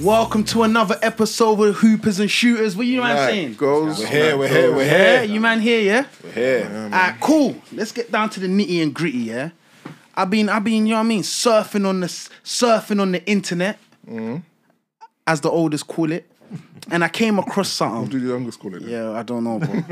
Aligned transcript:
Welcome 0.00 0.44
to 0.44 0.62
another 0.64 0.98
episode 1.00 1.58
of 1.62 1.76
Hoopers 1.76 2.20
and 2.20 2.30
Shooters. 2.30 2.76
What 2.76 2.86
you 2.86 3.00
man 3.00 3.16
Right, 3.16 3.30
saying? 3.30 3.54
Goes. 3.54 3.98
We're 3.98 4.06
here, 4.06 4.36
we're 4.36 4.48
here, 4.48 4.72
we're 4.74 4.84
Yeah, 4.84 5.22
here. 5.22 5.34
you 5.34 5.40
man 5.40 5.60
here, 5.60 5.80
yeah? 5.80 6.04
We're 6.22 6.32
here. 6.32 6.70
Alright, 6.84 7.18
cool. 7.20 7.56
Let's 7.72 7.92
get 7.92 8.12
down 8.12 8.28
to 8.30 8.40
the 8.40 8.46
nitty 8.46 8.82
and 8.82 8.92
gritty, 8.92 9.18
yeah? 9.18 9.50
I've 10.14 10.28
been, 10.28 10.50
I've 10.50 10.64
been, 10.64 10.84
you 10.86 10.90
know 10.92 10.98
what 10.98 11.04
I 11.06 11.08
mean, 11.08 11.22
surfing 11.22 11.86
on 11.88 12.00
the 12.00 12.06
surfing 12.08 13.00
on 13.00 13.12
the 13.12 13.24
internet, 13.26 13.78
as 15.26 15.40
the 15.40 15.50
oldest 15.50 15.86
call 15.86 16.12
it, 16.12 16.30
and 16.90 17.02
I 17.04 17.08
came 17.08 17.38
across 17.38 17.70
something. 17.70 18.02
What 18.02 18.10
do 18.10 18.20
the 18.20 18.28
youngest 18.28 18.58
call 18.60 18.74
it? 18.74 18.80
then? 18.82 18.90
Yeah, 18.90 19.12
I 19.12 19.22
don't 19.22 19.44
know, 19.44 19.58
bro. 19.58 19.68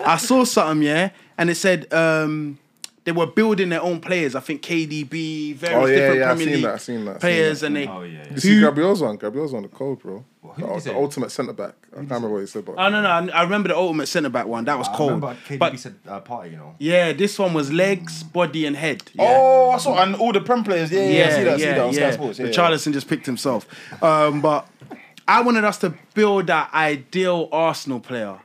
I 0.04 0.16
saw 0.16 0.44
something, 0.44 0.82
yeah, 0.86 1.10
and 1.38 1.48
it 1.50 1.54
said 1.56 1.92
um, 1.92 2.58
they 3.04 3.12
were 3.12 3.26
building 3.26 3.70
their 3.70 3.82
own 3.82 4.00
players. 4.00 4.34
I 4.34 4.40
think 4.40 4.62
KDB, 4.62 5.54
various 5.54 5.76
Oh, 5.82 5.86
yeah, 5.86 5.94
different 5.96 6.18
yeah, 6.20 6.30
I've 6.30 6.36
Premier 6.36 6.44
seen 6.46 6.54
League 6.54 6.64
that, 6.64 6.74
I've 6.74 6.80
seen 6.82 7.04
that, 7.04 7.10
I've 7.10 7.14
seen 7.14 7.20
players, 7.20 7.60
that. 7.60 7.66
and 7.68 7.76
they. 7.76 7.86
Oh 7.86 8.02
yeah. 8.02 8.18
yeah. 8.26 8.32
You 8.34 8.40
see 8.40 8.54
Who- 8.56 8.60
Gabriel's 8.60 9.02
one. 9.02 9.16
Gabriel's 9.16 9.54
on 9.54 9.62
the 9.62 9.68
code, 9.68 9.98
bro. 10.00 10.24
who 10.42 10.62
the, 10.80 10.80
the 10.90 10.94
ultimate 10.94 11.30
centre 11.30 11.52
back. 11.52 11.74
I 11.92 11.96
can't 11.96 12.10
remember 12.10 12.28
what 12.30 12.40
he 12.40 12.46
said, 12.46 12.64
but 12.64 12.74
Oh 12.78 12.88
no, 12.88 13.00
no, 13.02 13.08
I, 13.08 13.40
I 13.40 13.42
remember 13.44 13.68
the 13.70 13.76
ultimate 13.76 14.06
centre 14.06 14.28
back 14.28 14.46
one. 14.46 14.64
That 14.66 14.76
was 14.78 14.88
I 14.88 14.94
cold. 14.96 15.10
remember 15.12 15.36
KDB 15.48 15.58
But 15.58 15.78
said 15.78 15.94
uh, 16.06 16.20
party, 16.20 16.50
you 16.50 16.56
know. 16.56 16.74
yeah, 16.78 17.12
this 17.12 17.38
one 17.38 17.54
was 17.54 17.72
legs, 17.72 18.22
body, 18.22 18.66
and 18.66 18.76
head. 18.76 19.02
Yeah. 19.14 19.24
Oh, 19.38 19.70
I 19.70 19.78
saw 19.78 20.02
and 20.02 20.14
all 20.16 20.32
the 20.32 20.40
Prem 20.40 20.62
players. 20.64 20.90
Yeah, 20.92 21.00
yeah, 21.00 21.08
yeah. 21.10 21.24
I 21.26 21.30
see 21.30 21.44
that, 21.44 21.54
I 21.54 21.56
see 21.58 21.64
that 21.66 21.78
on 21.80 21.92
Sky 21.94 22.10
Sports. 22.12 22.38
Yeah, 22.38 22.44
But 22.44 22.48
yeah. 22.50 22.54
Charleston 22.56 22.92
just 22.92 23.08
picked 23.08 23.26
himself. 23.26 23.66
Um, 24.02 24.40
but 24.40 24.66
I 25.26 25.40
wanted 25.42 25.64
us 25.64 25.78
to 25.78 25.94
build 26.14 26.48
that 26.48 26.72
ideal 26.74 27.48
Arsenal 27.52 28.00
player. 28.00 28.38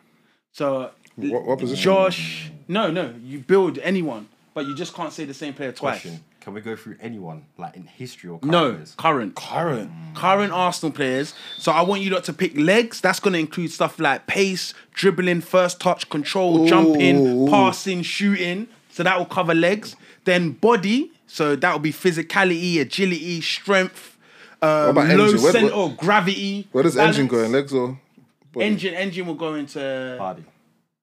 So 0.54 0.91
what, 1.18 1.46
what 1.46 1.60
position? 1.60 1.84
Josh, 1.84 2.51
no, 2.68 2.90
no, 2.91 3.13
you 3.24 3.40
build 3.40 3.79
anyone, 3.79 4.27
but 4.55 4.65
you 4.65 4.73
just 4.73 4.95
can't 4.95 5.13
say 5.13 5.25
the 5.25 5.34
same 5.34 5.53
player 5.53 5.71
twice. 5.71 6.01
Question: 6.01 6.23
Can 6.39 6.53
we 6.55 6.61
go 6.61 6.75
through 6.75 6.95
anyone 7.01 7.45
like 7.57 7.75
in 7.75 7.84
history 7.85 8.29
or 8.31 8.39
current 8.39 8.51
No, 8.51 8.71
players? 8.73 8.95
current. 8.98 9.35
Current. 9.35 9.91
Current 10.15 10.51
Arsenal 10.53 10.91
players. 10.91 11.35
So 11.57 11.71
I 11.71 11.81
want 11.81 12.01
you 12.01 12.09
lot 12.09 12.23
to 12.23 12.34
pick 12.34 12.57
legs. 12.57 13.01
That's 13.01 13.20
going 13.20 13.33
to 13.33 13.39
include 13.39 13.70
stuff 13.71 13.99
like 13.99 14.26
pace, 14.26 14.73
dribbling, 14.93 15.41
first 15.41 15.79
touch, 15.79 16.09
control, 16.09 16.65
jumping, 16.65 17.48
passing, 17.49 18.01
shooting. 18.01 18.67
So 18.89 19.03
that 19.03 19.17
will 19.20 19.26
cover 19.26 19.53
legs. 19.53 19.95
Then 20.23 20.51
body. 20.51 21.11
So 21.27 21.55
that 21.57 21.71
will 21.73 21.79
be 21.79 21.91
physicality, 21.91 22.79
agility, 22.79 23.41
strength, 23.41 24.17
um, 24.61 24.89
about 24.91 25.09
low 25.09 25.26
engine? 25.26 25.41
Where- 25.41 25.51
center, 25.51 25.76
where- 25.76 25.89
gravity. 25.89 26.67
Where 26.71 26.83
does 26.83 26.95
engine 26.98 27.27
go? 27.27 27.43
In 27.43 27.51
legs 27.51 27.73
or? 27.73 27.99
body? 28.53 28.65
Engine, 28.67 28.93
engine 28.93 29.26
will 29.27 29.33
go 29.35 29.55
into 29.55 30.15
body. 30.17 30.45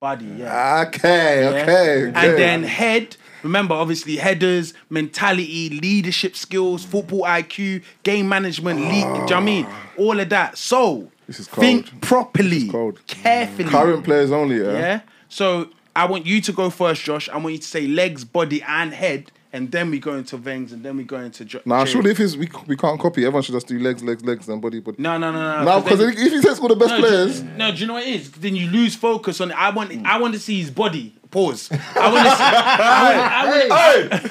body. 0.00 0.24
Yeah. 0.38 0.84
Okay, 0.88 1.42
Yeah. 1.42 1.48
okay, 1.62 2.02
okay. 2.08 2.28
And 2.28 2.38
then 2.38 2.62
head. 2.62 3.16
Remember, 3.42 3.74
obviously, 3.74 4.16
headers, 4.16 4.74
mentality, 4.90 5.68
leadership 5.70 6.36
skills, 6.36 6.84
football 6.84 7.22
IQ, 7.22 7.82
game 8.02 8.28
management, 8.28 8.80
league. 8.80 8.90
Do 8.90 8.96
you 8.96 9.04
know 9.04 9.20
what 9.22 9.32
I 9.32 9.40
mean? 9.40 9.66
Ah. 9.68 9.88
All 9.98 10.18
of 10.20 10.28
that. 10.30 10.56
So 10.58 11.10
This 11.26 11.40
is 11.40 11.48
think 11.48 12.00
properly, 12.00 12.68
cold. 12.68 12.98
Mm. 13.00 13.06
carefully. 13.06 13.68
current 13.68 14.04
players 14.04 14.30
only. 14.30 14.58
Yeah. 14.58 14.72
Yeah. 14.72 15.00
So 15.28 15.68
I 15.96 16.06
want 16.06 16.26
you 16.26 16.40
to 16.40 16.52
go 16.52 16.70
first, 16.70 17.02
Josh. 17.02 17.28
I 17.28 17.36
want 17.38 17.52
you 17.52 17.58
to 17.58 17.66
say 17.66 17.86
legs, 17.86 18.24
body, 18.24 18.62
and 18.62 18.92
head, 18.94 19.30
and 19.52 19.70
then 19.70 19.90
we 19.90 19.98
go 19.98 20.14
into 20.14 20.38
Vengs, 20.38 20.72
and 20.72 20.82
then 20.82 20.96
we 20.96 21.04
go 21.04 21.16
into. 21.18 21.44
Jo- 21.44 21.60
Nah, 21.66 21.84
surely 21.84 22.10
if 22.12 22.20
it's, 22.20 22.36
we 22.36 22.48
we 22.66 22.76
can't 22.76 22.98
copy, 23.00 23.24
everyone 23.24 23.42
should 23.42 23.54
just 23.54 23.66
do 23.66 23.78
legs, 23.78 24.02
legs, 24.02 24.24
legs, 24.24 24.48
and 24.48 24.62
body. 24.62 24.80
But 24.80 24.98
No, 24.98 25.18
no, 25.18 25.30
no, 25.32 25.58
no. 25.58 25.64
now, 25.64 25.80
because 25.80 26.00
if 26.00 26.16
he 26.32 26.40
says 26.40 26.58
all 26.58 26.68
the 26.68 26.76
best 26.76 26.90
no, 26.90 27.00
players, 27.00 27.40
do, 27.40 27.48
no, 27.56 27.72
do 27.72 27.78
you 27.78 27.86
know 27.86 27.94
what 27.94 28.04
it 28.06 28.14
is? 28.14 28.30
Then 28.30 28.56
you 28.56 28.68
lose 28.68 28.94
focus 28.94 29.40
on. 29.40 29.52
I 29.52 29.70
want. 29.70 30.06
I 30.06 30.18
want 30.20 30.32
to 30.34 30.40
see 30.40 30.58
his 30.60 30.70
body. 30.70 31.14
Pause. 31.32 31.72
I 31.72 32.12
want 32.12 32.28
to 32.28 32.36
see. 32.36 32.44
I 32.44 33.48
want, 33.48 33.72
I 33.72 34.08
want, 34.10 34.22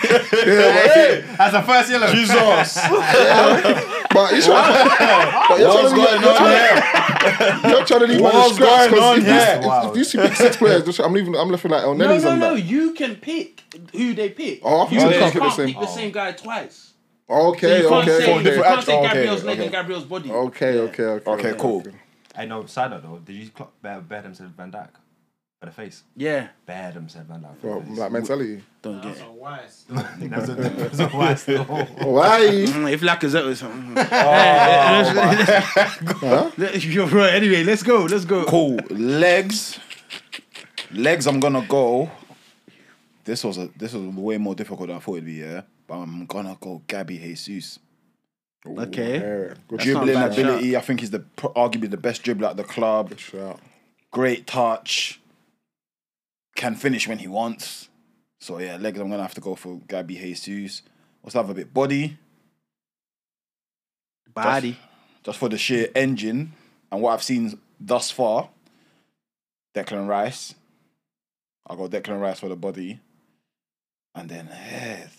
That's 1.37 1.51
the 1.53 1.61
first 1.63 1.89
yellow. 1.89 2.07
Jesus. 2.13 2.37
but 4.13 4.35
you 4.35 4.41
trying, 4.43 4.87
but 5.49 5.59
you're 5.59 5.67
What's 5.67 5.91
trying 5.91 6.19
to 6.19 6.21
going 6.21 6.37
on 6.37 6.45
here? 6.51 7.71
you're 7.71 7.85
trying 7.85 7.99
to 8.01 8.07
leave 8.07 8.21
What's 8.21 8.35
man 8.35 8.53
scraps, 8.53 8.87
'cause 8.87 8.91
going 8.91 9.01
on 9.03 9.17
if, 9.17 9.25
here? 9.25 9.57
if, 9.59 9.65
Wow. 9.65 9.89
if 9.91 9.97
you 9.97 10.03
see 10.03 10.17
pick 10.19 10.35
six 10.35 10.57
players, 10.57 10.83
just, 10.83 10.99
I'm 10.99 11.11
leaving. 11.13 11.35
I'm 11.35 11.49
left 11.49 11.63
with 11.63 11.71
like 11.71 11.81
El 11.83 11.95
no, 11.95 12.05
Nelly's 12.05 12.23
no, 12.23 12.29
and 12.31 12.39
no. 12.39 12.53
that. 12.55 12.61
You 12.63 12.93
can 12.93 13.15
pick 13.15 13.63
who 13.93 14.13
they 14.13 14.29
pick. 14.29 14.59
Oh, 14.63 14.81
I 14.81 14.83
thought 14.83 14.91
you 14.91 14.99
you 14.99 15.05
just 15.09 15.19
can't 15.19 15.33
can't 15.33 15.33
pick 15.33 15.41
the 15.41 15.63
pick 15.65 15.73
same- 15.73 15.81
the 15.81 15.87
same 15.87 16.11
guy 16.11 16.31
twice. 16.33 16.93
Okay, 17.27 17.67
So 17.67 17.75
you 17.77 17.89
can't 17.89 17.93
okay, 18.09 18.25
say, 18.25 18.33
okay. 18.35 18.55
you 18.57 18.61
can't 18.63 18.83
say 18.83 18.97
okay, 18.99 19.07
Gabriel's 19.07 19.43
leg 19.43 19.55
okay. 19.57 19.63
and 19.63 19.71
Gabriel's 19.71 20.03
body. 20.03 20.31
Okay, 20.31 20.77
okay, 20.79 21.03
okay. 21.03 21.31
Okay, 21.31 21.53
cool. 21.57 21.83
I 22.35 22.45
know. 22.45 22.65
Side 22.67 22.91
note 22.91 23.01
though, 23.03 23.19
did 23.25 23.33
you 23.37 23.49
clock 23.49 23.71
Bear, 23.81 24.01
Bear 24.01 24.21
them 24.21 24.35
said 24.35 24.47
Van 24.55 24.71
Dijk 24.71 24.89
for 25.61 25.67
the 25.67 25.71
face? 25.71 26.03
Yeah. 26.17 26.47
Bear 26.65 26.91
them 26.91 27.07
said 27.07 27.27
Van 27.27 27.39
Dijk 27.41 27.57
for 27.61 27.67
Well, 27.67 27.79
the 27.81 27.85
face. 27.87 27.97
like 27.99 28.11
mentality. 28.11 28.63
Don't 28.81 29.01
get 29.01 29.15
it. 29.15 30.29
That's 30.31 30.49
a, 30.49 30.55
that's 30.55 30.99
a 30.99 31.09
wise 31.15 31.45
though. 31.49 31.63
Why? 31.63 32.39
Mm, 32.65 32.91
If 32.91 33.01
Lacazette 33.01 33.45
was 33.45 33.59
something. 33.59 33.95
You're 36.91 37.05
right. 37.07 37.33
Anyway, 37.33 37.63
let's 37.63 37.83
go. 37.83 38.03
Let's 38.05 38.25
go. 38.25 38.43
Cool. 38.45 38.77
Legs. 38.89 39.79
Legs. 40.91 41.27
I'm 41.27 41.39
gonna 41.39 41.65
go. 41.67 42.09
This 43.23 43.43
was 43.43 43.59
a 43.59 43.69
this 43.77 43.93
was 43.93 44.03
way 44.15 44.37
more 44.39 44.55
difficult 44.55 44.87
than 44.87 44.97
I 44.97 44.99
thought 44.99 45.13
it'd 45.13 45.25
be. 45.25 45.33
Yeah, 45.33 45.61
but 45.87 45.95
I'm 45.99 46.25
gonna 46.25 46.57
go 46.59 46.81
Gabby 46.87 47.19
Jesus. 47.19 47.77
Okay. 48.65 49.19
Yeah, 49.19 49.53
good 49.67 49.79
Dribbling 49.79 50.13
not 50.15 50.29
bad 50.31 50.39
ability. 50.39 50.75
I 50.75 50.81
think 50.81 51.01
he's 51.01 51.11
the 51.11 51.19
arguably 51.37 51.89
the 51.89 51.97
best 51.97 52.23
dribbler 52.23 52.49
at 52.49 52.57
the 52.57 52.63
club. 52.63 53.17
shout. 53.19 53.59
Great 54.11 54.47
touch. 54.47 55.20
Can 56.55 56.75
finish 56.75 57.07
when 57.07 57.17
he 57.19 57.27
wants. 57.27 57.89
So 58.39 58.59
yeah, 58.59 58.77
legs. 58.77 58.99
I'm 58.99 59.09
gonna 59.09 59.21
have 59.21 59.33
to 59.35 59.41
go 59.41 59.55
for 59.55 59.79
Gabby 59.87 60.15
Jesus. 60.15 60.81
What's 61.21 61.35
have 61.35 61.49
a 61.49 61.53
bit? 61.53 61.73
Body. 61.73 62.17
Body. 64.33 64.77
just 65.23 65.37
for 65.37 65.49
the 65.49 65.57
sheer 65.57 65.89
engine 65.93 66.53
and 66.91 67.01
what 67.01 67.13
I've 67.13 67.23
seen 67.23 67.59
thus 67.79 68.11
far, 68.11 68.49
Declan 69.75 70.07
Rice. 70.07 70.55
I'll 71.67 71.77
go 71.77 71.87
Declan 71.87 72.19
Rice 72.19 72.39
for 72.39 72.49
the 72.49 72.55
body. 72.55 72.99
And 74.15 74.29
then 74.29 74.47
head. 74.47 75.09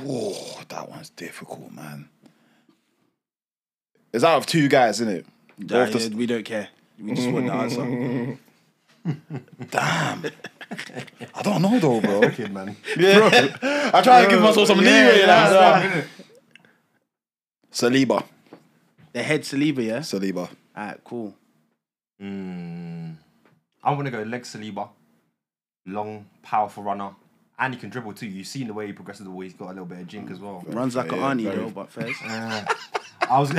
Whoa, 0.00 0.62
that 0.68 0.88
one's 0.88 1.10
difficult, 1.10 1.72
man. 1.72 2.08
It's 4.12 4.22
out 4.22 4.38
of 4.38 4.46
two 4.46 4.68
guys, 4.68 5.00
isn't 5.00 5.12
it? 5.12 5.26
Nah, 5.58 5.66
Both 5.66 5.92
the- 5.92 5.98
yeah, 6.10 6.16
we 6.16 6.26
don't 6.26 6.44
care. 6.44 6.68
We 7.00 7.12
just 7.14 7.28
want 7.30 7.46
the 7.46 7.52
answer. 7.52 8.38
Damn. 9.70 10.24
I 11.34 11.42
don't 11.42 11.62
know 11.62 11.78
though, 11.78 12.00
bro. 12.00 12.30
Kid 12.36 12.52
man. 12.52 12.76
Yeah. 12.96 13.90
I 13.94 14.02
try 14.02 14.24
to 14.24 14.30
give 14.30 14.40
myself 14.42 14.66
some 14.68 14.80
Yeah, 14.80 14.90
leeway. 15.06 15.20
yeah, 15.20 15.82
like, 15.94 16.04
Saliba. 17.72 18.24
The 19.12 19.22
head 19.22 19.42
Saliba, 19.42 19.84
yeah? 19.84 19.98
Saliba. 20.00 20.48
Alright, 20.76 21.02
cool. 21.04 21.34
Mm, 22.22 23.16
I'm 23.82 23.96
gonna 23.96 24.10
go 24.10 24.22
leg 24.22 24.42
Saliba. 24.42 24.88
Long, 25.86 26.26
powerful 26.42 26.82
runner. 26.82 27.10
And 27.58 27.74
he 27.74 27.80
can 27.80 27.88
dribble 27.90 28.12
too. 28.12 28.26
You've 28.26 28.46
seen 28.46 28.66
the 28.68 28.74
way 28.74 28.86
he 28.86 28.92
progresses 28.92 29.24
the 29.24 29.30
way 29.30 29.46
he's 29.46 29.54
got 29.54 29.66
a 29.66 29.68
little 29.68 29.84
bit 29.86 29.98
of 30.00 30.06
jink 30.06 30.30
as 30.30 30.38
well. 30.38 30.62
Runs 30.68 30.94
like 30.96 31.10
an 31.12 31.18
Yeah, 31.18 31.26
auntie 31.28 31.44
very- 31.44 31.56
though, 31.56 31.70
but 31.70 31.90
first. 31.90 32.20
I 33.30 33.38
was 33.38 33.52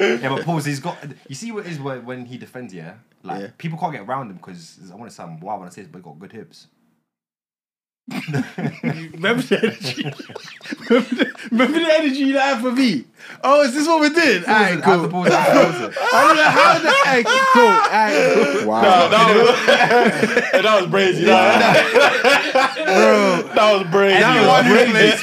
Yeah, 0.00 0.28
but 0.28 0.44
pause, 0.44 0.64
he's 0.64 0.80
got 0.80 0.98
you 1.28 1.34
see 1.34 1.52
what 1.52 1.66
it 1.66 1.72
is 1.72 1.78
when, 1.80 2.04
when 2.04 2.24
he 2.26 2.38
defends, 2.38 2.72
yeah? 2.74 2.94
Like 3.22 3.40
Yeah. 3.40 3.48
people 3.58 3.78
can't 3.78 3.92
get 3.92 4.02
around 4.02 4.30
him 4.30 4.36
because 4.36 4.78
I 4.92 4.94
want 4.96 5.10
to 5.10 5.14
sound 5.14 5.42
wild 5.42 5.60
when 5.60 5.68
I 5.68 5.72
say 5.72 5.82
this, 5.82 5.90
but 5.90 5.98
he 5.98 6.02
got 6.04 6.18
good 6.18 6.32
hips. 6.32 6.66
remember 8.12 9.42
the 9.42 9.58
energy? 9.62 10.04
remember, 10.88 11.14
the, 11.16 11.26
remember 11.50 11.78
the 11.80 11.92
energy 11.92 12.18
you 12.20 12.38
had 12.38 12.60
for 12.60 12.70
me? 12.70 13.04
Oh, 13.42 13.62
is 13.62 13.74
this 13.74 13.88
what 13.88 14.00
we 14.00 14.10
did? 14.10 14.44
Alright, 14.44 14.80
Have 14.80 14.84
cool. 14.84 15.02
the 15.02 15.08
pause, 15.08 15.28
have 15.32 15.80
the 15.80 15.88
pause. 15.88 15.96
I 16.12 16.22
don't 16.22 16.36
know 16.36 16.44
how 16.44 16.78
the 16.78 16.90
heck. 17.02 17.26
Cool. 17.52 17.66
Alright, 17.66 18.60
cool. 18.60 18.68
Wow. 18.68 19.08
that 20.62 20.80
was 20.80 20.90
crazy. 20.90 21.24
That 21.24 21.42
was 21.42 21.46
crazy. 21.90 23.44
That 23.54 23.72
was 23.74 23.82
brilliant. 23.90 24.22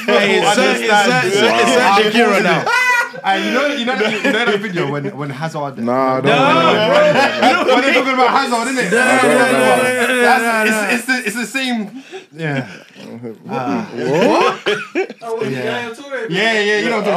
Hey, 0.04 0.38
insert, 0.40 0.76
insert, 0.82 1.24
insert, 1.24 1.54
insert 1.64 2.12
Shakira 2.12 2.42
now. 2.42 2.83
And 3.24 3.44
you 3.44 3.52
know, 3.52 3.66
you 3.66 3.86
know, 3.86 3.94
you 3.94 4.22
know 4.22 4.44
that 4.44 4.60
video 4.60 4.90
when 4.92 5.16
when 5.16 5.30
Hazard. 5.30 5.78
Nah, 5.78 6.20
don't. 6.20 6.26
when 7.66 7.80
they're 7.80 7.94
talking 7.94 8.12
about 8.12 8.28
Hazard, 8.28 8.68
isn't 8.68 8.84
it? 8.84 8.92
Nah, 8.92 9.22
don't, 9.22 9.38
don't, 9.38 9.52
don't. 9.52 10.20
That's, 10.20 10.92
it's, 10.92 10.94
it's, 10.94 11.06
the, 11.06 11.16
it's 11.26 11.36
the 11.36 11.46
same. 11.46 12.02
Yeah. 12.32 12.68
Yeah, 16.28 16.60
yeah, 16.60 16.78
you 16.78 16.90
know 16.90 17.00
what 17.00 17.08
I'm 17.08 17.14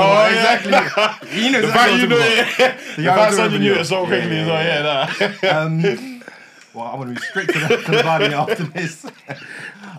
talking 0.62 0.72
about. 0.72 1.22
Exactly. 1.22 1.44
You 1.44 1.52
know 1.52 1.60
exactly 1.60 2.08
what 2.08 2.14
I'm 2.14 2.20
talking 2.20 2.58
about. 2.58 2.96
The 2.96 3.02
Yaya 3.02 3.32
Toure 3.32 3.50
video. 3.50 3.84
so 3.84 4.06
quickly, 4.06 4.44
so 4.46 4.54
yeah, 4.54 4.82
nah. 4.82 5.08
Um, 5.60 6.24
well, 6.74 6.86
I 6.86 6.96
want 6.96 7.10
to 7.10 7.16
be 7.16 7.22
straight 7.22 7.50
to 7.50 7.60
the, 7.60 7.68
to 7.78 8.04
body 8.04 8.26
after 8.34 8.64
this. 8.64 9.06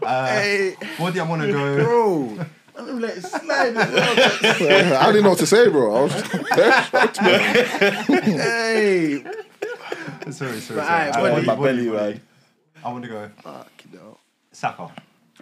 Uh, 0.02 0.70
what 0.99 1.12
do 1.12 1.20
I 1.20 1.22
want 1.25 1.43
to 1.43 1.52
go? 1.52 1.84
Bro. 1.84 2.46
I'm 2.88 3.00
let 3.00 3.17
it 3.17 3.23
slide. 3.23 3.76
I 3.76 5.06
didn't 5.06 5.23
know 5.23 5.31
what 5.31 5.38
to 5.38 5.46
say, 5.46 5.69
bro. 5.69 5.94
I 5.94 6.02
was 6.02 6.12
just 6.12 6.32
hey. 8.08 9.23
sorry, 10.31 10.32
sorry. 10.32 10.58
But 10.58 10.61
sorry. 10.67 10.76
aight, 10.79 11.12
I 11.12 11.32
want 11.32 11.46
my 11.46 11.55
belly, 11.55 11.88
body. 11.88 12.12
man. 12.14 12.20
I 12.85 12.93
want 12.93 13.05
to 13.05 13.11
go 13.11 13.31
Fucking 13.43 13.93
hell. 13.93 14.19
Saka. 14.52 14.90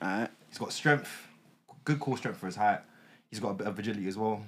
Alright. 0.03 0.31
He's 0.49 0.59
got 0.59 0.73
strength, 0.73 1.29
good 1.85 2.01
core 2.01 2.17
strength 2.17 2.39
for 2.39 2.47
his 2.47 2.57
height. 2.57 2.81
He's 3.31 3.41
got 3.41 3.51
a 3.51 3.55
bit 3.55 3.67
of 3.67 3.79
agility 3.79 4.09
as 4.09 4.17
well. 4.17 4.43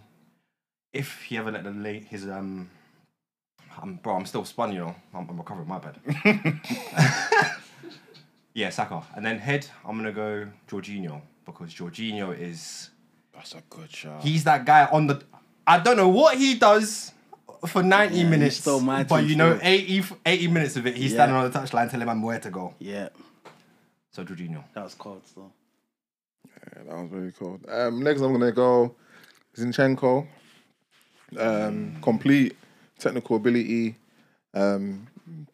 If 0.93 1.23
he 1.23 1.37
ever 1.37 1.51
let 1.51 1.65
the 1.65 1.71
late 1.71 2.05
his 2.05 2.29
um, 2.29 2.71
I'm, 3.81 3.97
bro, 3.97 4.17
I'm 4.17 4.27
still 4.27 4.44
spun, 4.44 4.73
you 4.73 4.81
know. 4.81 4.94
I'm, 5.15 5.29
I'm 5.29 5.37
recovering 5.37 5.69
my 5.69 5.79
bad. 5.79 5.99
yeah, 8.55 8.71
Saka, 8.71 9.03
and 9.15 9.25
then 9.25 9.39
head. 9.39 9.67
I'm 9.85 9.97
gonna 9.97 10.12
go 10.12 10.49
Jorginho 10.69 11.21
because 11.49 11.75
Jorginho 11.75 12.39
is 12.39 12.91
That's 13.35 13.55
a 13.55 13.62
good 13.71 13.91
shot. 13.91 14.23
he's 14.23 14.45
that 14.45 14.65
guy 14.65 14.87
on 14.87 15.06
the. 15.09 15.23
I 15.67 15.79
don't 15.81 15.97
know 15.97 16.09
what 16.09 16.39
he 16.39 16.55
does 16.55 17.12
for 17.67 17.83
90 17.83 18.17
he 18.17 18.25
minutes, 18.25 18.56
stole 18.56 18.81
my 18.81 19.03
but 19.05 19.25
you 19.25 19.35
know, 19.37 19.56
still. 19.56 19.69
80, 19.69 20.05
80 20.25 20.49
minutes 20.49 20.77
of 20.77 20.87
it, 20.87 20.97
he's 20.97 21.12
Yeah. 21.12 21.17
standing 21.19 21.37
on 21.37 21.50
the 21.50 21.59
touchline 21.59 21.91
telling 21.91 22.06
man 22.06 22.23
where 22.23 22.39
to 22.39 22.50
go. 22.50 22.75
Yeah, 22.79 23.09
So 24.11 24.25
Jorginho. 24.25 24.62
that 24.75 24.85
was 24.85 24.95
cold 24.95 25.27
still. 25.27 25.53
Yeah, 26.47 26.83
that 26.85 26.97
was 26.97 27.11
very 27.11 27.33
cool. 27.33 27.61
Um, 27.69 28.03
next, 28.03 28.21
I'm 28.21 28.33
gonna 28.33 28.53
go 28.53 28.94
Zinchenko. 29.56 30.27
Um, 31.39 31.97
complete 32.01 32.56
technical 32.99 33.37
ability, 33.37 33.97
um, 34.55 35.06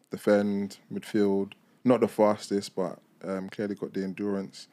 defend 0.09 0.77
midfield. 0.93 1.51
Not 1.83 1.99
the 2.01 2.07
fastest, 2.07 2.75
but 2.75 2.97
um, 3.23 3.49
clearly 3.49 3.75
got 3.75 3.93
the 3.93 4.03
endurance. 4.03 4.67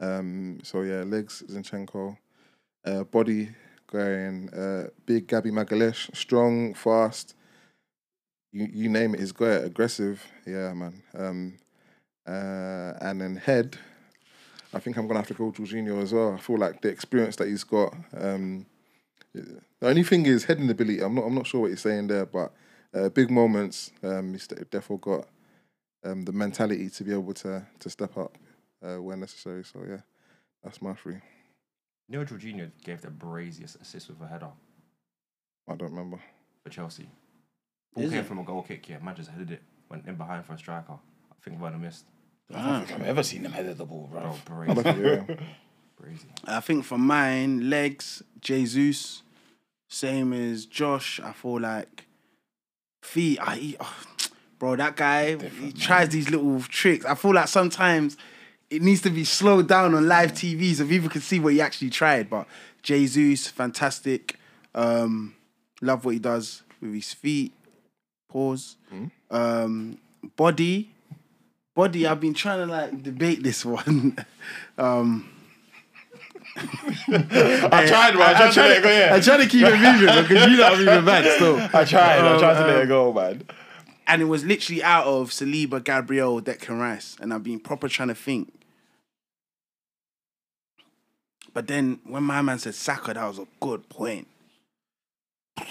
Um, 0.00 0.58
so 0.62 0.82
yeah, 0.82 1.02
legs 1.02 1.42
Zinchenko, 1.48 2.16
uh, 2.84 3.04
body 3.04 3.50
going 3.86 4.48
uh, 4.50 4.88
big 5.06 5.26
Gabby 5.26 5.50
Magalhães, 5.50 6.14
strong, 6.14 6.74
fast. 6.74 7.34
You 8.52 8.68
you 8.72 8.88
name 8.88 9.14
it, 9.14 9.20
he's 9.20 9.32
it. 9.32 9.64
Aggressive, 9.64 10.24
yeah, 10.46 10.72
man. 10.72 11.02
Um, 11.16 11.58
uh, 12.26 12.92
and 13.00 13.20
then 13.20 13.36
head. 13.36 13.76
I 14.72 14.78
think 14.78 14.96
I'm 14.96 15.06
gonna 15.06 15.20
have 15.20 15.28
to 15.28 15.34
go 15.34 15.50
Jorginho 15.50 16.02
as 16.02 16.12
well. 16.12 16.34
I 16.34 16.38
feel 16.38 16.58
like 16.58 16.82
the 16.82 16.88
experience 16.88 17.36
that 17.36 17.48
he's 17.48 17.64
got. 17.64 17.94
Um, 18.16 18.66
the 19.34 19.88
only 19.88 20.02
thing 20.02 20.26
is 20.26 20.44
heading 20.44 20.70
ability. 20.70 21.00
I'm 21.00 21.14
not. 21.14 21.24
I'm 21.24 21.34
not 21.34 21.46
sure 21.46 21.62
what 21.62 21.70
he's 21.70 21.80
saying 21.80 22.08
there, 22.08 22.26
but 22.26 22.52
uh, 22.94 23.08
big 23.08 23.30
moments. 23.30 23.90
Um, 24.02 24.32
he's 24.32 24.46
definitely 24.46 24.98
got 25.00 25.26
um, 26.04 26.24
the 26.24 26.32
mentality 26.32 26.88
to 26.90 27.04
be 27.04 27.12
able 27.12 27.34
to 27.34 27.66
to 27.78 27.90
step 27.90 28.16
up 28.16 28.36
uh, 28.82 29.00
when 29.02 29.20
necessary. 29.20 29.64
So 29.64 29.80
yeah, 29.88 30.00
that's 30.62 30.80
my 30.82 30.94
three. 30.94 31.16
You 32.08 32.18
know, 32.18 32.24
Jorginho 32.24 32.70
gave 32.84 33.00
the 33.02 33.10
braziest 33.10 33.76
assist 33.82 34.08
with 34.08 34.20
a 34.22 34.26
header 34.26 34.48
I 35.68 35.74
don't 35.74 35.90
remember. 35.90 36.18
for 36.64 36.70
Chelsea. 36.70 37.08
Ball 37.94 38.04
Is 38.04 38.10
came 38.10 38.20
it? 38.20 38.26
from 38.26 38.38
a 38.38 38.44
goal 38.44 38.62
kick, 38.62 38.88
yeah. 38.88 38.98
Man 38.98 39.14
just 39.14 39.30
headed 39.30 39.50
it, 39.50 39.62
went 39.90 40.06
in 40.06 40.14
behind 40.14 40.44
for 40.46 40.54
a 40.54 40.58
striker. 40.58 40.92
I 40.94 41.34
think 41.44 41.60
Werner 41.60 41.78
missed. 41.78 42.04
I 42.54 42.64
don't 42.64 42.86
think 42.86 43.00
I've 43.00 43.06
ever 43.06 43.22
seen 43.22 43.44
him 43.44 43.52
head 43.52 43.76
the 43.76 43.84
ball, 43.84 44.08
bro. 44.10 44.34
Bro, 44.46 44.62
I 44.62 44.66
brazy, 44.68 44.84
like 44.84 44.96
yeah. 45.28 45.36
brazy. 46.02 46.24
I 46.46 46.60
think 46.60 46.84
for 46.84 46.96
mine, 46.96 47.68
legs, 47.68 48.22
Jesus, 48.40 49.22
same 49.88 50.32
as 50.32 50.64
Josh. 50.64 51.20
I 51.20 51.32
feel 51.32 51.60
like 51.60 52.06
feet. 53.02 53.38
I, 53.42 53.56
he- 53.56 53.76
oh, 53.78 53.96
bro, 54.58 54.76
that 54.76 54.96
guy 54.96 55.36
he 55.36 55.72
tries 55.72 56.08
these 56.08 56.30
little 56.30 56.60
tricks. 56.62 57.04
I 57.04 57.14
feel 57.14 57.34
like 57.34 57.48
sometimes 57.48 58.16
it 58.70 58.82
needs 58.82 59.00
to 59.02 59.10
be 59.10 59.24
slowed 59.24 59.66
down 59.68 59.94
on 59.94 60.06
live 60.06 60.32
TV 60.32 60.74
so 60.74 60.86
people 60.86 61.08
can 61.08 61.20
see 61.20 61.40
what 61.40 61.52
he 61.52 61.60
actually 61.60 61.90
tried. 61.90 62.28
But 62.28 62.46
Jesus, 62.82 63.48
fantastic. 63.48 64.36
Um, 64.74 65.34
love 65.80 66.04
what 66.04 66.14
he 66.14 66.20
does 66.20 66.62
with 66.80 66.94
his 66.94 67.12
feet. 67.12 67.52
Pause. 68.28 68.76
Um, 69.30 69.98
body. 70.36 70.90
Body, 71.74 72.06
I've 72.06 72.20
been 72.20 72.34
trying 72.34 72.66
to 72.66 72.72
like 72.72 73.02
debate 73.02 73.42
this 73.42 73.64
one. 73.64 74.16
um, 74.78 75.30
I 76.58 77.84
tried, 77.86 78.14
bro. 78.14 78.22
I 78.24 78.34
tried 78.34 78.52
to 78.52 78.60
let 78.60 78.76
it 78.78 78.82
go, 78.82 78.88
I 78.88 78.92
yeah. 78.92 79.20
try 79.20 79.36
to 79.36 79.46
keep 79.46 79.64
it 79.64 79.78
moving 79.78 80.22
because 80.24 80.50
you 80.50 80.56
know 80.56 80.64
I'm 80.66 80.80
even 80.80 81.04
mad 81.04 81.24
still. 81.36 81.56
I 81.56 81.84
tried. 81.84 82.18
I 82.18 82.38
tried 82.38 82.54
to 82.54 82.60
let 82.66 82.76
Um, 82.76 82.82
it 82.82 82.86
go, 82.88 83.12
man. 83.12 83.42
And 84.08 84.22
it 84.22 84.24
was 84.24 84.44
literally 84.44 84.82
out 84.82 85.04
of 85.06 85.30
Saliba, 85.30 85.84
Gabriel, 85.84 86.40
Declan 86.40 86.80
Rice, 86.80 87.16
and 87.20 87.32
I've 87.32 87.44
been 87.44 87.60
proper 87.60 87.88
trying 87.88 88.08
to 88.08 88.14
think. 88.14 88.52
But 91.58 91.66
then 91.66 91.98
when 92.04 92.22
my 92.22 92.40
man 92.40 92.60
said 92.60 92.76
Saka, 92.76 93.14
that 93.14 93.26
was 93.26 93.40
a 93.40 93.46
good 93.58 93.88
point. 93.88 94.28
That 95.56 95.66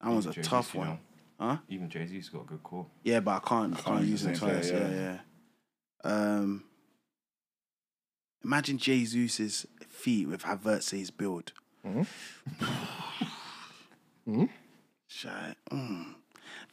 was 0.00 0.26
a 0.26 0.30
Jesus, 0.30 0.46
tough 0.48 0.74
you 0.74 0.78
one. 0.78 0.88
know. 0.90 0.98
Huh? 1.40 1.56
Even 1.68 1.90
Jay 1.90 2.06
Z's 2.06 2.28
got 2.28 2.42
a 2.42 2.44
good 2.44 2.62
call. 2.62 2.86
Yeah, 3.02 3.18
but 3.18 3.32
I 3.32 3.38
can't. 3.40 3.76
I 3.76 3.80
can't, 3.80 4.04
use 4.04 4.24
it 4.24 4.36
twice. 4.36 4.70
Yeah, 4.70 4.90
yeah. 4.90 5.18
Um, 6.04 6.62
imagine 8.44 8.78
Jesus' 8.78 9.66
feet 9.88 10.28
with 10.28 10.44
Havertz's 10.44 11.10
build. 11.10 11.50
Shy. 15.08 15.54
Mm. 15.68 16.14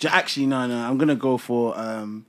Ja- 0.01 0.11
Actually, 0.11 0.45
no, 0.45 0.67
no. 0.67 0.87
I'm 0.87 0.99
gonna 0.99 1.15
go 1.15 1.39
for. 1.39 1.75
Um, 1.79 2.27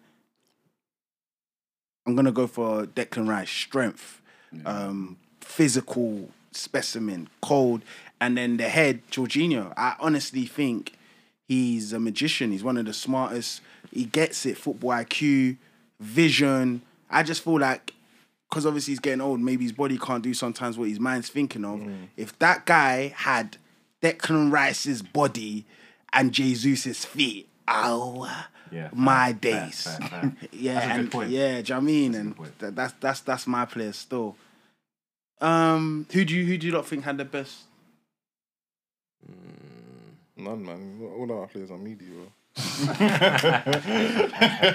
I'm 2.06 2.16
gonna 2.16 2.32
go 2.32 2.46
for 2.46 2.86
Declan 2.86 3.28
Rice. 3.28 3.50
Strength, 3.50 4.19
um, 4.64 5.16
physical 5.40 6.28
specimen, 6.52 7.28
cold, 7.40 7.82
and 8.20 8.36
then 8.36 8.56
the 8.56 8.68
head, 8.68 9.02
Jorginho. 9.10 9.72
I 9.76 9.94
honestly 10.00 10.46
think 10.46 10.96
he's 11.48 11.92
a 11.92 12.00
magician. 12.00 12.52
He's 12.52 12.64
one 12.64 12.76
of 12.76 12.86
the 12.86 12.92
smartest. 12.92 13.60
He 13.92 14.04
gets 14.04 14.44
it. 14.46 14.56
Football 14.56 14.90
IQ, 14.90 15.56
vision. 15.98 16.82
I 17.10 17.22
just 17.22 17.42
feel 17.42 17.58
like 17.58 17.94
because 18.48 18.66
obviously 18.66 18.92
he's 18.92 18.98
getting 19.00 19.20
old, 19.20 19.40
maybe 19.40 19.62
his 19.62 19.72
body 19.72 19.96
can't 19.96 20.24
do 20.24 20.34
sometimes 20.34 20.76
what 20.76 20.88
his 20.88 20.98
mind's 20.98 21.28
thinking 21.28 21.64
of. 21.64 21.80
If 22.16 22.36
that 22.40 22.66
guy 22.66 23.12
had 23.16 23.56
Declan 24.02 24.52
Rice's 24.52 25.02
body 25.02 25.64
and 26.12 26.32
Jesus's 26.32 27.04
feet, 27.04 27.48
oh 27.68 28.28
Yeah, 28.70 28.88
fair, 28.88 28.90
my 28.94 29.32
fair, 29.32 29.34
days. 29.34 29.82
fair, 29.82 30.08
fair. 30.08 30.36
yeah, 30.52 30.74
That's 30.74 30.86
a 30.86 30.88
good 30.88 31.00
and, 31.00 31.10
point. 31.12 31.30
yeah, 31.30 31.40
do 31.40 31.56
you 31.58 31.62
know 31.62 31.74
what 31.76 31.76
I 31.76 31.80
mean? 31.80 32.12
That's 32.12 32.20
And 32.20 32.28
good 32.30 32.36
point. 32.36 32.58
that, 32.60 32.76
that's 32.76 32.94
that's 33.00 33.20
that's 33.20 33.46
my 33.46 33.64
player 33.64 33.92
still. 33.92 34.36
Um, 35.40 36.06
who 36.12 36.24
do 36.24 36.34
you 36.34 36.44
who 36.46 36.58
do 36.58 36.66
you 36.66 36.72
not 36.72 36.86
think 36.86 37.04
had 37.04 37.16
the 37.18 37.24
best? 37.24 37.64
None, 40.36 40.64
man. 40.64 41.00
All 41.16 41.30
our 41.32 41.46
players 41.46 41.70
are 41.70 41.78
media, 41.78 42.08
bro. 42.10 42.26
Alright, 42.58 43.00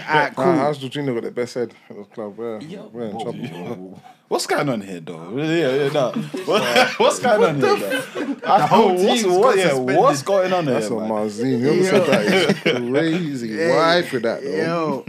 ah, 0.08 0.32
cool. 0.34 0.46
Nah, 0.46 0.56
how's 0.56 0.80
Jorginho 0.80 1.14
got 1.14 1.24
the 1.24 1.32
best 1.32 1.56
head 1.56 1.74
at 1.90 1.96
the 1.96 2.04
club? 2.06 2.38
We're, 2.38 2.60
we're 2.60 3.08
in 3.08 3.20
trouble. 3.20 3.34
whoa. 3.34 4.02
What's 4.28 4.48
going 4.48 4.70
on 4.70 4.82
here, 4.82 5.02
though? 5.02 5.38
Yeah, 5.38 5.76
yeah, 5.76 5.90
no. 5.92 6.12
What, 6.46 7.00
what's 7.00 7.20
going 7.20 7.44
on 7.44 7.62
here, 7.62 7.76
though? 7.76 8.38
I 8.44 8.66
whole 8.66 8.88
know, 8.90 9.04
what's, 9.04 9.22
team's 9.22 9.38
what, 9.38 9.56
got 9.56 9.58
yeah, 9.58 9.74
what's 9.76 10.22
going 10.24 10.52
on 10.52 10.64
here, 10.66 10.74
That's 10.74 10.90
what 10.90 11.02
man? 11.02 11.12
Marzine. 11.12 11.60
Whoever 11.60 11.84
said 11.84 12.08
that 12.08 12.26
is 12.26 12.90
crazy. 12.90 13.70
Why 13.70 14.02
for 14.02 14.20
that, 14.20 14.42
though? 14.42 14.50
Yo. 14.50 15.06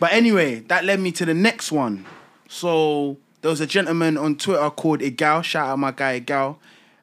but 0.00 0.12
anyway, 0.12 0.58
that 0.60 0.84
led 0.84 0.98
me 0.98 1.12
to 1.12 1.24
the 1.24 1.34
next 1.34 1.70
one. 1.70 2.04
So 2.48 3.16
there 3.42 3.50
was 3.50 3.60
a 3.60 3.66
gentleman 3.66 4.18
on 4.18 4.34
Twitter 4.36 4.70
called 4.70 5.00
Igal. 5.00 5.44
Shout 5.44 5.68
out 5.68 5.78
my 5.78 5.92
guy 5.92 6.20
Igal. 6.20 6.56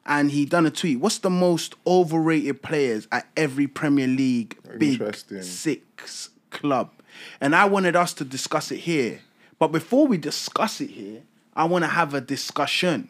And 0.06 0.30
he 0.30 0.44
done 0.44 0.66
a 0.66 0.70
tweet. 0.70 0.98
What's 0.98 1.18
the 1.18 1.30
most 1.30 1.74
overrated 1.86 2.62
players 2.62 3.06
at 3.12 3.28
every 3.36 3.66
Premier 3.66 4.06
League 4.06 4.58
Big 4.78 5.14
Six 5.14 6.30
club? 6.50 6.90
And 7.40 7.54
I 7.54 7.66
wanted 7.66 7.96
us 7.96 8.14
to 8.14 8.24
discuss 8.24 8.72
it 8.72 8.78
here. 8.78 9.20
But 9.58 9.68
before 9.68 10.06
we 10.06 10.16
discuss 10.16 10.80
it 10.80 10.90
here, 10.90 11.22
I 11.54 11.64
want 11.64 11.84
to 11.84 11.90
have 11.90 12.14
a 12.14 12.20
discussion. 12.20 13.08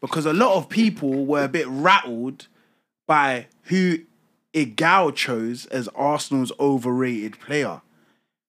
Because 0.00 0.24
a 0.24 0.32
lot 0.32 0.56
of 0.56 0.68
people 0.70 1.26
were 1.26 1.44
a 1.44 1.48
bit 1.48 1.66
rattled 1.68 2.46
by 3.06 3.46
who 3.64 3.98
Igal 4.54 5.14
chose 5.14 5.66
as 5.66 5.88
Arsenal's 5.88 6.52
overrated 6.58 7.38
player. 7.38 7.82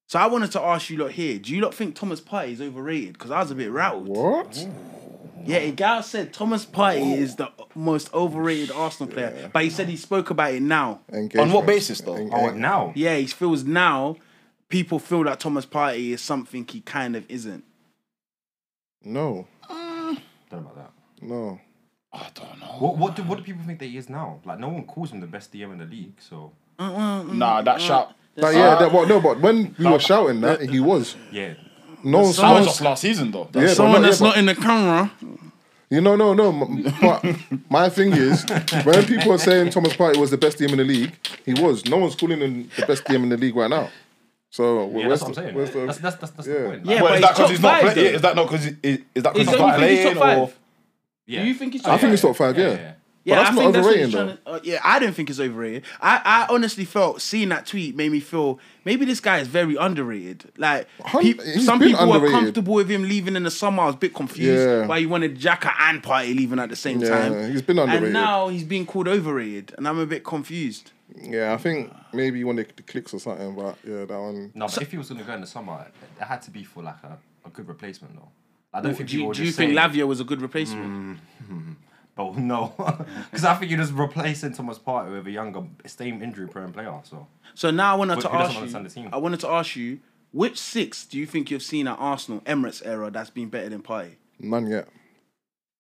So 0.08 0.20
I 0.20 0.28
wanted 0.28 0.52
to 0.54 0.62
ask 0.62 0.90
you 0.90 0.98
lot 0.98 1.12
here, 1.12 1.40
do 1.40 1.54
you 1.54 1.62
lot 1.62 1.74
think 1.74 1.96
Thomas 1.96 2.22
Partey 2.22 2.54
is 2.54 2.62
overrated? 2.62 3.14
Because 3.14 3.32
I 3.32 3.40
was 3.40 3.52
a 3.52 3.56
bit 3.56 3.72
rattled. 3.72 4.08
What? 4.08 4.68
Yeah, 5.46 5.60
Igal 5.60 6.04
said 6.04 6.34
Thomas 6.34 6.66
Partey 6.66 7.02
oh. 7.02 7.16
is 7.16 7.36
the 7.36 7.52
most 7.76 8.14
overrated 8.14 8.72
Arsenal 8.72 9.12
player. 9.12 9.50
But 9.54 9.64
he 9.64 9.70
said 9.70 9.88
he 9.88 9.98
spoke 9.98 10.30
about 10.30 10.54
it 10.54 10.62
now. 10.62 11.02
Engagement. 11.12 11.52
what 11.52 11.66
basis, 11.66 12.02
though? 12.02 12.16
En- 12.16 12.30
Oh, 12.34 12.50
now? 12.52 12.92
Yeah, 12.96 13.16
he 13.18 13.28
feels 13.28 13.64
now 13.64 14.18
people 14.70 14.98
feel 14.98 15.24
that 15.26 15.40
Thomas 15.40 15.66
Partey 15.66 16.12
is 16.12 16.22
something 16.22 16.66
he 16.68 16.82
kind 16.82 17.16
of 17.16 17.30
isn't. 17.30 17.64
No, 19.04 19.48
mm. 19.70 20.20
Don't 20.50 20.64
know 20.64 20.72
about 20.72 20.76
that. 20.76 20.92
no. 21.22 21.60
I 22.14 22.28
don't 22.34 22.60
know. 22.60 22.76
What, 22.80 22.98
what, 22.98 23.16
do, 23.16 23.24
what 23.24 23.38
do 23.38 23.44
people 23.46 23.64
think 23.66 23.80
that 23.80 23.86
he 23.86 23.98
is 23.98 24.10
now? 24.10 24.42
Like, 24.44 24.60
no 24.60 24.68
one 24.68 24.84
calls 24.84 25.14
him 25.14 25.22
the 25.22 25.28
best 25.28 25.54
DM 25.54 25.72
in 25.72 25.78
the 25.78 25.86
league, 25.86 26.16
so. 26.20 26.52
Nah, 26.78 27.62
that 27.62 27.80
shout. 27.80 28.14
But 28.36 28.54
yeah, 28.54 28.76
that, 28.80 28.92
what, 28.92 29.08
no, 29.08 29.22
but 29.22 29.40
when 29.40 29.74
we 29.80 29.86
were 29.86 30.00
shouting 30.00 30.42
that, 30.42 30.62
he 30.62 30.82
was. 30.82 31.16
Yeah. 31.32 31.54
No 32.04 32.20
one's 32.22 32.38
That 32.38 32.58
was 32.58 32.66
just 32.66 32.82
last 32.82 33.02
season, 33.02 33.32
though. 33.32 33.48
Yeah, 33.54 33.68
Someone 33.68 34.02
not- 34.02 34.08
that's 34.08 34.20
yeah, 34.22 34.28
not 34.28 34.38
in 34.38 34.46
the 34.46 34.56
camera. 34.56 35.12
You 35.92 36.00
know, 36.02 36.16
no, 36.16 36.34
no. 36.34 36.52
But 37.02 37.26
my 37.70 37.90
thing 37.90 38.14
is, 38.14 38.46
when 38.86 39.06
people 39.06 39.34
are 39.34 39.38
saying 39.38 39.72
Thomas 39.72 39.94
Partey 39.94 40.18
was 40.18 40.32
the 40.32 40.38
best 40.38 40.58
DM 40.58 40.72
in 40.72 40.78
the 40.78 40.84
league, 40.86 41.12
he 41.46 41.54
was. 41.54 41.86
No 41.86 41.98
one's 41.98 42.16
calling 42.16 42.40
him 42.40 42.70
the 42.78 42.86
best 42.86 43.04
DM 43.04 43.24
in 43.24 43.30
the 43.30 43.38
league 43.38 43.56
right 43.56 43.70
now. 43.70 43.90
So 44.50 44.88
Yeah, 44.90 45.08
where's 45.08 45.20
that's 45.20 45.22
what 45.22 45.28
I'm 45.38 45.54
saying. 45.54 45.58
the- 45.58 45.86
That's 45.86 45.98
that's 46.00 46.16
that's, 46.16 46.32
that's 46.32 46.48
the 46.48 46.54
point. 46.56 46.86
Like, 46.86 46.96
Yeah, 46.96 47.02
but 47.02 47.16
is 47.16 47.22
that 47.22 47.28
he's 47.30 47.38
because 47.38 47.50
he's 47.52 47.62
not? 47.62 47.82
five, 47.82 47.94
Play- 47.94 48.06
is 48.14 48.22
that 48.22 48.36
not 48.36 48.44
because 48.48 48.66
is, 48.66 48.74
is 49.16 49.24
that 49.24 49.34
because 49.34 49.48
he's 49.50 49.60
not 49.60 49.76
playing? 49.78 50.18
Or 50.18 50.52
yeah. 51.28 51.42
Do 51.42 51.48
you 51.48 51.54
think 51.54 51.74
he's? 51.74 51.86
I 51.86 51.98
think 51.98 52.12
he's 52.12 52.22
top 52.22 52.36
five. 52.38 52.58
Yeah. 52.58 52.72
yeah. 52.72 52.94
Yeah, 53.24 53.36
that's 53.36 53.50
I 53.50 53.54
not 53.54 53.62
think 53.62 53.76
overrated 53.76 54.12
that's 54.12 54.40
though. 54.46 54.52
To, 54.52 54.58
uh, 54.58 54.60
yeah, 54.64 54.80
I 54.84 54.98
don't 54.98 55.14
think 55.14 55.30
it's 55.30 55.40
overrated. 55.40 55.84
I, 56.02 56.22
I 56.26 56.54
honestly 56.54 56.86
felt 56.86 57.22
seeing 57.22 57.50
that 57.50 57.68
tweet 57.68 57.96
made 57.96 58.12
me 58.12 58.20
feel 58.20 58.60
maybe 58.84 59.06
this 59.06 59.20
guy 59.20 59.40
is 59.40 59.48
very 59.48 59.76
underrated. 59.76 60.52
Like 60.58 60.88
pe- 61.06 61.34
some 61.60 61.80
people 61.80 62.00
underrated. 62.00 62.22
were 62.22 62.30
comfortable 62.32 62.74
with 62.74 62.90
him 62.90 63.04
leaving 63.04 63.36
in 63.36 63.44
the 63.44 63.52
summer. 63.52 63.84
I 63.84 63.86
was 63.88 63.96
a 63.96 64.00
bit 64.00 64.16
confused 64.16 64.68
yeah. 64.68 64.88
why 64.88 65.00
he 65.02 65.06
wanted 65.06 65.38
Xhaka 65.38 65.72
and 65.80 66.02
Partey 66.02 66.36
leaving 66.36 66.58
at 66.58 66.70
the 66.70 66.76
same 66.76 67.00
yeah, 67.00 67.10
time. 67.10 67.52
He's 67.52 67.62
been 67.62 67.78
underrated, 67.78 68.06
and 68.06 68.14
now 68.14 68.48
he's 68.48 68.64
being 68.64 68.88
called 68.88 69.08
overrated, 69.08 69.76
and 69.78 69.88
I'm 69.88 70.00
a 70.00 70.08
bit 70.08 70.24
confused. 70.24 70.92
Yeah, 71.16 71.54
I 71.54 71.58
think 71.58 71.94
maybe 72.14 72.40
he 72.40 72.44
wanted 72.44 72.74
the 72.76 72.84
clicks 72.84 73.14
or 73.14 73.20
something, 73.20 73.56
but 73.56 73.78
yeah, 73.88 74.06
that 74.06 74.20
one. 74.20 74.52
No, 74.56 74.66
so, 74.68 74.82
if 74.82 74.90
he 74.90 74.98
was 74.98 75.10
gonna 75.10 75.24
go 75.24 75.34
in 75.34 75.42
the 75.42 75.48
summer, 75.48 75.86
it 76.20 76.24
had 76.24 76.42
to 76.44 76.52
be 76.52 76.64
for 76.64 76.82
like 76.82 77.04
a, 77.04 77.20
a 77.46 77.50
good 77.50 77.68
replacement 77.68 78.16
though. 78.16 78.30
I 78.74 78.78
don't 78.80 78.92
well, 78.92 78.98
think. 78.98 79.10
Do, 79.10 79.34
do 79.34 79.44
you 79.44 79.52
think 79.52 79.74
Lavia 79.74 80.08
was 80.08 80.20
a 80.22 80.24
good 80.24 80.42
replacement? 80.42 81.20
Mm. 81.52 81.76
Oh 82.22 82.34
no, 82.38 82.74
because 83.32 83.46
I 83.46 83.56
think 83.56 83.72
you're 83.72 83.80
just 83.80 83.94
replacing 83.94 84.54
Thomas 84.54 84.78
Partey 84.78 85.12
with 85.12 85.28
a 85.28 85.32
younger, 85.32 85.64
same 85.86 86.22
injury-prone 86.22 86.72
player. 86.72 86.94
So, 87.04 87.28
so 87.56 87.72
now 87.72 87.94
I 87.94 87.98
wanted 87.98 88.22
to 88.22 88.34
ask 88.34 88.96
you. 88.96 89.10
I 89.12 89.18
wanted 89.18 89.40
to 89.40 89.50
ask 89.50 89.76
you, 89.76 90.00
which 90.32 90.60
six 90.60 91.06
do 91.06 91.18
you 91.18 91.26
think 91.26 91.50
you've 91.50 91.64
seen 91.64 91.88
at 91.88 91.98
Arsenal 92.00 92.42
Emirates 92.42 92.86
era 92.86 93.10
that's 93.10 93.32
been 93.32 93.50
better 93.50 93.70
than 93.70 93.82
Partey? 93.82 94.16
None 94.40 94.68
yet. 94.68 94.88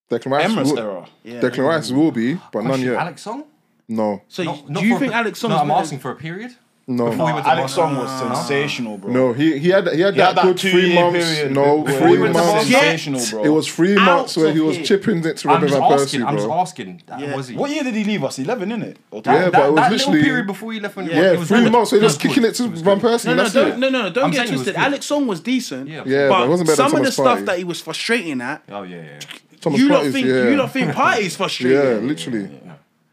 Declan 0.09 0.31
Rice 0.31 0.51
Emirates 0.51 0.71
will, 0.71 0.79
era. 0.79 1.07
Yeah. 1.23 1.41
Declan 1.41 1.67
Rice 1.67 1.91
will 1.91 2.11
be, 2.11 2.39
but 2.51 2.63
none 2.63 2.81
yet. 2.81 2.95
Alex 2.95 3.21
Song. 3.21 3.45
No. 3.87 4.21
So 4.27 4.43
not, 4.43 4.65
do 4.65 4.73
not 4.73 4.83
you 4.83 4.99
think 4.99 5.13
a, 5.13 5.15
Alex 5.17 5.39
Song? 5.39 5.51
No, 5.51 5.57
I'm 5.57 5.71
asking 5.71 5.99
for 5.99 6.11
a 6.11 6.15
period. 6.15 6.55
No, 6.87 7.13
no 7.13 7.27
Alex 7.27 7.73
Song 7.73 7.95
was 7.95 8.09
sensational, 8.19 8.97
bro. 8.97 9.11
No, 9.11 9.33
he 9.33 9.59
he 9.59 9.69
had 9.69 9.87
he 9.93 10.01
had, 10.01 10.13
he 10.13 10.19
that, 10.19 10.27
had 10.29 10.37
that, 10.37 10.43
good 10.43 10.59
three 10.59 10.95
months. 10.95 11.33
Period, 11.33 11.51
no, 11.51 11.85
three 11.85 12.17
we 12.17 12.29
months. 12.29 12.67
Sensational, 12.67 13.21
bro. 13.29 13.43
It 13.43 13.49
was 13.49 13.67
three 13.67 13.97
Out 13.97 14.05
months 14.05 14.37
where 14.37 14.51
he 14.51 14.59
was 14.59 14.77
here. 14.77 14.85
chipping 14.85 15.23
it 15.23 15.37
to 15.37 15.47
Robin 15.47 15.69
van 15.69 15.81
Persie, 15.81 16.19
bro. 16.19 16.27
I'm 16.27 16.37
just 16.37 16.49
asking. 16.49 17.03
Yeah. 17.07 17.35
Was 17.35 17.47
he? 17.49 17.55
What 17.55 17.69
year 17.69 17.83
did 17.83 17.93
he 17.93 18.03
leave 18.03 18.23
us? 18.23 18.39
Eleven, 18.39 18.71
in 18.71 18.81
it? 18.81 18.97
yeah, 19.11 19.21
that, 19.21 19.51
but 19.51 19.65
it 19.65 19.71
was 19.71 19.75
that 19.75 19.91
literally 19.91 20.23
period 20.23 20.47
before 20.47 20.73
he 20.73 20.79
left. 20.79 20.97
Yeah, 20.97 21.03
yeah 21.03 21.31
was 21.37 21.47
three 21.47 21.69
months. 21.69 21.91
So 21.91 21.97
he 21.97 22.03
was 22.03 22.17
kicking 22.17 22.43
it 22.43 22.55
to 22.55 22.67
Van 22.67 22.99
Persie. 22.99 23.25
No, 23.25 23.35
no, 23.35 23.49
don't, 23.49 23.79
no, 23.79 23.89
no, 23.89 24.09
don't 24.09 24.31
get 24.31 24.47
twisted. 24.47 24.75
Alex 24.75 25.05
Song 25.05 25.27
was 25.27 25.39
decent. 25.39 25.87
Yeah, 25.87 26.29
but 26.29 26.65
some 26.75 26.95
of 26.95 27.03
the 27.03 27.11
stuff 27.11 27.45
that 27.45 27.59
he 27.59 27.63
was 27.63 27.79
frustrating 27.79 28.41
at. 28.41 28.63
Oh 28.69 28.83
yeah, 28.83 29.03
yeah. 29.03 29.19
Thomas 29.59 29.79
you 29.79 29.89
Partey's, 29.89 30.13
think. 30.13 30.25
You 30.25 30.55
don't 30.55 30.71
think 30.71 30.91
Partey's 30.91 31.35
frustrating? 31.37 31.77
Yeah, 31.77 31.93
literally 31.99 32.49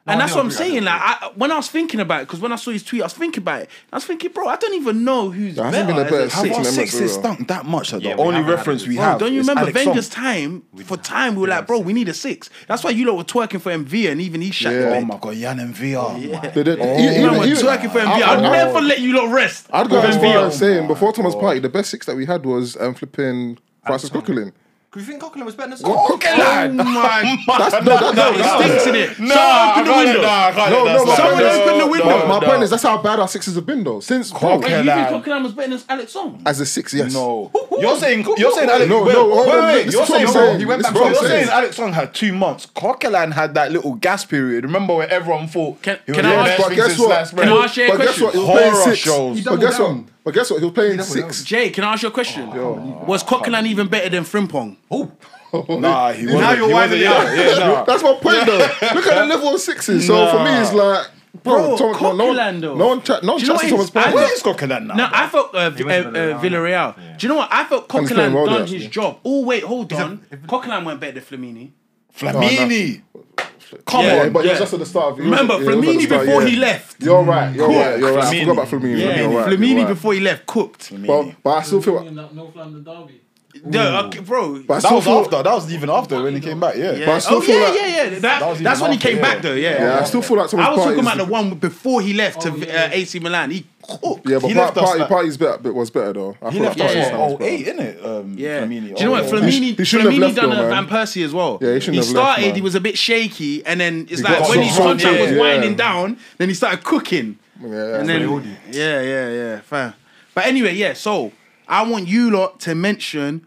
and 0.09 0.21
that's 0.21 0.35
what 0.35 0.45
I'm 0.45 0.50
saying. 0.50 0.85
Like, 0.85 1.00
I, 1.00 1.31
when 1.35 1.53
I 1.53 1.57
was 1.57 1.69
thinking 1.69 2.00
about 2.00 2.23
it, 2.23 2.27
because 2.27 2.41
when 2.41 2.53
I 2.53 2.57
saw 2.57 2.71
his 2.71 2.83
tweet, 2.83 3.03
I 3.03 3.07
was 3.07 3.12
thinking 3.12 3.43
about 3.43 3.62
it. 3.62 3.71
I 3.93 3.97
was 3.97 4.05
thinking, 4.05 4.33
bro, 4.33 4.49
I 4.49 4.57
don't 4.57 4.75
even 4.75 5.05
know 5.05 5.31
who's 5.31 5.59
I 5.59 5.71
better. 5.71 5.87
thinking 5.87 6.05
better 6.05 6.31
six, 6.31 6.57
our 6.57 6.65
six 6.65 6.95
is 6.95 7.15
stunk 7.15 7.49
that 7.49 7.67
much. 7.67 7.93
Like, 7.93 8.03
yeah, 8.03 8.17
the 8.17 8.23
only 8.23 8.41
reference 8.41 8.87
we 8.87 8.97
have. 8.97 9.19
Don't 9.19 9.33
you 9.33 9.41
remember 9.41 9.71
Wenger's 9.73 10.09
time? 10.09 10.62
For 10.85 10.97
time, 10.97 11.35
we 11.35 11.43
were 11.43 11.49
like, 11.49 11.67
bro, 11.67 11.79
we 11.81 11.93
need 11.93 12.09
a 12.09 12.15
six. 12.15 12.50
That's 12.67 12.83
why 12.83 12.91
you 12.91 13.07
lot 13.07 13.17
were 13.17 13.25
twerking 13.25 13.61
for 13.61 13.71
MV, 13.71 14.11
and 14.11 14.21
even 14.21 14.41
he 14.41 14.50
shot. 14.50 14.73
Oh 14.73 15.00
my 15.00 15.19
god, 15.19 15.37
Yan 15.37 15.59
MV. 15.59 16.23
Yeah. 16.29 16.50
They 16.50 16.62
did. 16.62 16.81
Oh, 16.81 16.85
twerking 16.85 17.93
for 17.93 18.00
MV. 18.00 18.23
I'd 18.23 18.43
never 18.43 18.81
let 18.81 19.00
you 19.00 19.17
lot 19.17 19.33
rest. 19.33 19.69
I'd 19.73 19.88
go 19.88 20.00
as 20.00 20.17
far 20.17 20.47
as 20.47 20.59
saying 20.59 20.85
oh. 20.85 20.88
before 20.88 21.12
Thomas 21.12 21.35
Partey, 21.35 21.62
the 21.62 21.69
best 21.69 21.91
six 21.91 22.07
that 22.07 22.17
we 22.17 22.27
had 22.27 22.45
was 22.45 22.77
um, 22.79 22.95
flipping 22.95 23.59
Francis 23.85 24.11
Coquelin. 24.11 24.53
'Cause 24.90 25.07
you 25.07 25.12
think 25.12 25.23
Coquelin 25.23 25.45
was 25.45 25.54
better 25.54 25.76
than 25.76 25.85
oh, 25.85 26.07
Scott. 26.07 26.21
Coquelin! 26.23 26.80
Oh 26.80 26.85
my 26.85 27.38
god. 27.47 27.61
That's, 27.61 27.85
no, 27.85 27.90
that's 27.92 28.16
no, 28.16 28.30
no, 28.30 28.38
no, 28.38 28.61
stinks 28.61 28.87
in 28.87 28.95
it. 28.95 29.18
No, 29.21 29.26
no, 29.26 29.71
opened 29.71 29.87
the 29.87 29.92
window. 29.92 30.23
Nah, 30.23 30.50
no, 30.50 30.85
no, 30.85 31.04
no, 31.04 31.14
Someone 31.14 31.42
no, 31.42 31.62
opened 31.62 31.80
the 31.80 31.87
window. 31.87 32.26
my 32.26 32.40
point 32.40 32.62
is, 32.62 32.71
that's 32.71 32.83
how 32.85 32.97
bad 33.02 33.21
our 33.21 33.28
sixes 33.28 33.54
have 33.57 33.66
been, 33.66 33.85
though. 33.85 34.00
Since 34.00 34.33
Coquelin. 34.33 34.62
Wait, 34.62 34.85
you 34.85 34.90
think 34.90 35.09
Coquelin 35.09 35.42
was 35.42 35.52
better 35.52 35.76
than 35.76 35.85
Alex 35.90 36.12
Song? 36.12 36.42
As 36.47 36.59
a 36.61 36.64
six, 36.64 36.95
yes. 36.95 37.12
No. 37.12 37.50
You're 37.78 37.99
saying, 37.99 38.25
you're 38.38 38.50
saying 38.52 38.71
Alex 38.71 38.88
No, 38.88 39.04
no, 39.04 39.28
wait, 39.28 39.47
wait. 39.49 39.92
You're 39.92 40.07
saying, 40.07 40.26
saying, 40.26 40.59
he 40.59 40.64
went 40.64 40.83
back 40.83 40.95
You're 40.95 41.14
saying 41.16 41.49
Alex 41.50 41.76
Song 41.76 41.92
had 41.92 42.14
two 42.14 42.33
months. 42.33 42.64
Coquelin 42.64 43.33
had 43.33 43.52
that 43.54 43.71
little 43.71 43.95
gas 43.97 44.25
period. 44.25 44.64
Remember 44.64 44.97
when 44.97 45.11
everyone 45.11 45.49
thought. 45.49 45.83
Can 45.83 45.99
I 46.09 46.49
ask 46.49 46.59
you 46.59 46.64
a 46.64 47.09
question? 47.09 47.38
Can 47.38 47.49
I 47.50 47.64
ask 47.64 47.76
But 47.76 47.99
guess 47.99 48.21
what? 48.23 48.35
Horror 48.35 48.97
shows. 48.97 49.45
But 49.45 49.57
guess 49.57 49.78
what? 49.78 50.04
But 50.25 50.35
guess 50.35 50.51
what? 50.51 50.61
He 50.61 50.65
was 50.65 50.75
playing 50.75 51.01
six. 51.03 51.45
Jay, 51.45 51.71
can 51.71 51.85
I 51.85 51.93
ask 51.93 52.03
you 52.03 52.09
a 52.09 52.13
question? 52.13 52.49
Oh, 52.53 53.05
was 53.07 53.23
Coquelin 53.23 53.67
even 53.67 53.89
better 53.89 54.09
than 54.09 54.25
Frimpong? 54.25 54.77
Oh. 54.91 55.11
nah, 55.69 56.13
he 56.13 56.27
wasn't. 56.27 56.43
Now 56.43 56.53
you're 56.53 56.71
winding 56.71 56.99
me. 56.99 57.05
Yeah, 57.05 57.55
nah. 57.59 57.85
That's 57.85 58.03
my 58.03 58.13
point, 58.15 58.45
though. 58.47 58.59
Look 58.95 59.07
at 59.07 59.21
the 59.21 59.27
level 59.27 59.55
of 59.55 59.61
sixes. 59.61 60.07
So 60.07 60.31
for 60.31 60.45
me, 60.45 60.51
it's 60.51 60.73
like. 60.73 61.11
Bro, 61.43 61.77
Bro 61.77 61.93
Tom, 61.93 62.17
no, 62.19 62.27
one, 62.27 62.61
no 62.61 62.71
one, 62.73 63.03
no 63.23 63.33
one 63.35 63.41
you 63.41 63.47
Thomas 63.47 63.91
Partey. 63.91 64.15
Where 64.15 64.33
is 64.33 64.43
Coquelin 64.43 64.87
now? 64.87 64.95
No, 64.95 65.09
I 65.13 65.29
felt 65.29 65.55
uh, 65.55 65.59
uh, 65.59 65.71
Villarreal. 65.71 66.35
Uh, 66.35 66.41
Villarreal. 66.41 66.97
Yeah. 66.97 67.17
Do 67.17 67.27
you 67.27 67.29
know 67.29 67.39
what? 67.39 67.49
I 67.53 67.65
felt 67.65 67.87
Coquelin 67.89 68.33
well 68.33 68.47
done 68.47 68.55
there. 68.57 68.67
his 68.67 68.85
yeah. 68.85 68.91
job. 68.91 69.21
Oh, 69.25 69.45
wait, 69.45 69.63
hold 69.63 69.93
on. 69.93 70.19
Coquelin 70.49 70.85
went 70.85 71.01
better 71.01 71.21
than 71.21 71.41
Flamini. 71.41 71.71
Flamini! 72.17 73.03
Oh, 73.15 73.25
no. 73.39 73.45
Come 73.87 74.05
yeah, 74.05 74.23
on, 74.23 74.33
but 74.33 74.45
yeah. 74.45 74.51
was 74.53 74.61
just 74.61 74.73
at 74.75 74.81
the 74.81 74.87
start. 74.87 75.13
Of, 75.13 75.19
Remember 75.19 75.59
was, 75.59 75.67
Flamini 75.67 76.07
start, 76.07 76.27
before 76.27 76.43
yeah. 76.43 76.49
he 76.49 76.57
left. 76.57 77.03
You're 77.03 77.23
right. 77.23 77.55
You're 77.55 77.67
cooked. 77.67 77.79
right. 77.79 77.99
You're 77.99 78.15
right. 78.15 78.25
Flamini. 78.25 78.37
I 78.37 78.41
forgot 78.41 78.53
about 78.53 78.69
Flamini. 78.69 78.99
Yeah, 78.99 79.07
Flamini, 79.07 79.37
right, 79.37 79.47
Flamini 79.49 79.77
right. 79.77 79.89
before 79.89 80.15
he 80.15 80.21
left 80.21 80.47
cooked. 80.47 81.07
But, 81.07 81.43
but 81.43 81.51
I 81.51 81.63
still 81.63 81.83
feel. 81.83 82.05
North 82.11 82.57
London 82.57 82.85
derby. 82.85 83.21
Okay, 83.67 84.21
bro. 84.21 84.63
But 84.63 84.83
that 84.83 84.93
was 84.93 85.05
feel, 85.05 85.19
after. 85.19 85.43
That 85.43 85.55
was 85.55 85.73
even 85.73 85.91
after 85.91 86.23
when 86.23 86.35
he 86.35 86.41
came 86.41 86.61
back. 86.61 86.77
Yeah. 86.77 86.93
yeah. 86.93 87.07
But 87.07 87.15
I 87.15 87.19
still 87.19 87.39
oh, 87.39 87.41
feel 87.41 87.59
yeah, 87.59 87.65
like, 87.65 87.75
yeah, 87.75 87.87
yeah. 87.87 88.19
That, 88.19 88.21
that 88.21 88.59
that's 88.59 88.81
when 88.81 88.93
he 88.93 88.99
came 88.99 89.17
yeah. 89.17 89.23
back, 89.23 89.43
though. 89.43 89.55
Yeah. 89.55 89.83
yeah. 89.83 90.01
I 90.01 90.05
still 90.05 90.23
feel 90.23 90.37
like 90.37 90.53
I 90.55 90.71
was 90.71 90.85
talking 90.85 91.01
about 91.01 91.17
the 91.17 91.25
one 91.25 91.55
before 91.55 92.01
he 92.01 92.15
left 92.15 92.47
oh, 92.47 92.57
to 92.57 92.87
uh, 92.87 92.91
AC 92.93 93.19
Milan. 93.19 93.51
He 93.51 93.67
cook. 93.88 94.21
Yeah, 94.26 94.38
but 94.38 94.49
he 94.49 94.54
left 94.54 94.76
Partey, 94.76 94.99
like, 94.99 95.09
Partey's 95.09 95.37
better, 95.37 95.59
bit 95.59 95.75
was 95.75 95.90
better 95.90 96.12
though. 96.12 96.37
I 96.42 96.50
he 96.50 96.61
left 96.61 96.80
us 96.80 96.95
yeah. 96.95 97.11
Oh 97.14 97.33
what, 97.33 97.42
08, 97.42 97.66
innit? 97.66 98.04
Um, 98.04 98.35
yeah. 98.38 98.61
Flamini. 98.61 98.68
Do 98.68 98.87
you 98.87 98.92
know 98.92 99.07
oh 99.07 99.11
what? 99.11 99.25
Flamini, 99.25 99.76
he 99.76 99.85
sh- 99.85 99.92
he 99.92 99.99
Flamini 99.99 100.18
left, 100.18 100.37
done 100.37 100.50
though, 100.50 100.66
a 100.66 100.68
Van 100.68 100.87
Persie 100.87 101.25
as 101.25 101.33
well. 101.33 101.59
Yeah, 101.61 101.75
he 101.75 101.80
shouldn't 101.80 101.95
he 101.95 101.99
have 101.99 102.07
started, 102.07 102.45
left, 102.45 102.57
he 102.57 102.62
was 102.62 102.75
a 102.75 102.80
bit 102.80 102.99
shaky, 102.99 103.64
and 103.66 103.80
then 103.80 104.07
it's 104.11 104.21
he 104.21 104.23
like 104.23 104.49
when 104.49 104.62
his 104.62 104.76
contract 104.76 105.18
yeah. 105.18 105.23
was 105.23 105.33
winding 105.38 105.76
down, 105.76 106.18
then 106.37 106.49
he 106.49 106.54
started 106.54 106.85
cooking. 106.85 107.38
Yeah, 107.61 107.99
and 107.99 108.09
then, 108.09 108.23
yeah, 108.71 109.00
yeah, 109.00 109.28
yeah, 109.30 109.61
fine. 109.62 109.95
But 110.35 110.47
anyway, 110.47 110.75
yeah, 110.75 110.92
so 110.92 111.33
I 111.66 111.83
want 111.88 112.07
you 112.07 112.30
lot 112.30 112.61
to 112.61 112.75
mention 112.75 113.47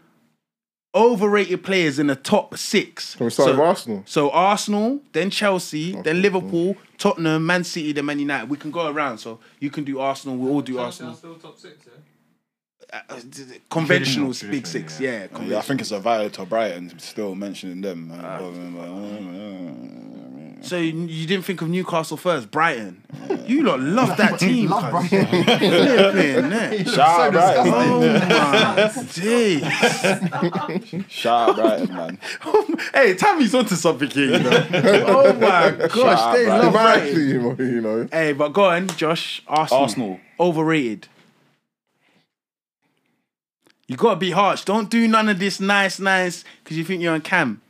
overrated 0.94 1.62
players 1.64 1.98
in 1.98 2.06
the 2.08 2.16
top 2.16 2.56
six. 2.56 3.14
Can 3.14 3.26
we 3.26 3.30
start 3.30 3.48
so, 3.48 3.52
with 3.52 3.60
Arsenal? 3.60 4.02
So 4.06 4.30
Arsenal, 4.30 5.00
then 5.12 5.30
Chelsea, 5.30 6.00
then 6.02 6.22
Liverpool, 6.22 6.76
Tottenham, 6.98 7.46
Man 7.46 7.64
City, 7.64 7.92
then 7.92 8.06
Man 8.06 8.18
United. 8.18 8.48
We 8.48 8.56
can 8.56 8.70
go 8.70 8.88
around. 8.88 9.18
So 9.18 9.40
you 9.58 9.70
can 9.70 9.84
do 9.84 10.00
Arsenal. 10.00 10.36
We'll 10.36 10.52
all 10.52 10.62
do 10.62 10.74
Chelsea 10.74 11.04
Arsenal. 11.04 11.14
Still 11.14 11.34
top 11.36 11.58
six, 11.58 11.86
yeah? 11.86 11.92
Uh, 12.92 13.14
uh 13.14 13.20
conventional 13.70 14.34
big 14.50 14.66
six, 14.66 15.00
yeah. 15.00 15.26
yeah, 15.32 15.42
yeah 15.44 15.58
I 15.58 15.62
think 15.62 15.80
it's 15.80 15.92
a 15.92 15.98
Violet 15.98 16.34
to 16.34 16.44
Brighton 16.44 16.98
still 16.98 17.34
mentioning 17.34 17.80
them. 17.80 18.12
Ah. 18.12 18.36
Uh, 18.36 18.42
uh, 18.42 20.08
uh 20.08 20.11
so 20.62 20.76
you, 20.76 21.26
didn't 21.26 21.44
think 21.44 21.60
of 21.60 21.68
Newcastle 21.68 22.16
first, 22.16 22.50
Brighton. 22.50 23.02
You 23.46 23.64
lot 23.64 23.80
love 23.80 24.16
that 24.18 24.38
team. 24.38 24.70
love 24.70 24.90
Brighton. 24.90 25.26
Flipping. 25.26 26.84
Shout 26.92 27.20
out 27.20 27.32
Brighton. 27.32 27.72
Oh 27.74 28.00
my 28.94 29.02
days. 29.12 31.04
Shout 31.08 31.50
out 31.50 31.56
Brighton, 31.56 31.96
man. 31.96 32.18
hey, 32.94 33.14
Tammy's 33.14 33.54
onto 33.54 33.74
something 33.74 34.08
here, 34.10 34.36
you 34.36 34.38
know. 34.38 34.66
oh 35.06 35.32
my 35.34 35.88
gosh, 35.88 36.34
they 36.36 36.46
love 36.46 36.72
Brighton. 36.72 37.56
You 37.58 37.80
know. 37.80 38.08
Hey, 38.12 38.32
but 38.32 38.50
go 38.50 38.66
on, 38.66 38.88
Josh. 38.88 39.42
Arsenal. 39.48 39.82
Arsenal. 39.82 40.20
Overrated. 40.38 41.08
You 43.88 43.96
gotta 43.96 44.16
be 44.16 44.30
harsh. 44.30 44.64
Don't 44.64 44.88
do 44.88 45.06
none 45.08 45.28
of 45.28 45.38
this 45.38 45.60
nice, 45.60 45.98
nice, 45.98 46.44
because 46.62 46.78
you 46.78 46.84
think 46.84 47.02
you're 47.02 47.12
on 47.12 47.20
cam. 47.20 47.60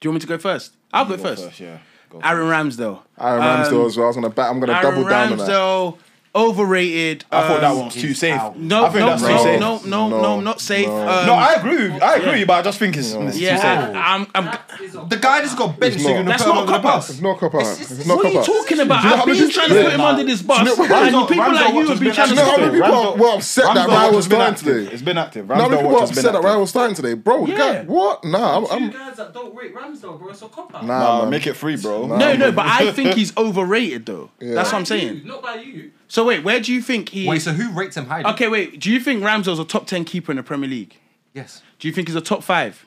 Do 0.00 0.06
you 0.06 0.10
want 0.10 0.16
me 0.16 0.20
to 0.20 0.26
go 0.26 0.38
first? 0.38 0.74
I'll 0.92 1.04
go, 1.04 1.16
go 1.16 1.22
first. 1.22 1.44
first. 1.44 1.60
Yeah. 1.60 1.78
Go 2.10 2.20
Aaron 2.22 2.46
Ramsdale. 2.48 3.02
Aaron 3.18 3.42
um, 3.42 3.48
Ramsdale 3.48 3.86
as 3.86 3.96
well. 3.96 4.06
I 4.06 4.08
was 4.08 4.16
gonna 4.16 4.30
back. 4.30 4.50
I'm 4.50 4.60
gonna 4.60 4.72
Aaron 4.72 4.94
double 4.94 5.08
down 5.08 5.38
Ramsdale, 5.38 5.86
on 5.92 5.98
that 5.98 6.04
overrated. 6.38 7.24
I 7.30 7.48
thought 7.48 7.60
that 7.60 7.70
um, 7.70 7.76
one 7.76 7.84
was 7.86 7.94
too 7.94 8.14
safe. 8.14 8.40
No, 8.56 8.86
I 8.86 8.88
think 8.90 9.00
no, 9.00 9.06
that's 9.10 9.22
no, 9.22 9.28
too 9.28 9.42
safe. 9.42 9.60
no, 9.60 9.80
no, 9.84 10.08
no, 10.08 10.22
no, 10.22 10.40
not 10.40 10.60
safe. 10.60 10.86
No, 10.86 11.08
um, 11.08 11.26
no 11.26 11.34
I 11.34 11.54
agree. 11.54 11.90
With, 11.90 12.02
I 12.02 12.16
agree, 12.16 12.38
yeah. 12.40 12.44
but 12.44 12.52
I 12.54 12.62
just 12.62 12.78
think 12.78 12.96
it's, 12.96 13.12
no. 13.12 13.26
it's 13.26 13.38
yeah, 13.38 13.56
too 13.56 13.62
safe. 13.62 13.96
I'm, 13.96 14.26
I'm, 14.34 15.08
the 15.08 15.16
guy 15.16 15.42
just 15.42 15.58
got 15.58 15.78
benched. 15.78 16.00
So 16.00 16.22
that's 16.22 16.46
not 16.46 16.68
cop 16.68 16.84
out. 16.84 17.10
It's 17.10 17.20
not 17.20 17.38
cop 17.38 17.54
out. 17.54 17.62
What 17.62 18.26
are 18.26 18.28
you 18.30 18.42
talking 18.44 18.80
about? 18.80 19.04
I've 19.04 19.26
been 19.26 19.50
trying 19.50 19.68
to 19.68 19.82
put 19.82 19.92
him 19.92 20.00
under 20.00 20.24
this 20.24 20.42
bus, 20.42 20.60
and 20.60 20.68
people 20.68 20.86
like 20.86 21.74
you 21.74 21.86
have 21.88 22.00
been 22.00 22.12
trying 22.12 22.28
to. 22.28 22.34
You 22.34 22.40
how 22.40 22.56
many 22.56 22.80
people 22.80 23.16
were 23.16 23.34
upset 23.34 23.74
that 23.74 23.88
Ryan 23.88 24.14
was 24.14 24.26
starting 24.26 24.54
today? 24.54 24.92
It's 24.92 25.02
been 25.02 25.18
active. 25.18 25.48
How 25.48 25.68
many 25.68 25.82
people 25.82 25.98
upset 25.98 26.32
that 26.32 26.42
Ryan 26.42 26.60
was 26.60 26.70
starting 26.70 26.94
today, 26.94 27.14
bro? 27.14 27.46
What? 27.84 28.24
Nah, 28.24 28.66
I'm. 28.70 28.90
Guys 28.90 29.16
that 29.16 29.34
don't 29.34 29.54
rate 29.54 29.74
Ramsdale, 29.74 30.18
bro, 30.18 30.30
it's 30.30 30.42
a 30.42 30.48
cop 30.48 30.74
out. 30.74 30.84
Nah, 30.84 31.28
make 31.28 31.46
it 31.46 31.54
free, 31.54 31.76
bro. 31.76 32.06
No, 32.06 32.36
no, 32.36 32.52
but 32.52 32.66
I 32.66 32.92
think 32.92 33.14
he's 33.14 33.36
overrated 33.36 34.06
though. 34.06 34.30
That's 34.38 34.72
what 34.72 34.78
I'm 34.78 34.86
saying. 34.86 35.26
Not 35.26 35.42
by 35.42 35.56
you. 35.56 35.92
So 36.08 36.24
wait, 36.24 36.42
where 36.42 36.58
do 36.60 36.72
you 36.72 36.80
think 36.80 37.10
he? 37.10 37.28
Wait, 37.28 37.40
so 37.42 37.52
who 37.52 37.70
rates 37.72 37.96
him 37.96 38.06
highly? 38.06 38.24
okay, 38.32 38.48
wait. 38.48 38.80
Do 38.80 38.90
you 38.90 38.98
think 38.98 39.22
Ramsdale's 39.22 39.58
a 39.58 39.64
top 39.64 39.86
ten 39.86 40.04
keeper 40.04 40.32
in 40.32 40.36
the 40.36 40.42
Premier 40.42 40.68
League? 40.68 40.96
Yes. 41.34 41.62
Do 41.78 41.86
you 41.86 41.94
think 41.94 42.08
he's 42.08 42.16
a 42.16 42.20
top 42.20 42.42
five? 42.42 42.86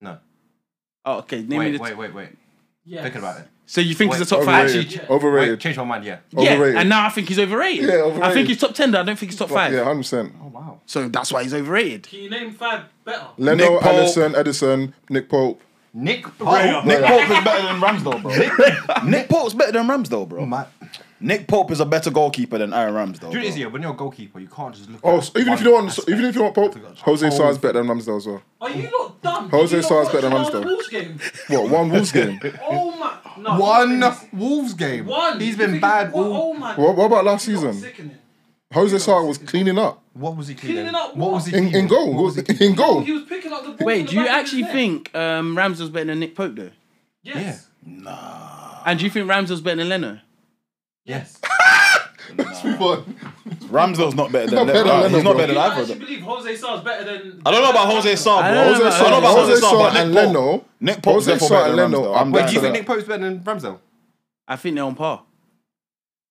No. 0.00 0.18
Oh, 1.04 1.18
okay. 1.18 1.38
Name 1.38 1.48
me 1.48 1.58
Wait, 1.58 1.70
the 1.72 1.78
wait, 1.78 1.96
wait, 1.96 2.14
wait. 2.14 2.28
Yes. 2.84 3.02
Thinking 3.04 3.20
about 3.20 3.40
it. 3.40 3.46
So 3.66 3.80
you 3.80 3.94
think 3.94 4.10
Wait, 4.12 4.18
he's 4.18 4.30
a 4.30 4.34
top 4.36 4.44
five? 4.44 4.68
Overrated. 4.68 4.92
Yeah. 4.92 5.50
Wait, 5.52 5.60
change 5.60 5.76
my 5.78 5.84
mind. 5.84 6.04
Yeah. 6.04 6.18
Yeah, 6.32 6.52
Overrated. 6.52 6.76
and 6.80 6.88
now 6.88 7.06
I 7.06 7.08
think 7.08 7.28
he's 7.28 7.38
overrated. 7.38 7.88
Yeah, 7.88 7.94
overrated. 7.94 8.22
I 8.22 8.34
think 8.34 8.48
he's 8.48 8.60
top 8.60 8.74
ten. 8.74 8.90
Though. 8.90 9.00
I 9.00 9.04
don't 9.04 9.18
think 9.18 9.30
he's 9.30 9.38
top 9.38 9.48
five. 9.48 9.72
Yeah, 9.72 9.84
hundred 9.84 10.00
percent. 10.00 10.34
Oh 10.42 10.48
wow. 10.48 10.80
So 10.84 11.08
that's 11.08 11.32
why 11.32 11.44
he's 11.44 11.54
overrated. 11.54 12.02
Can 12.08 12.18
you 12.20 12.30
name 12.30 12.52
five 12.52 12.82
better? 13.04 13.26
Leno, 13.38 13.56
Nick 13.56 13.80
Pope. 13.80 13.92
Alisson, 13.94 14.34
Ederson, 14.34 14.92
Nick 15.08 15.28
Pope. 15.30 15.62
Nick 15.94 16.24
Pope. 16.24 16.84
Nick 16.84 17.04
Pope 17.04 17.30
is 17.30 17.44
better 17.44 17.62
than 17.62 17.80
Ramsdale, 17.80 18.20
bro. 18.22 19.04
Nick 19.08 19.28
Pope's 19.28 19.54
better 19.54 19.72
than 19.72 19.86
Ramsdale, 19.86 20.28
bro. 20.28 20.44
Ma- 20.44 20.66
Nick 21.20 21.46
Pope 21.48 21.70
is 21.70 21.80
a 21.80 21.86
better 21.86 22.10
goalkeeper 22.10 22.58
than 22.58 22.72
Aaron 22.74 22.94
Ramsdale. 22.94 23.20
Do 23.20 23.26
you 23.28 23.34
know 23.34 23.40
it 23.40 23.44
is, 23.48 23.54
bro. 23.54 23.60
yeah, 23.62 23.66
when 23.68 23.82
you're 23.82 23.92
a 23.92 23.96
goalkeeper, 23.96 24.40
you 24.40 24.48
can't 24.48 24.74
just 24.74 24.90
look. 24.90 25.00
Oh, 25.02 25.18
at 25.18 25.24
so 25.24 25.38
even 25.38 25.52
if 25.54 25.60
you 25.60 25.64
don't 25.66 25.74
want, 25.74 25.88
aspect. 25.88 26.08
even 26.08 26.24
if 26.26 26.34
you 26.34 26.42
want 26.42 26.54
Pope, 26.54 26.74
Jose 27.00 27.28
Sá's 27.28 27.58
better 27.58 27.82
than 27.82 27.86
Ramsdale 27.86 28.16
as 28.18 28.26
well. 28.26 28.42
Are 28.60 28.70
you 28.70 28.90
not 28.90 29.22
dumb? 29.22 29.48
Jose 29.50 29.76
Did 29.76 29.84
you 29.84 29.90
not 29.90 29.90
Sá's 29.90 30.04
watch 30.04 30.12
better 30.14 30.28
than 30.28 30.42
the 30.42 30.50
Ramsdale. 30.50 30.64
Wolves 30.64 30.88
game? 30.88 31.18
What 31.48 31.70
one 31.70 31.90
Wolves 31.90 32.12
game? 32.12 32.40
Oh 32.62 32.90
my! 32.98 33.18
No, 33.38 33.58
One. 33.58 34.02
Wolves 34.32 34.74
game. 34.74 35.06
One. 35.06 35.40
He's 35.40 35.50
You 35.52 35.56
been 35.56 35.70
think- 35.72 35.82
bad 35.82 36.12
What, 36.12 36.26
all. 36.26 36.34
oh 36.36 36.54
my! 36.54 36.74
What, 36.76 36.96
what 36.96 37.06
about 37.06 37.24
last 37.24 37.48
You 37.48 37.56
lot 37.56 37.64
are 37.64 37.72
season? 37.72 37.82
sickening. 37.90 38.18
Jose 38.72 38.98
Sá 38.98 39.22
was 39.22 39.38
cleaning 39.38 39.78
up 39.78 40.02
What 40.14 40.36
was 40.36 40.48
he 40.48 40.54
cleaning? 40.54 40.76
Cleaning 40.84 40.94
up 40.96 41.16
What 41.16 41.30
what? 41.30 41.34
was 41.34 41.46
he 41.46 41.56
in, 41.56 41.64
cleaning? 41.64 41.82
in 41.82 41.86
goal. 41.88 42.12
What 42.14 42.24
was 42.24 42.36
he 42.36 42.64
in 42.66 42.74
goal. 42.74 43.00
He 43.02 43.12
was 43.12 43.22
picking 43.24 43.52
up 43.52 43.62
the 43.62 43.70
ball. 43.72 43.86
Wait, 43.86 44.08
do 44.08 44.16
you 44.16 44.26
actually 44.26 44.64
think 44.64 45.14
um, 45.14 45.56
Ramsdale's 45.56 45.90
better 45.90 46.06
than 46.06 46.18
Nick 46.20 46.34
Pope 46.34 46.56
though? 46.56 46.70
Yes. 47.22 47.68
Nah. 47.86 48.82
And 48.86 48.98
do 48.98 49.04
you 49.04 49.10
think 49.10 49.28
Ramsdale's 49.30 49.60
better 49.60 49.76
than 49.76 49.88
Leno? 49.88 50.18
Yes. 51.04 51.38
Move 52.64 52.80
on. 52.82 53.16
Ramsdale's 53.70 54.14
not 54.14 54.32
better 54.32 54.54
not 54.54 54.66
than 54.66 54.74
better 54.74 54.84
Leno. 54.88 55.02
than 55.02 55.10
He's 55.14 55.22
not 55.24 55.36
better 55.36 55.52
You 55.52 55.58
than 55.58 55.70
actually 55.70 55.84
either. 55.84 56.00
believe 56.00 56.20
Jose 56.22 56.54
Sá's 56.54 56.82
better 56.82 57.04
than? 57.04 57.42
I 57.44 57.50
don't 57.50 57.62
know 57.62 57.70
about 57.70 57.92
Jose 57.92 58.16
Sá, 58.16 58.36
I 58.38 58.50
bro. 58.50 58.54
don't 58.54 58.64
know 58.64 58.72
Jose 58.72 58.86
about 58.86 58.94
I 58.94 58.98
don't 59.02 59.10
know 59.10 59.18
about 59.18 59.36
Jose 59.38 59.50
Jose 59.50 59.60
Sá, 59.60 59.70
Sá 59.70 59.78
but 59.78 59.96
and 59.96 60.14
Leno. 60.14 60.64
Nick 60.80 61.02
Pope's 61.02 61.26
Jose 61.26 61.32
definitely 61.32 61.48
Sá 61.48 61.54
better 61.54 61.70
and 61.70 61.78
than 61.78 61.90
Leno. 61.92 62.02
Ramsdale. 62.08 62.14
are 62.14 62.18
I'm 62.20 62.30
Wait, 62.32 62.40
better 62.40 62.48
do 62.48 62.54
you 62.54 62.60
think 62.60 62.72
than- 62.74 62.80
Nick 62.80 62.86
Pope's 62.86 63.04
better 63.08 63.22
than 63.24 63.40
Ramsdale? 63.40 63.78
I 64.48 64.56
think 64.56 64.74
they're 64.74 64.84
on 64.84 64.94
par. 64.94 65.22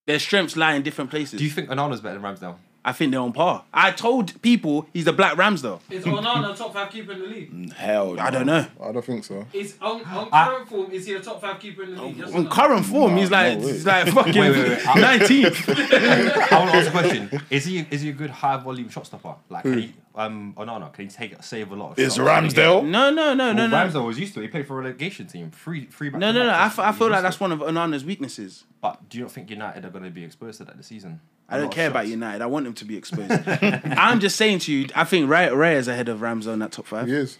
Their 0.06 0.18
strengths 0.18 0.56
lie 0.56 0.74
in 0.74 0.82
different 0.82 1.10
places. 1.10 1.38
Do 1.38 1.44
you 1.44 1.50
think 1.50 1.68
Onana's 1.70 2.00
better 2.00 2.18
than 2.18 2.34
Ramsdale? 2.36 2.56
I 2.86 2.92
think 2.92 3.12
they're 3.12 3.20
on 3.20 3.32
par. 3.32 3.64
I 3.72 3.92
told 3.92 4.40
people 4.42 4.86
he's 4.92 5.06
the 5.06 5.12
Black 5.12 5.36
Ramsdale. 5.36 5.80
Is 5.90 6.04
Onana 6.04 6.54
top 6.56 6.74
five 6.74 6.90
keeper 6.90 7.12
in 7.12 7.20
the 7.20 7.26
league? 7.26 7.50
Mm, 7.52 7.72
hell, 7.72 8.20
I 8.20 8.30
don't 8.30 8.44
know. 8.46 8.66
I 8.82 8.92
don't 8.92 9.04
think 9.04 9.24
so. 9.24 9.46
Is 9.54 9.76
on, 9.80 10.04
on 10.04 10.28
I- 10.32 10.44
current 10.48 10.68
form 10.68 10.90
is 10.90 11.06
he 11.06 11.14
a 11.14 11.20
top 11.20 11.40
five 11.40 11.58
keeper 11.60 11.82
in 11.84 11.94
the 11.94 12.02
league? 12.02 12.16
Yes 12.18 12.32
On 12.34 12.46
current 12.48 12.84
form, 12.84 13.16
he's 13.16 13.30
like 13.30 13.58
no 13.58 13.66
he's 13.66 13.86
like 13.86 14.08
fucking 14.08 14.38
Wait, 14.38 14.50
wait, 14.50 14.68
wait. 14.68 14.86
I'm- 14.88 15.00
nineteenth. 15.00 15.68
I 15.68 16.58
want 16.58 16.70
to 16.72 16.76
ask 16.76 16.88
a 16.88 16.90
question. 16.90 17.40
Is 17.50 17.64
he 17.64 17.86
is 17.90 18.02
he 18.02 18.10
a 18.10 18.12
good 18.12 18.30
high 18.30 18.58
volume 18.58 18.88
shot 18.90 19.06
stopper? 19.06 19.34
Like, 19.48 19.62
can 19.62 19.78
he, 19.78 19.94
um, 20.14 20.54
Onana, 20.56 20.92
can 20.92 21.04
he 21.06 21.10
take 21.10 21.42
save 21.42 21.72
a 21.72 21.74
lot 21.76 21.92
of 21.92 21.98
Is 21.98 22.14
shots? 22.14 22.28
Ramsdale? 22.28 22.84
No, 22.86 23.10
no, 23.10 23.34
no, 23.34 23.52
no, 23.52 23.54
Well, 23.54 23.68
no. 23.68 23.76
Ramsdale 23.76 24.06
was 24.06 24.18
used 24.18 24.34
to. 24.34 24.40
it. 24.40 24.44
He 24.44 24.48
played 24.48 24.66
for 24.66 24.78
a 24.78 24.82
relegation 24.82 25.26
team. 25.26 25.50
Free, 25.50 25.86
free. 25.86 26.10
No, 26.10 26.18
no, 26.30 26.32
no. 26.32 26.48
I, 26.50 26.66
f- 26.66 26.78
I 26.78 26.92
feel 26.92 27.08
like 27.10 27.22
that's 27.22 27.40
one 27.40 27.52
of 27.52 27.60
Onana's 27.60 28.04
weaknesses. 28.04 28.64
But 28.80 29.08
do 29.08 29.18
you 29.18 29.24
not 29.24 29.32
think 29.32 29.50
United 29.50 29.84
are 29.84 29.90
going 29.90 30.04
to 30.04 30.10
be 30.10 30.24
exposed 30.24 30.58
to 30.58 30.64
that 30.66 30.76
this 30.76 30.86
season? 30.86 31.20
I 31.48 31.56
A 31.56 31.58
don't 31.58 31.64
lot 31.66 31.72
of 31.72 31.76
care 31.76 31.88
about. 31.88 32.06
United. 32.08 32.42
I 32.42 32.46
want 32.46 32.64
them 32.64 32.74
to 32.74 32.84
be 32.84 32.96
exposed. 32.96 33.30
I'm 33.48 34.20
just 34.20 34.36
saying 34.36 34.60
to 34.60 34.72
you, 34.72 34.88
I 34.94 35.04
think 35.04 35.28
Ray, 35.28 35.50
Ray 35.50 35.74
is 35.76 35.88
ahead 35.88 36.08
of 36.08 36.20
Ramsdale 36.20 36.52
in 36.54 36.58
that 36.60 36.72
top 36.72 36.86
five. 36.86 37.06
He 37.06 37.14
is. 37.14 37.38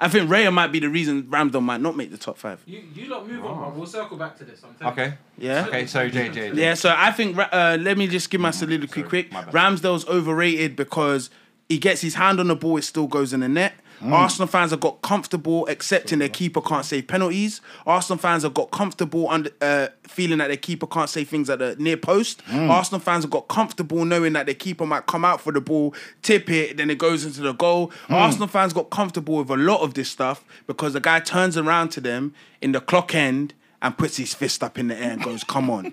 I 0.00 0.08
think 0.08 0.28
Raya 0.28 0.52
might 0.52 0.72
be 0.72 0.80
the 0.80 0.88
reason 0.88 1.22
Ramsdale 1.24 1.62
might 1.62 1.80
not 1.80 1.96
make 1.96 2.10
the 2.10 2.18
top 2.18 2.36
five. 2.36 2.60
You 2.66 2.82
you 2.92 3.06
lot 3.08 3.28
move 3.28 3.44
on, 3.46 3.56
bro. 3.58 3.68
We'll 3.70 3.86
circle 3.86 4.16
back 4.16 4.36
to 4.38 4.44
this. 4.44 4.60
I'm 4.64 4.88
Okay. 4.88 5.14
Yeah. 5.38 5.66
Okay. 5.68 5.86
So 5.86 6.10
JJ. 6.10 6.56
Yeah, 6.56 6.74
so 6.74 6.92
I 6.96 7.12
think 7.12 7.38
uh, 7.38 7.78
let 7.80 7.96
me 7.96 8.08
just 8.08 8.28
give 8.28 8.40
my 8.40 8.50
soliloquy 8.50 9.02
sorry, 9.02 9.08
quick. 9.08 9.32
my 9.32 9.44
bad. 9.44 9.54
Ramsdale's 9.54 10.04
overrated 10.08 10.74
because 10.74 11.30
he 11.72 11.78
gets 11.78 12.02
his 12.02 12.14
hand 12.14 12.38
on 12.38 12.48
the 12.48 12.54
ball, 12.54 12.76
it 12.76 12.82
still 12.82 13.06
goes 13.06 13.32
in 13.32 13.40
the 13.40 13.48
net. 13.48 13.72
Mm. 14.02 14.12
Arsenal 14.12 14.46
fans 14.46 14.72
have 14.72 14.80
got 14.80 15.00
comfortable 15.00 15.66
accepting 15.68 16.18
their 16.18 16.28
keeper 16.28 16.60
can't 16.60 16.84
save 16.84 17.06
penalties. 17.06 17.60
Arsenal 17.86 18.18
fans 18.18 18.42
have 18.42 18.52
got 18.52 18.70
comfortable 18.70 19.28
under 19.30 19.50
uh, 19.62 19.88
feeling 20.02 20.38
that 20.38 20.48
their 20.48 20.56
keeper 20.56 20.86
can't 20.86 21.08
save 21.08 21.28
things 21.28 21.48
at 21.48 21.60
the 21.60 21.76
near 21.76 21.96
post. 21.96 22.44
Mm. 22.46 22.68
Arsenal 22.68 23.00
fans 23.00 23.24
have 23.24 23.30
got 23.30 23.48
comfortable 23.48 24.04
knowing 24.04 24.34
that 24.34 24.46
their 24.46 24.54
keeper 24.54 24.84
might 24.84 25.06
come 25.06 25.24
out 25.24 25.40
for 25.40 25.52
the 25.52 25.60
ball, 25.60 25.94
tip 26.20 26.50
it, 26.50 26.76
then 26.76 26.90
it 26.90 26.98
goes 26.98 27.24
into 27.24 27.40
the 27.40 27.52
goal. 27.52 27.90
Mm. 28.08 28.16
Arsenal 28.16 28.48
fans 28.48 28.72
got 28.72 28.90
comfortable 28.90 29.36
with 29.36 29.50
a 29.50 29.56
lot 29.56 29.80
of 29.80 29.94
this 29.94 30.10
stuff 30.10 30.44
because 30.66 30.92
the 30.92 31.00
guy 31.00 31.20
turns 31.20 31.56
around 31.56 31.88
to 31.90 32.00
them 32.00 32.34
in 32.60 32.72
the 32.72 32.80
clock 32.80 33.14
end 33.14 33.54
and 33.82 33.98
puts 33.98 34.16
his 34.16 34.32
fist 34.32 34.62
up 34.62 34.78
in 34.78 34.88
the 34.88 34.96
air 34.96 35.12
and 35.12 35.22
goes, 35.22 35.44
"Come 35.44 35.68
on." 35.68 35.92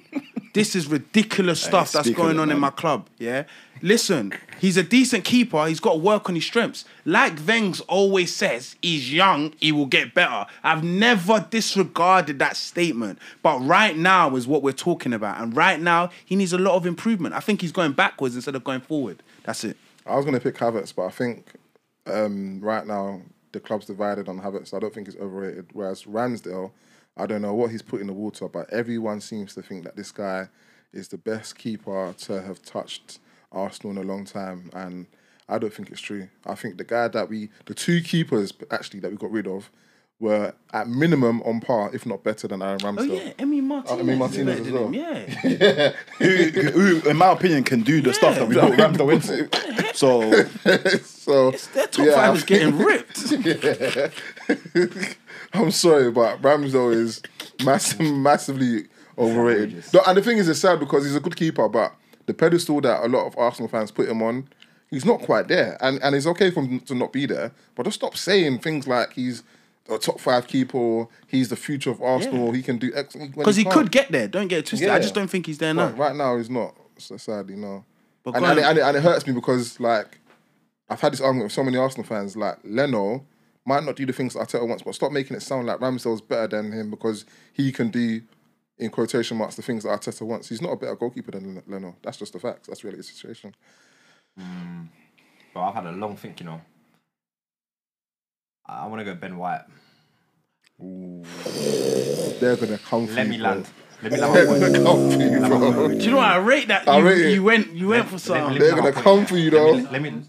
This 0.53 0.75
is 0.75 0.87
ridiculous 0.87 1.61
stuff 1.61 1.91
that's 1.91 2.09
going 2.09 2.39
on 2.39 2.49
in 2.51 2.59
my 2.59 2.71
club. 2.71 3.07
Yeah. 3.17 3.43
Listen, 3.81 4.33
he's 4.59 4.77
a 4.77 4.83
decent 4.83 5.23
keeper. 5.23 5.67
He's 5.67 5.79
got 5.79 5.93
to 5.93 5.99
work 5.99 6.27
on 6.27 6.35
his 6.35 6.45
strengths. 6.45 6.85
Like 7.05 7.35
Vengs 7.35 7.81
always 7.87 8.35
says, 8.35 8.75
he's 8.81 9.13
young, 9.13 9.53
he 9.59 9.71
will 9.71 9.85
get 9.85 10.13
better. 10.13 10.47
I've 10.63 10.83
never 10.83 11.45
disregarded 11.49 12.39
that 12.39 12.57
statement. 12.57 13.19
But 13.41 13.59
right 13.59 13.95
now 13.95 14.35
is 14.35 14.47
what 14.47 14.63
we're 14.63 14.73
talking 14.73 15.13
about. 15.13 15.39
And 15.39 15.55
right 15.55 15.79
now, 15.79 16.09
he 16.25 16.35
needs 16.35 16.51
a 16.51 16.57
lot 16.57 16.75
of 16.75 16.85
improvement. 16.85 17.35
I 17.35 17.39
think 17.39 17.61
he's 17.61 17.71
going 17.71 17.93
backwards 17.93 18.35
instead 18.35 18.55
of 18.55 18.63
going 18.63 18.81
forward. 18.81 19.23
That's 19.43 19.63
it. 19.63 19.77
I 20.05 20.15
was 20.15 20.25
going 20.25 20.37
to 20.37 20.41
pick 20.41 20.55
Havertz, 20.55 20.93
but 20.93 21.05
I 21.05 21.11
think 21.11 21.53
um, 22.07 22.59
right 22.59 22.85
now 22.85 23.21
the 23.51 23.59
club's 23.59 23.85
divided 23.85 24.27
on 24.27 24.41
Havertz. 24.41 24.69
So 24.69 24.77
I 24.77 24.79
don't 24.79 24.93
think 24.93 25.07
he's 25.07 25.17
overrated. 25.17 25.67
Whereas 25.73 26.03
Ramsdale, 26.03 26.71
I 27.19 27.25
don't 27.25 27.41
know 27.41 27.53
what 27.53 27.71
he's 27.71 27.81
put 27.81 28.01
in 28.01 28.07
the 28.07 28.13
water, 28.13 28.47
but 28.47 28.71
everyone 28.71 29.21
seems 29.21 29.53
to 29.55 29.61
think 29.61 29.83
that 29.83 29.95
this 29.95 30.11
guy 30.11 30.47
is 30.93 31.07
the 31.09 31.17
best 31.17 31.57
keeper 31.57 32.13
to 32.17 32.41
have 32.41 32.61
touched 32.63 33.19
Arsenal 33.51 33.91
in 33.91 33.97
a 33.97 34.03
long 34.11 34.25
time, 34.25 34.69
and 34.73 35.07
I 35.47 35.57
don't 35.59 35.73
think 35.73 35.89
it's 35.91 36.01
true. 36.01 36.29
I 36.45 36.55
think 36.55 36.77
the 36.77 36.83
guy 36.83 37.07
that 37.09 37.29
we, 37.29 37.49
the 37.65 37.73
two 37.73 38.01
keepers 38.01 38.53
actually 38.71 38.99
that 39.01 39.11
we 39.11 39.17
got 39.17 39.31
rid 39.31 39.47
of, 39.47 39.69
were 40.19 40.53
at 40.73 40.87
minimum 40.87 41.41
on 41.43 41.61
par, 41.61 41.89
if 41.93 42.05
not 42.05 42.23
better 42.23 42.47
than 42.47 42.61
Aaron 42.61 42.79
Oh, 42.83 43.01
yeah. 43.03 43.31
Emmy 43.39 43.59
uh, 43.59 43.63
Martinez. 43.63 43.99
Emmy 43.99 44.13
is 44.13 44.19
Martinez 44.19 44.59
as 44.59 44.71
well. 44.71 44.87
him, 44.89 44.93
Yeah. 44.93 45.91
who, 46.17 46.35
who, 46.71 47.09
in 47.09 47.17
my 47.17 47.31
opinion, 47.31 47.63
can 47.63 47.81
do 47.81 48.01
the 48.01 48.13
stuff 48.13 48.35
that 48.35 48.47
we 48.47 48.55
put 48.55 48.73
Ramsdale 48.73 49.13
in 49.13 49.21
for. 49.21 49.49
So 49.93 50.43
so 51.03 51.51
Their 51.51 51.87
top 51.87 52.05
yeah, 52.05 52.15
five 52.15 52.31
I 52.31 52.33
is 52.33 52.43
getting 52.43 52.77
ripped. 52.77 53.17
I'm 55.53 55.71
sorry, 55.71 56.11
but 56.11 56.41
Ramsdale 56.41 56.93
is 56.93 57.21
massive, 57.63 57.99
massively 58.01 58.85
overrated. 59.17 59.83
No, 59.93 60.01
and 60.07 60.17
the 60.17 60.21
thing 60.21 60.37
is, 60.37 60.47
it's 60.47 60.59
sad 60.59 60.79
because 60.79 61.03
he's 61.05 61.15
a 61.15 61.19
good 61.19 61.35
keeper, 61.35 61.67
but 61.67 61.93
the 62.25 62.33
pedestal 62.33 62.81
that 62.81 63.03
a 63.03 63.07
lot 63.07 63.25
of 63.25 63.37
Arsenal 63.37 63.67
fans 63.67 63.91
put 63.91 64.07
him 64.07 64.21
on, 64.21 64.47
he's 64.89 65.05
not 65.05 65.21
quite 65.21 65.47
there. 65.47 65.77
And 65.81 66.01
and 66.03 66.15
it's 66.15 66.27
okay 66.27 66.51
for 66.51 66.61
him 66.63 66.79
to 66.81 66.95
not 66.95 67.11
be 67.11 67.25
there, 67.25 67.51
but 67.75 67.83
just 67.83 67.95
stop 67.95 68.15
saying 68.15 68.59
things 68.59 68.87
like 68.87 69.13
he's 69.13 69.43
a 69.89 69.97
top 69.97 70.19
five 70.19 70.47
keeper, 70.47 71.07
he's 71.25 71.49
the 71.49 71.55
future 71.55 71.89
of 71.89 71.99
Arsenal, 72.01 72.51
he 72.51 72.61
can 72.61 72.77
do 72.77 72.91
X. 72.95 73.15
when 73.15 73.31
Because 73.31 73.55
he 73.55 73.63
can't. 73.63 73.73
could 73.75 73.91
get 73.91 74.11
there. 74.11 74.27
Don't 74.27 74.47
get 74.47 74.59
it 74.59 74.65
twisted. 74.67 74.87
I 74.89 74.99
just 74.99 75.15
don't 75.15 75.27
think 75.29 75.47
he's 75.47 75.57
there 75.57 75.73
now. 75.73 75.87
But 75.89 75.97
right 75.97 76.15
now, 76.15 76.37
he's 76.37 76.49
not. 76.49 76.75
So 76.99 77.17
sadly, 77.17 77.55
no. 77.55 77.83
But 78.23 78.35
And, 78.35 78.45
and, 78.45 78.59
it, 78.59 78.81
and 78.83 78.97
it 78.97 79.01
hurts 79.01 79.25
me 79.25 79.33
because 79.33 79.79
like 79.79 80.19
I've 80.89 81.01
had 81.01 81.13
this 81.13 81.21
argument 81.21 81.45
with 81.45 81.53
so 81.53 81.63
many 81.63 81.77
Arsenal 81.77 82.05
fans. 82.05 82.37
Like 82.37 82.57
Leno 82.63 83.25
might 83.69 83.83
not 83.85 83.95
do 83.95 84.05
the 84.05 84.13
things 84.13 84.33
that 84.33 84.39
Arteta 84.47 84.67
wants, 84.67 84.83
but 84.83 84.95
stop 84.95 85.11
making 85.11 85.37
it 85.37 85.41
sound 85.41 85.67
like 85.67 85.79
Ramsdale's 85.79 86.21
better 86.21 86.47
than 86.57 86.71
him 86.71 86.89
because 86.89 87.23
he 87.53 87.71
can 87.71 87.89
do, 87.91 88.21
in 88.79 88.89
quotation 88.89 89.37
marks, 89.37 89.55
the 89.55 89.61
things 89.61 89.83
that 89.83 89.89
Arteta 89.89 90.23
wants. 90.23 90.49
He's 90.49 90.61
not 90.61 90.71
a 90.71 90.75
better 90.75 90.95
goalkeeper 90.95 91.31
than 91.31 91.61
Leno. 91.67 91.95
That's 92.03 92.17
just 92.17 92.33
the 92.33 92.39
facts. 92.39 92.67
That's 92.67 92.83
really 92.83 92.97
the 92.97 93.03
situation. 93.03 93.53
Mm, 94.39 94.87
but 95.53 95.61
I've 95.61 95.75
had 95.75 95.85
a 95.85 95.91
long 95.91 96.15
think, 96.17 96.39
you 96.39 96.47
know. 96.47 96.61
I 98.65 98.87
want 98.87 98.99
to 99.01 99.05
go 99.05 99.13
Ben 99.15 99.37
White. 99.37 99.61
They're 102.39 102.55
gonna 102.55 102.77
come 102.77 103.05
for 103.07 103.13
Let 103.13 103.25
you, 103.25 103.31
me 103.31 103.37
bro. 103.37 103.47
land. 103.49 103.67
Let 104.01 104.11
me 104.13 104.17
land 104.19 104.35
They're 104.35 104.45
gonna 104.45 104.79
come 104.83 105.11
for 105.11 105.21
you, 105.21 105.39
bro. 105.73 105.87
Do 105.89 105.95
you 106.05 106.11
know 106.11 106.17
what 106.17 106.25
I 106.27 106.37
rate 106.37 106.67
that? 106.69 106.87
I 106.87 106.97
You, 106.99 107.05
rate 107.05 107.25
it. 107.25 107.33
you 107.33 107.43
went 107.43 107.73
you 107.73 107.87
went 107.89 108.05
for 108.07 108.13
Let- 108.13 108.21
some. 108.21 108.51
let- 108.53 108.59
They're 108.59 108.75
gonna 108.75 108.91
come 108.93 109.25
for 109.25 109.37
you, 109.37 109.49
though. 109.49 109.71
Let 109.71 109.75
me 109.77 109.83
let, 109.83 109.91
let 109.91 110.01
me 110.01 110.23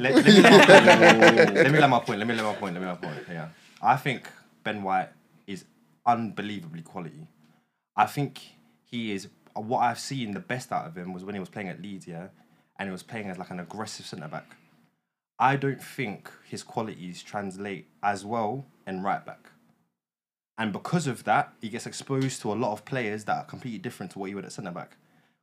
let 0.00 0.24
me 0.24 0.42
my 0.42 0.64
point. 0.66 1.54
Let 1.54 1.70
me 1.72 1.78
land 1.78 1.90
my 1.90 2.00
point. 2.00 2.18
Let 2.18 2.28
me 2.28 2.34
land 2.34 2.46
my 2.46 2.54
point. 2.54 2.74
Let 2.74 2.80
me 2.80 2.86
land 2.86 3.00
my 3.02 3.08
point. 3.08 3.26
Yeah, 3.28 3.48
I 3.82 3.96
think 3.96 4.28
Ben 4.64 4.82
White 4.82 5.10
is 5.46 5.64
unbelievably 6.06 6.82
quality. 6.82 7.26
I 7.96 8.06
think 8.06 8.40
he 8.84 9.12
is 9.12 9.28
what 9.54 9.80
I've 9.80 9.98
seen 9.98 10.32
the 10.32 10.40
best 10.40 10.72
out 10.72 10.86
of 10.86 10.96
him 10.96 11.12
was 11.12 11.24
when 11.24 11.34
he 11.34 11.40
was 11.40 11.48
playing 11.48 11.68
at 11.68 11.82
Leeds, 11.82 12.06
yeah, 12.06 12.28
and 12.78 12.88
he 12.88 12.92
was 12.92 13.02
playing 13.02 13.28
as 13.30 13.38
like 13.38 13.50
an 13.50 13.60
aggressive 13.60 14.06
centre 14.06 14.28
back. 14.28 14.56
I 15.38 15.56
don't 15.56 15.82
think 15.82 16.30
his 16.46 16.62
qualities 16.62 17.22
translate 17.22 17.86
as 18.02 18.24
well 18.24 18.66
in 18.86 19.02
right 19.02 19.24
back. 19.24 19.50
And 20.58 20.72
because 20.72 21.06
of 21.06 21.24
that, 21.24 21.54
he 21.62 21.70
gets 21.70 21.86
exposed 21.86 22.42
to 22.42 22.52
a 22.52 22.54
lot 22.54 22.72
of 22.72 22.84
players 22.84 23.24
that 23.24 23.36
are 23.36 23.44
completely 23.44 23.78
different 23.78 24.12
to 24.12 24.18
what 24.18 24.28
you 24.28 24.36
would 24.36 24.44
at 24.44 24.52
centre 24.52 24.70
back. 24.70 24.96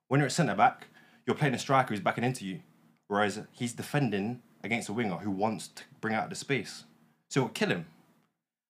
When 0.07 0.19
you're 0.19 0.27
at 0.27 0.31
centre 0.31 0.53
back, 0.53 0.87
you're 1.25 1.35
playing 1.35 1.55
a 1.55 1.59
striker 1.59 1.89
who's 1.89 1.99
backing 1.99 2.23
into 2.23 2.45
you, 2.45 2.59
whereas 3.07 3.41
he's 3.51 3.73
defending 3.73 4.41
against 4.67 4.89
a 4.89 4.93
winger 4.93 5.15
who 5.15 5.31
wants 5.31 5.69
to 5.69 5.83
bring 6.01 6.13
out 6.13 6.29
the 6.29 6.35
space. 6.35 6.83
So 7.29 7.39
it'll 7.39 7.49
kill 7.49 7.69
him. 7.69 7.85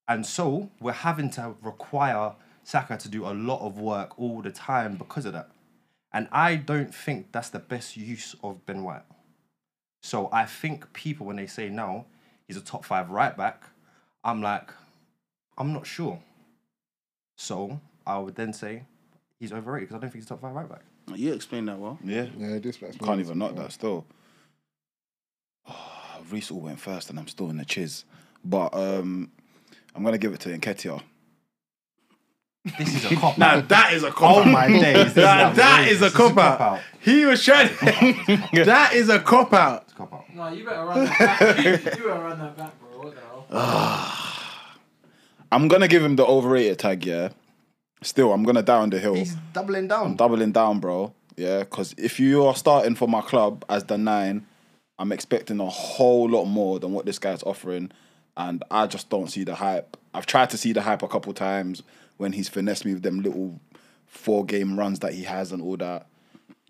And 0.07 0.25
so 0.25 0.69
we're 0.79 0.93
having 0.93 1.29
to 1.31 1.55
require 1.61 2.33
Saka 2.63 2.97
to 2.97 3.09
do 3.09 3.25
a 3.25 3.33
lot 3.33 3.61
of 3.61 3.79
work 3.79 4.17
all 4.17 4.41
the 4.41 4.51
time 4.51 4.95
because 4.95 5.25
of 5.25 5.33
that. 5.33 5.49
And 6.13 6.27
I 6.31 6.55
don't 6.55 6.93
think 6.93 7.31
that's 7.31 7.49
the 7.49 7.59
best 7.59 7.97
use 7.97 8.35
of 8.43 8.65
Ben 8.65 8.83
White. 8.83 9.01
So 10.03 10.29
I 10.31 10.45
think 10.45 10.93
people, 10.93 11.25
when 11.25 11.35
they 11.35 11.47
say 11.47 11.67
now 11.67 12.05
he's 12.47 12.57
a 12.57 12.61
top 12.61 12.85
five 12.85 13.09
right 13.09 13.35
back, 13.35 13.63
I'm 14.23 14.41
like, 14.41 14.69
I'm 15.57 15.73
not 15.73 15.87
sure. 15.87 16.19
So 17.35 17.81
I 18.05 18.19
would 18.19 18.35
then 18.35 18.53
say 18.53 18.83
he's 19.39 19.51
overrated 19.51 19.89
because 19.89 19.99
I 19.99 19.99
don't 19.99 20.11
think 20.11 20.23
he's 20.23 20.25
a 20.25 20.29
top 20.29 20.41
five 20.41 20.53
right 20.53 20.69
back. 20.69 20.83
You 21.15 21.33
explained 21.33 21.67
that 21.69 21.79
well. 21.79 21.97
Yeah. 22.03 22.27
Yeah, 22.37 22.59
this 22.59 22.81
makes 22.81 22.97
Can't 22.97 23.19
even 23.19 23.39
knock 23.39 23.55
that 23.55 23.71
still. 23.71 24.05
Oh, 26.27 26.33
Reese 26.33 26.51
all 26.51 26.59
went 26.61 26.79
first 26.79 27.09
and 27.09 27.17
I'm 27.19 27.27
still 27.27 27.49
in 27.49 27.57
the 27.57 27.65
chiz. 27.65 28.03
But 28.43 28.73
um, 28.73 29.31
I'm 29.95 30.03
going 30.03 30.13
to 30.13 30.17
give 30.19 30.33
it 30.33 30.39
to 30.41 30.49
Nketiah. 30.49 31.01
This 32.77 32.95
is 32.95 33.11
a 33.11 33.15
cop 33.15 33.37
Now 33.37 33.55
out. 33.57 33.69
that 33.69 33.93
is 33.93 34.03
a 34.03 34.07
Oh 34.07 34.11
cop 34.11 34.37
out. 34.45 34.51
my 34.51 34.67
days. 34.67 35.13
This 35.13 35.15
Now, 35.23 35.51
that 35.53 35.87
is 35.87 36.01
a 36.01 36.05
outrageous. 36.07 36.11
This 36.11 36.13
cop 36.13 36.37
out. 36.37 36.79
He 36.99 37.25
was 37.25 37.43
trying. 37.43 37.69
that 38.65 38.91
is 38.93 39.09
a 39.09 39.19
cop 39.19 39.53
out. 39.53 39.83
It's 39.83 39.93
a 39.93 39.95
cop 39.95 40.13
out. 40.13 40.35
No, 40.35 40.49
you 40.49 40.65
better 40.65 40.83
run 40.85 41.05
that 41.05 41.17
back. 41.19 41.57
you 41.65 41.77
better 41.77 42.13
run 42.19 42.39
that 42.39 42.57
back, 42.57 42.79
bro. 42.79 42.89
What 43.03 43.15
the 43.15 43.21
hell? 43.21 44.13
I'm 45.51 45.67
going 45.69 45.81
to 45.81 45.87
give 45.87 46.03
him 46.03 46.17
the 46.17 46.25
overrated 46.25 46.79
tag, 46.79 47.05
yeah. 47.05 47.29
Still, 48.03 48.33
I'm 48.33 48.43
going 48.43 48.57
to 48.57 48.61
down 48.61 48.89
the 48.89 48.99
hill. 48.99 49.15
He's 49.15 49.35
doubling 49.53 49.87
down. 49.87 50.05
I'm 50.07 50.15
doubling 50.15 50.51
down, 50.51 50.79
bro. 50.79 51.13
Yeah, 51.37 51.59
because 51.59 51.95
if 51.97 52.19
you 52.19 52.45
are 52.45 52.55
starting 52.55 52.95
for 52.95 53.07
my 53.07 53.21
club 53.21 53.63
as 53.69 53.85
the 53.85 53.97
nine, 53.97 54.45
I'm 54.99 55.11
expecting 55.11 55.59
a 55.59 55.69
whole 55.69 56.29
lot 56.29 56.45
more 56.45 56.79
than 56.79 56.93
what 56.93 57.05
this 57.05 57.19
guy's 57.19 57.43
offering, 57.43 57.91
and 58.35 58.63
I 58.71 58.87
just 58.87 59.09
don't 59.09 59.29
see 59.29 59.43
the 59.43 59.55
hype. 59.55 59.97
I've 60.13 60.25
tried 60.25 60.49
to 60.51 60.57
see 60.57 60.73
the 60.73 60.81
hype 60.81 61.03
a 61.03 61.07
couple 61.07 61.33
times 61.33 61.83
when 62.17 62.33
he's 62.33 62.49
finessed 62.49 62.85
me 62.85 62.93
with 62.93 63.03
them 63.03 63.21
little 63.21 63.59
four 64.05 64.45
game 64.45 64.77
runs 64.77 64.99
that 64.99 65.13
he 65.13 65.23
has 65.23 65.51
and 65.51 65.61
all 65.61 65.77
that, 65.77 66.07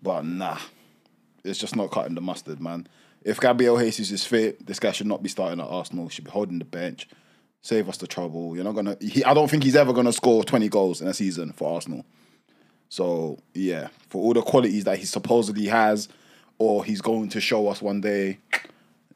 but 0.02 0.24
nah, 0.24 0.58
it's 1.44 1.58
just 1.58 1.76
not 1.76 1.90
cutting 1.90 2.14
the 2.14 2.20
mustard, 2.20 2.60
man. 2.60 2.86
If 3.24 3.40
Gabriel 3.40 3.78
Jesus 3.78 4.10
is 4.10 4.24
fit, 4.24 4.64
this 4.64 4.78
guy 4.78 4.92
should 4.92 5.06
not 5.06 5.22
be 5.22 5.28
starting 5.28 5.60
at 5.60 5.66
Arsenal. 5.66 6.06
He 6.06 6.14
should 6.14 6.24
be 6.24 6.30
holding 6.30 6.58
the 6.58 6.64
bench. 6.64 7.08
Save 7.62 7.88
us 7.88 7.96
the 7.96 8.06
trouble. 8.06 8.54
You're 8.54 8.64
not 8.64 8.74
gonna. 8.74 8.96
I 9.26 9.34
don't 9.34 9.50
think 9.50 9.64
he's 9.64 9.76
ever 9.76 9.92
gonna 9.92 10.12
score 10.12 10.44
20 10.44 10.68
goals 10.68 11.00
in 11.00 11.08
a 11.08 11.14
season 11.14 11.52
for 11.52 11.74
Arsenal. 11.74 12.04
So 12.88 13.38
yeah, 13.54 13.88
for 14.08 14.22
all 14.22 14.34
the 14.34 14.42
qualities 14.42 14.84
that 14.84 14.98
he 14.98 15.04
supposedly 15.04 15.66
has, 15.66 16.08
or 16.58 16.84
he's 16.84 17.00
going 17.00 17.28
to 17.30 17.40
show 17.40 17.68
us 17.68 17.80
one 17.80 18.00
day, 18.00 18.38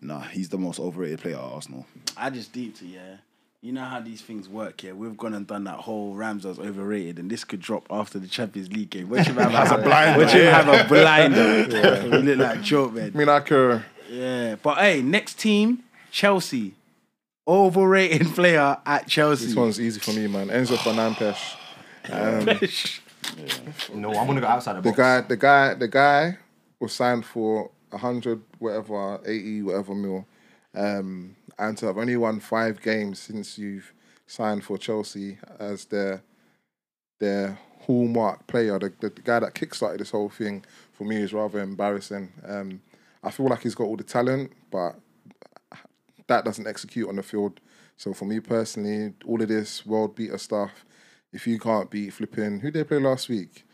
nah, 0.00 0.20
he's 0.20 0.48
the 0.48 0.59
most 0.59 0.78
overrated 0.81 1.20
player 1.20 1.37
at 1.37 1.42
Arsenal. 1.42 1.87
I 2.16 2.31
just 2.31 2.52
deeped 2.52 2.83
it, 2.83 2.87
yeah. 2.87 3.16
You 3.61 3.70
know 3.72 3.85
how 3.85 4.00
these 4.00 4.20
things 4.20 4.48
work, 4.48 4.83
yeah. 4.83 4.92
We've 4.92 5.16
gone 5.16 5.35
and 5.35 5.46
done 5.46 5.64
that 5.64 5.78
whole 5.78 6.14
Ramsdale's 6.16 6.59
overrated, 6.59 7.18
and 7.20 7.31
this 7.31 7.44
could 7.44 7.61
drop 7.61 7.87
after 7.90 8.18
the 8.18 8.26
Champions 8.26 8.72
League 8.72 8.90
game. 8.90 9.09
Which 9.09 9.26
him 9.26 9.37
have 9.37 9.70
a 9.70 9.81
blinder. 9.83 10.24
Watch 10.24 10.33
him 10.33 10.52
have 10.52 10.68
a 10.68 10.88
blinder. 10.88 11.61
You 12.02 12.22
look 12.22 12.38
like 12.38 12.59
a 12.59 12.62
joke, 12.62 12.92
man. 12.94 13.12
I 13.14 13.18
mean, 13.18 13.28
I 13.28 13.38
could. 13.40 13.85
Yeah, 14.11 14.57
but 14.61 14.78
hey, 14.78 15.00
next 15.00 15.38
team, 15.38 15.85
Chelsea. 16.11 16.74
Overrated 17.46 18.26
player 18.35 18.76
at 18.85 19.07
Chelsea. 19.09 19.46
This 19.46 19.55
one's 19.55 19.81
easy 19.81 20.00
for 20.00 20.12
me, 20.12 20.26
man. 20.26 20.48
Enzo 20.48 20.76
Fernandez. 20.78 21.37
Um, 22.11 24.00
No, 24.00 24.11
I'm 24.11 24.26
gonna 24.26 24.40
go 24.40 24.48
outside 24.48 24.72
the 24.72 24.81
the 24.81 24.88
box. 24.88 24.96
guy, 24.98 25.20
the 25.20 25.37
guy, 25.37 25.74
the 25.74 25.87
guy 25.87 26.38
was 26.83 26.92
signed 26.92 27.25
for 27.25 27.71
hundred, 27.92 28.42
whatever, 28.59 29.21
eighty, 29.25 29.62
whatever 29.62 29.95
mil, 29.95 30.27
um, 30.75 31.37
and 31.59 31.79
to 31.79 31.87
have 31.87 31.99
only 31.99 32.16
won 32.16 32.40
five 32.40 32.81
games 32.83 33.18
since 33.18 33.57
you've 33.57 33.92
signed 34.27 34.64
for 34.64 34.77
Chelsea 34.77 35.38
as 35.59 35.85
their 35.87 36.23
their 37.21 37.59
hallmark 37.83 38.47
player, 38.47 38.79
the, 38.79 38.92
the, 39.01 39.11
guy 39.11 39.40
that 39.40 39.55
kickstarted 39.55 39.99
this 39.99 40.11
whole 40.11 40.29
thing 40.29 40.64
for 40.92 41.05
me 41.05 41.16
is 41.16 41.33
rather 41.33 41.61
embarrassing. 41.61 42.33
Um, 42.47 42.81
I 43.23 43.31
feel 43.31 43.47
like 43.47 43.62
he's 43.62 43.75
got 43.75 43.85
all 43.85 43.97
the 43.97 44.05
talent, 44.05 44.53
but 44.71 44.97
that 46.27 46.45
doesn't 46.45 46.66
execute 46.66 47.09
on 47.09 47.16
the 47.16 47.23
field. 47.23 47.61
So 47.97 48.12
for 48.12 48.25
me 48.25 48.40
personally, 48.40 49.14
all 49.25 49.40
of 49.40 49.49
this 49.49 49.87
world 49.87 50.16
beater 50.16 50.38
stuff, 50.38 50.85
if 51.33 51.47
you 51.47 51.59
can't 51.59 51.90
beat 51.90 52.12
flipping, 52.12 52.61
who 52.61 52.71
they 52.71 52.85
play 52.85 52.99
last 52.99 53.29
week? 53.29 53.64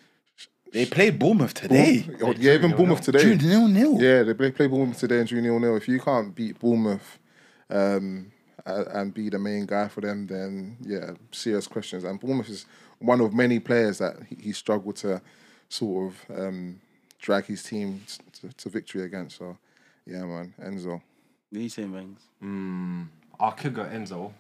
They 0.73 0.87
played 0.87 1.19
Bournemouth 1.19 1.55
today. 1.55 2.07
Oh, 2.23 2.33
yeah, 2.37 2.55
even 2.55 2.73
Bournemouth 2.77 3.01
today. 3.01 3.35
Nil 3.37 3.69
nil. 3.69 4.01
Yeah, 4.01 4.23
they 4.23 4.35
play, 4.35 4.51
play 4.51 4.67
Bournemouth 4.67 4.99
today 4.99 5.19
and 5.21 5.29
drew 5.29 5.41
nil 5.41 5.59
nil. 5.59 5.77
If 5.77 5.89
you 5.89 5.99
can't 6.01 6.35
beat 6.35 6.59
Bournemouth 6.59 7.19
um, 7.71 8.31
and 8.67 9.15
be 9.15 9.29
the 9.31 9.39
main 9.39 9.67
guy 9.67 9.89
for 9.89 10.01
them, 10.03 10.27
then 10.27 10.77
yeah, 10.83 11.13
serious 11.33 11.67
questions. 11.67 12.05
And 12.05 12.21
Bournemouth 12.21 12.49
is 12.51 12.67
one 12.99 13.21
of 13.21 13.33
many 13.33 13.61
players 13.61 13.99
that 13.99 14.17
he, 14.29 14.37
he 14.37 14.53
struggled 14.53 14.97
to 14.97 15.23
sort 15.69 16.13
of 16.13 16.39
um, 16.39 16.81
drag 17.19 17.47
his 17.47 17.63
team 17.63 18.03
to, 18.41 18.49
to 18.55 18.69
victory 18.69 19.03
against. 19.05 19.39
So 19.39 19.57
yeah, 20.07 20.25
man, 20.25 20.53
Enzo. 20.63 21.01
What 21.51 21.59
are 21.59 21.63
you 21.63 21.69
saying, 21.71 21.93
Bangs? 21.93 22.21
I 23.41 23.51
could 23.53 23.75
go 23.75 23.85
Enzo. 23.85 24.33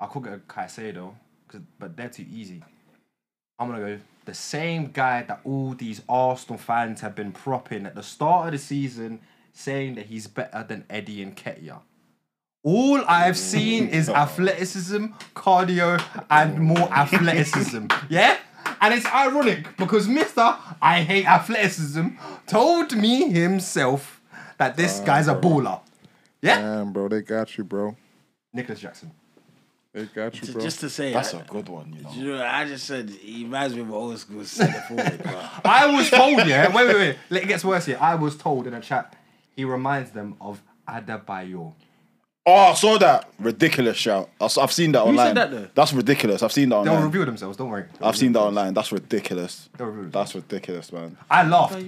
I 0.00 0.06
could 0.06 0.22
go 0.22 0.40
Caicedo, 0.48 1.14
'cause- 1.46 1.60
but 1.78 1.94
they're 1.96 2.08
too 2.08 2.24
easy. 2.32 2.62
I'm 3.58 3.68
gonna 3.68 3.96
go 3.96 4.00
the 4.24 4.34
same 4.34 4.90
guy 4.92 5.22
that 5.22 5.40
all 5.42 5.72
these 5.72 6.02
Arsenal 6.08 6.58
fans 6.58 7.00
have 7.00 7.14
been 7.14 7.32
propping 7.32 7.86
at 7.86 7.94
the 7.94 8.02
start 8.02 8.48
of 8.48 8.52
the 8.52 8.58
season, 8.58 9.20
saying 9.52 9.94
that 9.94 10.06
he's 10.06 10.26
better 10.26 10.64
than 10.68 10.84
Eddie 10.90 11.24
Nketiah. 11.24 11.80
All 12.62 13.02
I 13.06 13.20
have 13.20 13.38
seen 13.38 13.88
is 13.88 14.08
athleticism, 14.26 15.06
cardio, 15.34 16.02
and 16.30 16.58
more 16.60 16.92
athleticism. 16.92 17.86
Yeah? 18.10 18.36
And 18.80 18.92
it's 18.92 19.06
ironic 19.06 19.76
because 19.78 20.06
Mr. 20.06 20.58
I 20.82 21.02
hate 21.02 21.26
athleticism 21.26 22.08
told 22.46 22.94
me 22.94 23.30
himself 23.30 24.20
that 24.58 24.76
this 24.76 25.00
guy's 25.00 25.26
a 25.26 25.34
baller. 25.34 25.80
Yeah? 26.42 26.60
Damn, 26.60 26.92
bro, 26.92 27.08
they 27.08 27.22
got 27.22 27.56
you, 27.56 27.64
bro. 27.64 27.96
Nicolas 28.52 28.80
Jackson. 28.80 29.10
They 29.98 30.06
got 30.06 30.34
you, 30.34 30.46
J- 30.46 30.52
bro. 30.52 30.62
Just 30.62 30.80
to 30.80 30.90
say, 30.90 31.12
That's 31.12 31.34
I, 31.34 31.40
a 31.40 31.44
good 31.44 31.68
one, 31.68 31.92
you 31.92 32.02
know. 32.02 32.10
you 32.12 32.24
know, 32.36 32.44
I 32.44 32.64
just 32.66 32.86
said 32.86 33.10
he 33.10 33.44
reminds 33.44 33.74
me 33.74 33.80
of 33.82 33.88
an 33.88 33.94
old 33.94 34.18
school 34.18 34.44
centre 34.44 34.80
forward. 34.82 35.22
bro. 35.22 35.40
I 35.64 35.86
was 35.94 36.08
told, 36.10 36.46
yeah. 36.46 36.74
Wait, 36.74 36.86
wait, 36.86 36.96
wait. 36.96 37.16
Let- 37.30 37.42
It 37.42 37.46
gets 37.48 37.64
worse 37.64 37.86
here. 37.86 37.98
I 38.00 38.14
was 38.14 38.36
told 38.36 38.66
in 38.66 38.74
a 38.74 38.80
chat 38.80 39.14
he 39.56 39.64
reminds 39.64 40.10
them 40.12 40.36
of 40.40 40.62
Adebayor. 40.88 41.72
Oh, 42.46 42.54
I 42.54 42.72
saw 42.74 42.96
that. 42.98 43.28
Ridiculous 43.38 43.96
shout. 43.98 44.30
I've 44.40 44.72
seen 44.72 44.92
that 44.92 45.00
Who 45.06 45.08
said 45.16 45.18
online. 45.28 45.34
that 45.34 45.50
though? 45.50 45.68
That's 45.74 45.92
ridiculous. 45.92 46.42
I've 46.42 46.52
seen 46.52 46.70
that 46.70 46.82
They'll 46.84 46.94
online. 46.94 47.04
reveal 47.10 47.26
themselves. 47.26 47.58
Don't 47.58 47.68
worry. 47.68 47.84
They'll 47.98 48.08
I've 48.08 48.16
seen 48.16 48.32
that 48.32 48.38
reveal 48.38 48.48
online. 48.58 48.72
That's 48.74 48.90
ridiculous. 48.90 49.68
They'll 49.76 49.88
reveal 49.88 50.10
That's 50.10 50.34
ridiculous, 50.34 50.90
man. 50.90 51.02
themselves. 51.02 51.26
I 51.30 51.42
laughed. 51.46 51.82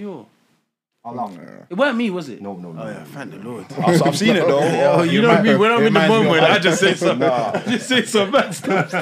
Ayo. 1.05 1.11
I 1.11 1.13
laughed. 1.13 1.39
It 1.71 1.77
weren't 1.77 1.97
me, 1.97 2.11
was 2.11 2.29
it? 2.29 2.43
No, 2.43 2.57
no, 2.57 2.73
no. 2.73 2.83
Oh 2.83 2.87
yeah, 2.89 3.05
thank 3.05 3.31
the 3.31 3.39
Lord. 3.39 3.67
I've, 3.73 4.03
I've 4.03 4.17
seen 4.19 4.37
it 4.37 4.47
though. 4.47 4.61
Oh, 4.99 5.03
you 5.03 5.23
know 5.23 5.43
me. 5.43 5.57
When 5.57 5.73
I'm 5.73 5.83
in 5.87 5.95
the 5.95 6.09
moment, 6.09 6.43
I 6.43 6.59
just 6.59 6.81
say 6.81 6.95
something. 6.95 7.21
Nah. 7.29 7.53
I 7.55 7.63
just 7.69 7.89
say 7.89 8.05
some 8.05 8.31
bad 8.31 8.55
stuff. 8.55 8.93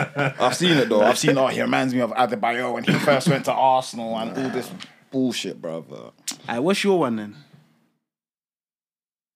I've 0.40 0.54
seen 0.54 0.76
it 0.78 0.88
though. 0.88 1.02
I've 1.02 1.18
seen. 1.18 1.36
Oh, 1.36 1.48
he 1.48 1.60
reminds 1.60 1.94
me 1.94 2.00
of 2.00 2.10
Adebayor 2.12 2.72
when 2.72 2.84
he 2.84 2.92
first 2.92 3.28
went 3.28 3.44
to 3.46 3.52
Arsenal 3.52 4.16
and 4.18 4.30
all 4.30 4.50
this 4.50 4.70
bullshit, 5.10 5.60
brother. 5.60 6.10
Alright, 6.48 6.62
what's 6.62 6.84
your 6.84 7.00
one 7.00 7.16
then? 7.16 7.36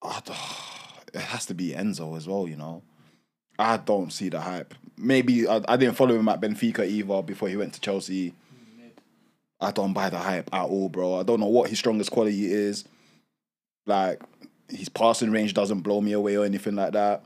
I 0.02 0.20
d- 0.24 0.32
it 1.14 1.20
has 1.20 1.46
to 1.46 1.54
be 1.54 1.70
Enzo 1.70 2.16
as 2.16 2.26
well, 2.28 2.48
you 2.48 2.56
know. 2.56 2.82
I 3.58 3.76
don't 3.76 4.12
see 4.12 4.28
the 4.28 4.40
hype. 4.40 4.74
Maybe 4.96 5.46
I, 5.46 5.62
I 5.68 5.76
didn't 5.76 5.96
follow 5.96 6.14
him 6.16 6.28
at 6.28 6.40
Benfica 6.40 6.86
either 6.86 7.22
before 7.22 7.48
he 7.48 7.56
went 7.56 7.74
to 7.74 7.80
Chelsea. 7.80 8.34
I 9.62 9.70
don't 9.70 9.92
buy 9.92 10.10
the 10.10 10.18
hype 10.18 10.50
at 10.52 10.64
all, 10.64 10.88
bro. 10.88 11.20
I 11.20 11.22
don't 11.22 11.40
know 11.40 11.46
what 11.46 11.70
his 11.70 11.78
strongest 11.78 12.10
quality 12.10 12.52
is. 12.52 12.84
Like 13.86 14.20
his 14.68 14.88
passing 14.88 15.30
range 15.30 15.54
doesn't 15.54 15.80
blow 15.80 16.00
me 16.00 16.12
away 16.12 16.36
or 16.36 16.44
anything 16.44 16.74
like 16.74 16.92
that. 16.92 17.22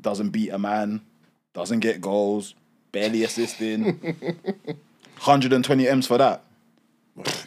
Doesn't 0.00 0.30
beat 0.30 0.50
a 0.50 0.58
man. 0.58 1.02
Doesn't 1.52 1.80
get 1.80 2.00
goals. 2.00 2.54
Barely 2.92 3.24
assisting. 3.24 3.98
120 5.18 5.88
M's 5.88 6.06
for 6.06 6.18
that. 6.18 6.42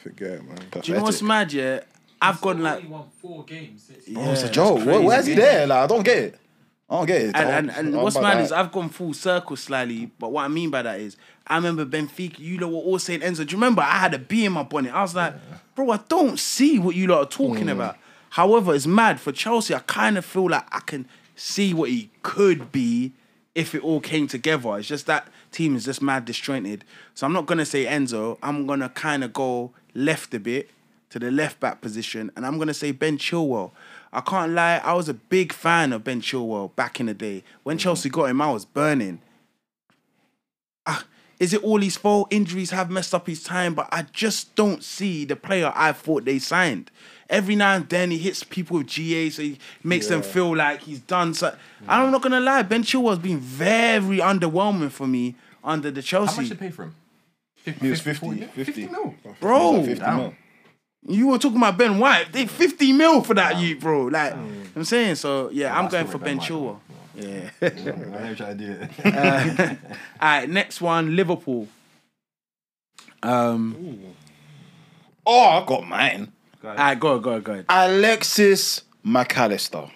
Forget 0.02 0.32
it, 0.32 0.44
man. 0.48 0.58
Do 0.72 0.92
you 0.92 0.98
know 0.98 1.04
what's 1.04 1.22
mad? 1.22 1.52
Yeah, 1.52 1.82
I've 2.22 2.40
gone 2.40 2.62
like, 2.64 2.78
only 2.78 2.88
won 2.90 3.06
four 3.22 3.44
games 3.44 3.84
since. 3.84 4.08
yeah, 4.08 4.20
Oh, 4.20 4.32
it's 4.32 4.44
a 4.44 4.50
joke. 4.50 4.86
Where, 4.86 5.02
where's 5.02 5.26
he 5.26 5.34
there? 5.34 5.68
Like 5.68 5.84
I 5.84 5.88
don't 5.88 6.04
get 6.04 6.18
it. 6.18 6.40
Oh, 6.90 7.06
Get 7.06 7.22
it. 7.22 7.36
And, 7.36 7.70
and, 7.70 7.88
and 7.88 8.02
what's 8.02 8.16
mad 8.16 8.38
that. 8.38 8.44
is 8.44 8.52
I've 8.52 8.72
gone 8.72 8.90
full 8.90 9.14
circle 9.14 9.58
slightly, 9.58 10.10
but 10.20 10.32
what 10.32 10.46
I 10.46 10.48
mean 10.48 10.70
by 10.70 10.84
that 10.84 11.02
is 11.02 11.18
I 11.46 11.56
remember 11.58 11.86
Benfica, 11.86 12.40
you 12.40 12.58
lot 12.60 12.72
were 12.72 12.78
all 12.78 13.00
saying 13.00 13.22
Enzo. 13.22 13.38
Do 13.38 13.52
you 13.52 13.58
remember 13.58 13.82
I 13.82 13.98
had 13.98 14.14
a 14.14 14.20
bee 14.20 14.46
in 14.46 14.54
my 14.54 14.64
bonnet? 14.64 14.94
I 14.94 15.02
was 15.02 15.14
like, 15.14 15.36
bro, 15.76 15.92
I 15.92 16.00
don't 16.08 16.40
see 16.40 16.80
what 16.80 16.96
you 16.96 17.08
lot 17.08 17.20
are 17.20 17.30
talking 17.30 17.66
mm. 17.66 17.74
about. 17.74 17.98
However, 18.32 18.74
it's 18.74 18.88
mad 18.88 19.20
for 19.20 19.32
Chelsea. 19.32 19.74
I 19.74 19.80
kind 19.80 20.18
of 20.18 20.24
feel 20.24 20.50
like 20.50 20.66
I 20.74 20.80
can 20.80 21.08
see 21.36 21.74
what 21.74 21.90
he 21.90 22.10
could 22.24 22.72
be 22.72 23.14
if 23.54 23.74
it 23.74 23.84
all 23.84 24.00
came 24.00 24.28
together. 24.28 24.78
It's 24.78 24.88
just 24.88 25.08
that 25.08 25.28
team 25.52 25.76
is 25.76 25.86
just 25.86 26.02
mad 26.02 26.26
disjointed. 26.26 26.86
So 27.16 27.26
I'm 27.26 27.34
not 27.34 27.48
gonna 27.48 27.66
say 27.66 27.86
Enzo. 27.86 28.38
I'm 28.42 28.66
gonna 28.68 28.90
kind 28.90 29.24
of 29.24 29.34
go 29.34 29.72
left 29.94 30.34
a 30.34 30.40
bit 30.40 30.70
to 31.10 31.20
the 31.20 31.32
left 31.32 31.60
back 31.60 31.82
position, 31.82 32.32
and 32.36 32.46
I'm 32.46 32.58
gonna 32.58 32.74
say 32.74 32.92
Ben 32.92 33.18
Chilwell. 33.18 33.72
I 34.18 34.22
can't 34.22 34.54
lie, 34.54 34.82
I 34.84 34.94
was 34.94 35.08
a 35.08 35.14
big 35.14 35.54
fan 35.54 35.94
of 35.94 36.04
Ben 36.04 36.22
Chilwell 36.22 36.76
back 36.76 37.00
in 37.00 37.06
the 37.06 37.14
day. 37.14 37.44
When 37.62 37.78
Chelsea 37.78 38.10
got 38.10 38.26
him, 38.26 38.42
I 38.42 38.52
was 38.52 38.66
burning. 38.66 39.22
Ah, 40.88 41.06
Is 41.40 41.54
it 41.54 41.64
all 41.64 41.80
his 41.80 41.98
fault? 41.98 42.28
Injuries 42.32 42.72
have 42.72 42.90
messed 42.90 43.14
up 43.14 43.28
his 43.28 43.44
time, 43.44 43.76
but 43.76 43.88
I 43.92 44.02
just 44.12 44.56
don't 44.56 44.84
see 44.84 45.24
the 45.24 45.36
player 45.36 45.72
I 45.76 45.92
thought 45.92 46.26
they 46.26 46.40
signed. 46.40 46.90
Every 47.30 47.56
now 47.56 47.76
and 47.76 47.88
then 47.90 48.10
he 48.10 48.18
hits 48.18 48.42
people 48.44 48.80
with 48.80 48.88
GA, 48.88 49.30
so 49.30 49.44
he 49.44 49.60
makes 49.84 50.08
them 50.08 50.24
feel 50.24 50.56
like 50.56 50.82
he's 50.82 51.02
done. 51.02 51.36
So 51.36 51.56
I'm 51.88 52.10
not 52.12 52.24
gonna 52.24 52.40
lie, 52.40 52.64
Ben 52.64 52.82
Chilwell 52.82 53.10
has 53.12 53.20
been 53.20 53.38
very 53.40 54.18
underwhelming 54.18 54.90
for 54.90 55.06
me 55.06 55.36
under 55.64 55.92
the 55.92 56.02
Chelsea. 56.02 56.32
How 56.32 56.42
much 56.42 56.48
Chelsea. 56.48 56.50
did 56.50 56.60
they 56.60 56.66
pay 56.70 56.72
for 56.72 56.84
him? 56.86 56.96
50, 57.58 57.86
He 57.86 57.92
was 57.92 58.02
50, 58.02 58.20
40 58.26 58.40
mil? 58.40 58.50
50. 58.50 58.72
50 58.72 58.88
mil. 58.88 59.16
Bro, 59.40 59.84
50 59.84 60.06
mil. 60.16 60.34
You 61.08 61.28
were 61.28 61.38
talking 61.38 61.58
about 61.58 61.78
Ben 61.78 62.00
White. 62.00 62.34
They 62.34 62.46
50 62.46 62.94
mil 62.94 63.22
for 63.22 63.34
that, 63.36 63.58
you 63.58 63.78
bro. 63.80 64.06
Like 64.06 64.34
I'm 64.34 64.84
saying, 64.84 65.16
so 65.16 65.50
yeah, 65.52 65.78
I'm 65.78 65.88
going 65.90 66.08
for 66.08 66.18
Ben 66.18 66.40
Chilwell. 66.40 66.80
Yeah. 67.20 67.50
I 67.64 67.66
ain't 68.28 68.38
trying 68.38 68.58
to 68.60 68.64
do 68.64 68.78
it. 68.80 69.78
All 70.22 70.30
right, 70.30 70.48
next 70.48 70.82
one, 70.82 71.16
Liverpool. 71.16 71.68
Um, 73.24 74.00
Oh, 75.26 75.42
I 75.42 75.66
got 75.66 75.88
mine. 75.88 76.32
all 76.64 76.76
right, 76.76 77.00
go, 77.00 77.20
go, 77.20 77.42
go. 77.42 77.64
Alexis 77.70 78.84
Mac 79.04 79.36
Allister. 79.38 79.90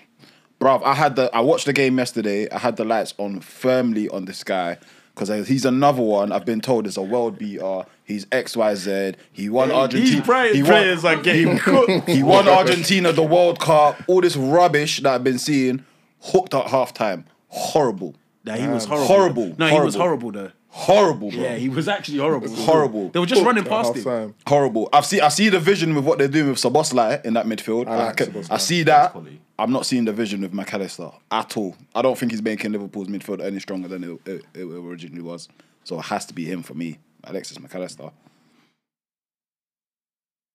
Bruv, 0.59 0.83
I 0.83 0.93
had 0.93 1.15
the 1.15 1.29
I 1.35 1.39
watched 1.41 1.65
the 1.67 1.73
game 1.73 1.97
yesterday. 1.97 2.49
I 2.49 2.57
had 2.57 2.75
the 2.75 2.85
lights 2.85 3.13
on 3.17 3.39
firmly 3.39 4.09
on 4.09 4.25
this 4.25 4.43
guy 4.43 4.77
because 5.21 5.47
he's 5.47 5.65
another 5.65 6.01
one 6.01 6.31
I've 6.31 6.45
been 6.45 6.61
told 6.61 6.87
is 6.87 6.97
a 6.97 7.01
world 7.01 7.37
beater. 7.37 7.83
He's 8.03 8.25
X 8.31 8.57
Y 8.57 8.73
Z. 8.75 9.13
He 9.31 9.49
won 9.49 9.71
Argentina. 9.71 10.21
players- 10.23 10.55
he 10.55 10.63
players 10.63 11.05
are 11.05 11.15
getting 11.21 11.57
cooked. 11.59 11.91
He 12.09 12.23
won 12.23 12.47
Argentina 12.47 13.11
the 13.13 13.21
World 13.23 13.59
Cup. 13.59 14.01
All 14.07 14.21
this 14.21 14.35
rubbish 14.35 14.99
that 15.01 15.13
I've 15.13 15.23
been 15.23 15.37
seeing. 15.37 15.85
Hooked 16.23 16.53
at 16.55 16.65
halftime. 16.65 17.25
Horrible. 17.49 18.15
Nah, 18.43 18.55
he 18.55 18.67
was 18.67 18.85
horrible. 18.85 19.07
Horrible, 19.07 19.55
No, 19.59 19.67
he 19.67 19.79
was 19.79 19.93
horrible. 19.95 20.31
horrible 20.31 20.31
though. 20.31 20.51
Horrible, 20.73 21.29
bro. 21.31 21.39
Yeah, 21.39 21.55
he 21.57 21.67
was 21.67 21.89
actually 21.89 22.19
horrible. 22.19 22.49
Horrible. 22.55 23.09
They 23.09 23.19
were 23.19 23.25
just 23.25 23.43
running 23.43 23.65
past 23.65 23.89
him. 23.89 23.95
half-time. 23.95 24.35
Horrible. 24.47 24.87
I've 24.93 25.05
seen 25.05 25.19
I 25.21 25.27
see 25.27 25.49
the 25.49 25.59
vision 25.59 25.93
with 25.95 26.05
what 26.05 26.17
they're 26.17 26.29
doing 26.29 26.49
with 26.49 26.59
Szoboszlai 26.59 27.25
in 27.25 27.33
that 27.33 27.45
midfield. 27.45 27.87
I 27.87 27.97
like 28.05 28.21
I, 28.21 28.25
can- 28.25 28.45
I 28.49 28.57
see 28.57 28.83
that. 28.83 29.13
I'm 29.59 29.71
not 29.71 29.85
seeing 29.85 30.05
the 30.05 30.13
vision 30.13 30.41
with 30.41 30.53
Mac 30.53 30.73
Allister 30.73 31.11
at 31.29 31.55
all. 31.57 31.75
I 31.93 32.01
don't 32.01 32.17
think 32.17 32.31
he's 32.31 32.41
making 32.41 32.71
Liverpool's 32.71 33.09
midfield 33.09 33.43
any 33.43 33.59
stronger 33.59 33.89
than 33.89 34.03
it, 34.03 34.19
it, 34.25 34.45
it 34.55 34.61
originally 34.63 35.21
was. 35.21 35.49
So 35.83 35.99
it 35.99 36.03
has 36.03 36.25
to 36.27 36.33
be 36.33 36.45
him 36.45 36.63
for 36.63 36.73
me, 36.73 36.99
Alexis 37.25 37.59
Mac 37.59 37.75
Allister. 37.75 38.09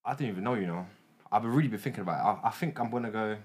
I 0.04 0.14
don't 0.14 0.28
even 0.28 0.44
know, 0.44 0.54
you 0.54 0.66
know. 0.66 0.86
I've 1.30 1.44
really 1.44 1.68
been 1.68 1.78
thinking 1.78 2.00
about 2.02 2.38
it. 2.38 2.40
I, 2.44 2.48
I 2.48 2.50
think 2.52 2.80
I'm 2.80 2.90
gonna 2.90 3.10
go. 3.10 3.36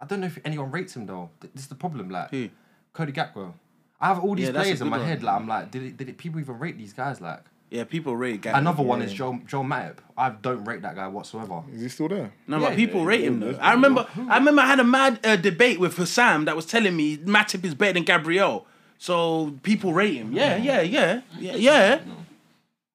I 0.00 0.06
don't 0.06 0.20
know 0.20 0.26
if 0.26 0.38
anyone 0.44 0.70
rates 0.70 0.94
him 0.94 1.06
though. 1.06 1.30
This 1.40 1.64
is 1.64 1.68
the 1.68 1.74
problem. 1.74 2.10
Like 2.10 2.30
Who? 2.30 2.48
Cody 2.92 3.12
Gakpo. 3.12 3.54
I 4.00 4.08
have 4.08 4.22
all 4.22 4.34
these 4.34 4.46
Yeah, 4.46 4.52
that's 4.52 4.62
a 4.62 4.68
players 4.68 4.80
in 4.80 4.86
good 4.86 4.90
my 4.90 4.98
one. 4.98 5.06
head. 5.06 5.22
Like 5.22 5.34
I'm 5.40 5.48
like, 5.48 5.70
did 5.70 5.82
it, 5.82 5.96
did 5.96 6.08
it, 6.08 6.18
people 6.18 6.40
even 6.40 6.58
rate 6.58 6.76
these 6.76 6.92
guys? 6.92 7.20
Like 7.20 7.40
Yeah, 7.70 7.84
people 7.84 8.14
rate 8.16 8.42
Gakpo. 8.42 8.58
another 8.58 8.82
one 8.82 9.00
Yeah. 9.00 9.06
is 9.06 9.12
Joe 9.14 9.40
Joe 9.46 9.62
Matip. 9.62 9.98
I 10.16 10.30
don't 10.30 10.64
rate 10.64 10.82
that 10.82 10.94
guy 10.96 11.08
whatsoever. 11.08 11.62
Is 11.72 11.80
he 11.82 11.88
still 11.88 12.08
there? 12.08 12.32
No, 12.46 12.58
Yeah, 12.58 12.68
but 12.70 12.76
people 12.76 13.00
yeah, 13.00 13.06
rate 13.06 13.20
him 13.24 13.40
though. 13.40 13.58
I 13.60 13.72
remember, 13.72 14.06
I 14.28 14.36
remember, 14.38 14.62
I 14.62 14.66
had 14.66 14.80
a 14.80 14.84
mad 14.84 15.20
uh, 15.24 15.36
debate 15.36 15.80
with 15.80 15.96
Hassam 15.96 16.44
that 16.46 16.54
was 16.56 16.66
telling 16.66 16.94
me 16.96 17.16
Matip 17.18 17.64
is 17.64 17.74
better 17.74 17.94
than 17.94 18.04
Gabriel. 18.04 18.66
So 18.98 19.54
people 19.62 19.92
rate 19.92 20.14
him. 20.14 20.32
Yeah, 20.32 20.56
yeah, 20.56 20.80
yeah, 20.82 21.20
yeah, 21.38 21.54
yeah. 21.56 22.00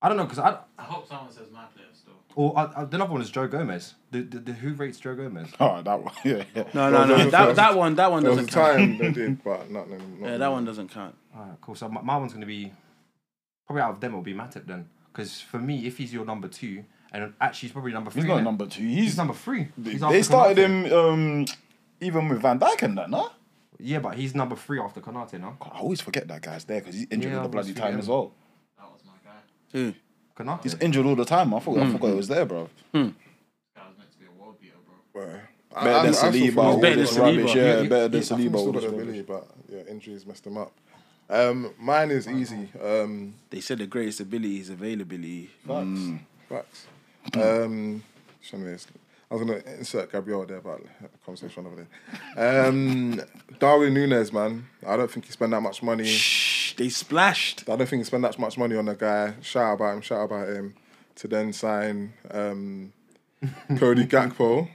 I 0.01 0.07
don't 0.07 0.17
know 0.17 0.23
because 0.23 0.39
I. 0.39 0.57
I 0.77 0.83
hope 0.83 1.07
someone 1.07 1.29
says 1.31 1.47
my 1.51 1.65
player 1.65 1.67
still. 1.75 1.78
Or 2.39 2.57
uh, 2.57 2.71
uh, 2.73 2.85
the 2.85 2.95
other 3.03 3.11
one 3.11 3.21
is 3.21 3.29
Joe 3.29 3.49
Gomez. 3.49 3.95
The, 4.11 4.21
the, 4.21 4.39
the 4.39 4.53
who 4.53 4.73
rates 4.73 4.97
Joe 4.97 5.13
Gomez? 5.13 5.49
Oh, 5.59 5.81
that 5.81 6.01
one. 6.01 6.13
Yeah, 6.23 6.45
yeah. 6.55 6.63
No, 6.73 6.89
no, 6.89 7.03
no. 7.03 7.29
That, 7.29 7.53
that 7.57 7.75
one, 7.75 7.95
that 7.95 8.09
one 8.09 8.23
There 8.23 8.31
doesn't 8.31 8.49
a 8.49 8.53
count. 8.53 8.77
time 8.77 8.97
they 8.97 9.11
did, 9.11 9.43
but 9.43 9.69
not, 9.69 9.89
not 9.89 9.99
Yeah, 10.21 10.37
that 10.37 10.47
one 10.49 10.63
doesn't 10.63 10.87
count. 10.87 11.15
Alright, 11.35 11.59
cool. 11.59 11.75
So 11.75 11.89
my, 11.89 12.01
my 12.01 12.15
one's 12.15 12.31
gonna 12.31 12.45
be 12.45 12.71
probably 13.67 13.81
out 13.81 13.95
of 13.95 13.99
them. 13.99 14.11
It'll 14.13 14.21
be 14.21 14.33
Matip 14.33 14.65
then, 14.67 14.87
because 15.11 15.41
for 15.41 15.59
me, 15.59 15.85
if 15.85 15.97
he's 15.97 16.13
your 16.13 16.23
number 16.23 16.47
two, 16.47 16.85
and 17.11 17.33
actually 17.41 17.67
he's 17.67 17.73
probably 17.73 17.91
number 17.91 18.09
three. 18.09 18.21
He's 18.21 18.29
not 18.29 18.43
number 18.43 18.67
two. 18.67 18.83
He's 18.83 19.03
He's, 19.03 19.17
number 19.17 19.33
three. 19.33 19.67
He's 19.83 19.99
they 19.99 20.21
started 20.23 20.57
Konate. 20.57 20.85
him 20.87 20.93
um, 20.93 21.45
even 21.99 22.29
with 22.29 22.41
Van 22.41 22.57
Dijk 22.57 22.83
and 22.83 22.97
that, 22.99 23.09
no? 23.09 23.31
Yeah, 23.79 23.99
but 23.99 24.15
he's 24.15 24.33
number 24.33 24.55
three 24.55 24.79
after 24.79 25.01
Konate 25.01 25.41
now. 25.41 25.57
God, 25.59 25.73
I 25.75 25.79
always 25.79 25.99
forget 25.99 26.29
that 26.29 26.41
guy's 26.41 26.63
there 26.63 26.79
because 26.79 26.95
he's 26.95 27.07
injured 27.11 27.33
Yeah, 27.33 27.37
all 27.39 27.43
the 27.43 27.49
bloody 27.49 27.73
time 27.73 27.87
forget 27.87 27.99
as 27.99 28.07
well. 28.07 28.31
That 28.77 28.89
was 28.93 29.01
my 29.05 29.11
guy. 29.25 29.39
Who? 29.73 29.93
Konate. 30.39 30.63
He's 30.63 30.75
injured 30.75 31.05
all 31.05 31.15
the 31.15 31.25
time. 31.25 31.53
I 31.53 31.59
forgot, 31.59 31.87
I 31.87 31.91
forgot 31.91 32.07
he 32.07 32.13
was 32.15 32.27
there, 32.27 32.45
bro. 32.45 32.69
This 32.93 33.03
guy 33.75 33.87
was 33.87 33.97
meant 33.97 34.11
to 34.11 34.17
be 34.19 34.25
a 34.25 34.41
world 34.41 34.59
beater, 34.61 34.73
bro. 34.85 35.21
Better 35.23 35.41
Better 35.83 36.03
than 36.03 36.13
Saliba. 36.13 36.57
all 36.63 36.79
better 36.81 36.95
than 36.95 37.03
this 37.05 37.17
Saliba. 37.17 37.37
rubbish, 37.37 37.55
Yeah, 37.55 37.63
Yeah, 37.75 37.81
he- 37.81 37.87
better 37.87 38.07
than 38.07 38.19
I 38.19 38.23
think 38.23 38.41
Saliba. 38.41 38.55
all 38.55 38.59
still 38.61 38.71
this 38.73 38.81
got 38.83 38.91
rubbish. 38.91 39.01
ability, 39.19 39.21
but 39.21 39.47
yeah, 39.71 39.91
injuries 39.91 40.25
messed 40.25 40.47
him 40.47 40.57
up. 40.57 40.71
Um, 41.29 41.73
mine 41.79 42.09
is 42.11 42.27
easy. 42.27 42.69
Um, 42.81 43.35
They 43.51 43.59
said 43.61 43.77
the 43.77 43.85
greatest 43.87 44.19
ability 44.19 44.59
is 44.61 44.69
availability. 44.69 45.49
facts. 45.67 45.99
Facts. 46.49 46.87
Um, 47.35 48.03
trying 48.41 48.63
to- 48.63 48.79
I 49.31 49.35
was 49.35 49.43
gonna 49.43 49.61
insert 49.77 50.11
Gabriel 50.11 50.43
there, 50.47 50.59
but 50.59 50.81
conversation 51.23 51.67
over 51.67 51.85
there. 52.35 52.65
Um, 52.67 53.21
Darwin 53.59 53.93
Núñez, 53.93 54.33
man. 54.33 54.65
I 54.87 54.97
don't 54.97 55.11
think 55.11 55.25
he 55.27 55.31
spent 55.31 55.51
that 55.51 55.61
much 55.61 55.83
money. 55.83 56.17
Shh, 56.79 56.83
they 56.83 56.89
splashed. 56.89 57.63
I 57.69 57.75
don't 57.75 57.87
think 57.87 58.01
he 58.01 58.03
spent 58.05 58.23
that 58.23 58.39
much 58.39 58.57
money 58.57 58.75
on 58.75 58.87
a 58.87 58.95
guy. 58.95 59.33
Shout 59.41 59.75
about 59.75 59.95
him, 59.95 60.01
shout 60.01 60.25
about 60.25 60.47
him, 60.47 60.75
to 61.15 61.27
then 61.27 61.53
sign 61.53 62.13
um, 62.31 62.93
Cody 63.77 64.05
Gakpo, 64.05 64.67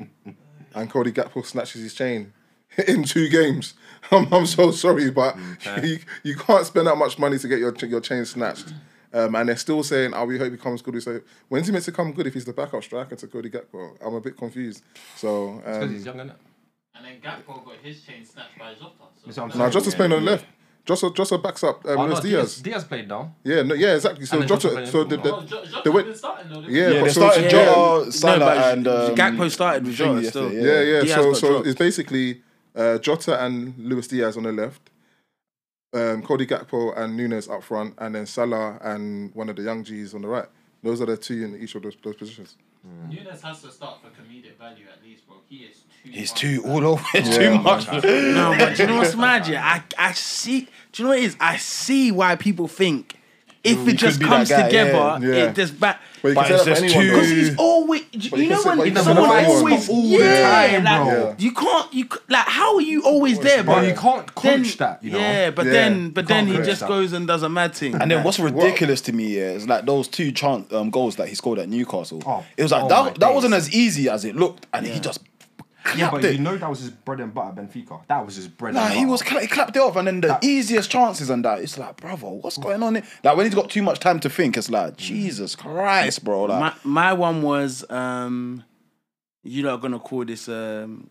and 0.75 0.91
Cody 0.91 1.13
Gakpo 1.13 1.45
snatches 1.45 1.83
his 1.83 1.95
chain 1.95 2.33
in 2.89 3.05
two 3.05 3.29
games. 3.29 3.75
I'm, 4.11 4.33
I'm 4.33 4.47
so 4.47 4.71
sorry, 4.71 5.11
but 5.11 5.37
you, 5.83 5.99
you 6.23 6.37
can't 6.37 6.67
spend 6.67 6.87
that 6.87 6.97
much 6.97 7.19
money 7.19 7.39
to 7.39 7.49
get 7.49 7.59
your 7.59 7.75
your 7.87 8.01
chain 8.01 8.25
snatched. 8.25 8.73
Um, 9.13 9.35
and 9.37 9.49
they're 9.49 9.57
still 9.57 9.83
saying, 9.85 10.13
"Oh, 10.13 10.25
we 10.25 10.39
hope 10.39 10.53
he 10.53 10.59
comes 10.59 10.83
good." 10.83 10.95
We 10.95 11.01
say, 11.01 11.21
when's 11.49 11.67
he 11.67 11.73
meant 11.73 11.85
to 11.85 11.93
come 11.93 12.13
good 12.13 12.27
if 12.27 12.35
he's 12.35 12.45
the 12.45 12.53
backup 12.53 12.83
striker 12.83 13.15
to 13.15 13.27
Cody 13.29 13.49
Gakpo? 13.49 13.97
I'm 14.05 14.15
a 14.15 14.21
bit 14.21 14.37
confused. 14.37 14.83
So 15.17 15.63
Because 15.65 15.83
um, 15.85 15.95
he's 15.95 16.05
young, 16.05 16.17
innit? 16.17 16.35
And 16.97 17.05
then 17.05 17.21
Gakpo 17.21 17.65
got 17.65 17.77
his 17.83 18.03
chain 18.03 18.25
snatched 18.25 18.59
by 18.59 18.75
Jota. 18.75 18.91
So 18.99 19.27
That's 19.27 19.39
what 19.39 19.53
I'm 19.53 19.59
no. 19.59 19.71
Jota's 19.71 19.95
playing 19.95 20.13
on 20.13 20.25
the 20.25 20.31
left. 20.33 20.47
Jota, 20.85 21.11
Jota 21.15 21.39
backs 21.39 21.65
up 21.65 21.85
um, 21.87 21.93
Oh, 21.99 22.03
no, 22.03 22.13
Luis 22.13 22.21
Diaz. 22.21 22.33
Diaz. 22.57 22.63
Diaz 22.63 22.85
played 22.85 23.09
now. 23.09 23.35
Yeah, 23.43 23.63
no, 23.63 23.75
yeah, 23.75 23.95
exactly. 23.95 24.27
So 24.27 24.43
Jota 24.43 24.69
Jota, 24.69 24.87
so 24.87 25.01
in 25.03 25.09
the, 25.09 25.17
football. 25.17 25.41
the, 25.41 25.47
Oh, 25.47 25.47
Jo- 25.47 25.65
Jota's 25.65 25.83
the 25.85 25.93
way- 25.93 26.03
been 26.03 26.15
starting 26.15 26.49
though. 26.53 26.61
yeah, 26.61 26.89
Yeah, 26.89 27.01
but 27.01 27.05
they 27.07 27.13
so- 27.13 27.21
started 27.31 27.51
Jota, 27.51 28.13
Salah, 28.13 28.39
but 28.41 28.73
and 28.79 28.89
um, 28.89 29.15
Gakpo 29.15 29.51
started 29.51 29.85
with 29.87 29.95
Jota 29.95 30.25
still. 30.29 30.53
yeah. 30.53 30.61
Yeah, 30.63 30.81
yeah. 30.81 31.01
Diaz 31.03 31.15
so 31.15 31.33
so 31.33 31.49
dropped. 31.53 31.67
it's 31.69 31.79
basically 31.79 32.43
uh, 32.77 32.99
Jota 32.99 33.43
and 33.45 33.75
Luis 33.79 34.09
Diaz 34.09 34.37
on 34.37 34.43
the 34.43 34.53
left, 34.53 34.91
um, 35.95 36.23
Cody 36.23 36.47
Gakpo 36.47 36.93
and 36.99 37.19
Núñez 37.19 37.49
up 37.51 37.63
front, 37.63 37.95
and 37.99 38.15
then 38.15 38.27
Salah 38.27 38.79
and 38.83 39.35
one 39.35 39.49
of 39.49 39.57
the 39.57 39.63
young 39.63 39.85
G's 39.85 40.13
on 40.15 40.23
the 40.23 40.29
right. 40.29 40.49
Those 40.85 41.01
are 41.01 41.07
the 41.07 41.17
two 41.17 41.43
in 41.45 41.61
each 41.63 41.75
of 41.75 41.83
those, 41.83 41.97
those 42.03 42.15
positions. 42.17 42.57
Mm. 42.87 43.11
Núñez 43.13 43.41
has 43.43 43.63
to 43.63 43.71
start 43.73 43.97
for 44.03 44.09
comedic 44.11 44.57
value 44.59 44.85
at 44.95 45.03
least, 45.03 45.27
bro. 45.27 45.37
He 45.49 45.57
is 45.65 45.79
too. 46.05 46.11
He's 46.11 46.31
much. 46.33 46.41
too 46.41 46.63
all 46.67 46.87
over. 46.87 47.05
It's 47.15 47.29
Yeah, 47.31 47.39
too 47.57 47.59
much. 47.59 47.87
No, 47.87 48.55
but 48.59 48.77
do 48.77 48.83
you 48.83 48.89
know 48.91 48.99
what's 48.99 49.17
mad? 49.29 49.49
Yeah, 49.49 49.65
I, 49.99 50.09
I 50.11 50.13
see. 50.13 50.69
Do 50.93 51.03
you 51.03 51.05
know 51.05 51.09
what 51.15 51.19
it 51.19 51.25
is? 51.25 51.37
I 51.41 51.57
see 51.57 52.13
why 52.13 52.37
people 52.37 52.69
think 52.69 53.17
if 53.65 53.79
he 53.87 53.93
it 53.93 53.97
just 53.97 54.21
could 54.21 54.25
be 54.27 54.29
that 54.31 54.37
comes 54.37 54.49
guy, 54.51 54.63
together, 54.65 54.93
yeah. 54.93 55.19
Yeah. 55.37 55.51
it 55.51 55.55
just 55.57 55.81
back. 55.81 56.01
But 56.23 56.35
But 56.35 56.47
can 56.47 56.55
it's 56.57 56.65
say 56.65 56.71
that 56.75 56.79
for 56.79 56.83
just 56.83 56.95
anyone. 56.95 57.03
too- 57.05 57.11
Because 57.15 57.31
he's 57.31 57.57
always, 57.57 57.59
you, 58.15 58.39
you 58.45 58.49
know 58.49 58.63
when 58.63 58.79
but 58.79 58.87
you 58.87 58.93
can 58.93 59.03
say 59.03 59.15
someone 59.15 59.29
that 59.29 59.45
for 59.45 59.51
anyone. 59.51 59.57
always, 59.73 59.89
All 59.89 60.03
the 60.03 60.09
yeah, 60.09 60.71
time, 60.73 60.85
like, 60.85 61.09
bro. 61.09 61.29
Yeah. 61.29 61.35
you 61.39 61.53
can't, 61.53 61.95
you 61.95 62.09
like, 62.29 62.47
how 62.47 62.75
are 62.77 62.81
you 62.81 63.03
always 63.03 63.39
there, 63.41 63.63
But 63.65 63.73
bro? 63.75 63.83
you 63.83 63.95
can't 63.95 64.35
Then- 64.43 64.63
that, 64.79 65.03
you 65.05 65.11
know. 65.11 65.19
Yeah, 65.19 65.51
but 65.51 65.67
Yeah. 65.67 65.73
then, 65.73 66.11
but 66.11 66.29
then 66.29 66.47
he 66.47 66.57
just 66.59 66.81
that. 66.81 66.89
goes 66.89 67.13
and 67.13 67.27
does 67.27 67.43
a 67.43 67.49
mad 67.49 67.75
thing. 67.75 67.95
And 67.95 68.11
then 68.11 68.23
what's 68.25 68.39
ridiculous 68.39 69.01
to 69.03 69.13
me 69.13 69.37
yeah, 69.37 69.51
is 69.51 69.69
like 69.69 69.85
those 69.87 70.09
two 70.09 70.33
chan- 70.33 70.67
um, 70.73 70.91
goals 70.91 71.17
that 71.17 71.29
he 71.29 71.35
scored 71.35 71.59
at 71.59 71.69
Newcastle. 71.69 72.23
Oh, 72.27 72.45
it 72.57 72.63
was 72.63 72.73
like 72.73 72.85
oh 72.85 72.89
that. 72.89 73.15
That 73.17 73.27
days. 73.29 73.35
wasn't 73.35 73.55
as 73.55 73.75
easy 73.75 74.09
as 74.09 74.25
it 74.25 74.37
looked, 74.37 74.67
and 74.73 74.87
he 74.87 75.01
just 75.01 75.21
Yeah, 75.97 76.11
but 76.11 76.25
it. 76.25 76.33
you 76.33 76.39
know 76.41 76.57
that 76.57 76.69
was 76.71 76.81
his 76.81 76.91
bread 76.91 77.21
and 77.21 77.33
butter, 77.35 77.61
Benfica. 77.61 78.07
That 78.09 78.25
was 78.25 78.37
his 78.37 78.49
bread 78.49 78.75
Nah, 78.75 78.81
and 78.81 78.89
butter. 78.91 78.99
he 79.01 79.07
was 79.07 79.23
cla- 79.23 79.41
he 79.41 79.47
clapped 79.47 79.77
it 79.77 79.81
off, 79.81 79.97
and 79.97 80.07
then 80.09 80.21
the 80.23 80.39
easiest 80.43 80.91
chances 80.91 81.29
and 81.31 81.45
that. 81.45 81.61
It's 81.61 81.77
like, 81.79 81.97
brother, 81.99 82.27
what's 82.29 82.57
going 82.57 82.83
on? 82.83 82.95
Here? 82.95 83.05
Like 83.23 83.37
when 83.37 83.47
he's 83.47 83.55
got 83.55 83.69
too 83.71 83.83
much 83.83 84.01
time 84.01 84.19
to 84.21 84.31
think, 84.31 84.57
it's 84.57 84.71
like, 84.71 84.97
Jesus 84.97 85.55
Christ, 85.55 86.25
bro. 86.25 86.45
Like, 86.45 86.61
my 86.85 87.11
my 87.11 87.13
one 87.13 87.43
was 87.43 87.89
um, 87.91 88.65
you're 89.43 89.71
not 89.71 89.81
gonna 89.83 89.99
call 89.99 90.25
this 90.25 90.49
um, 90.49 91.11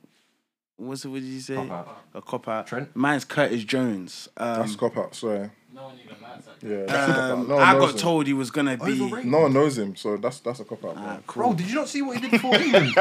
what's 0.77 1.05
it? 1.05 1.09
What 1.09 1.21
did 1.21 1.25
you 1.29 1.39
say? 1.39 1.55
Cop 1.55 1.69
out. 1.71 1.97
A 2.15 2.21
cop 2.21 2.47
out. 2.47 2.67
Trent? 2.67 2.95
Mine's 2.95 3.25
Curtis 3.25 3.63
Jones. 3.63 4.27
Um, 4.37 4.59
That's 4.61 4.75
cop 4.75 4.97
out. 4.97 5.13
Sorry. 5.15 5.51
No 5.73 5.83
one 5.85 5.95
even 6.03 6.21
likes 6.21 6.45
that. 6.45 6.55
Yeah, 6.67 6.85
that's 6.85 7.09
a 7.09 7.13
cop 7.13 7.17
out. 7.23 7.31
um, 7.31 7.47
No 7.47 7.55
one 7.55 7.63
I 7.63 7.73
knows 7.73 7.81
got 7.81 7.91
him. 7.91 7.97
told 7.99 8.27
he 8.27 8.33
was 8.33 8.51
gonna 8.51 8.77
be. 8.77 9.01
Overrated. 9.01 9.31
No 9.31 9.39
one 9.41 9.53
knows 9.53 9.77
him, 9.77 9.95
so 9.95 10.17
that's 10.17 10.39
that's 10.39 10.59
a 10.59 10.65
cop 10.65 10.85
out. 10.85 10.93
Ah, 10.97 11.01
Bro. 11.01 11.23
cool. 11.27 11.43
Bro, 11.43 11.53
did 11.53 11.67
you 11.69 11.75
not 11.75 11.87
see 11.89 12.01
what 12.01 12.17
he 12.17 12.29
did 12.29 12.39
for 12.41 12.55
England? 12.55 12.93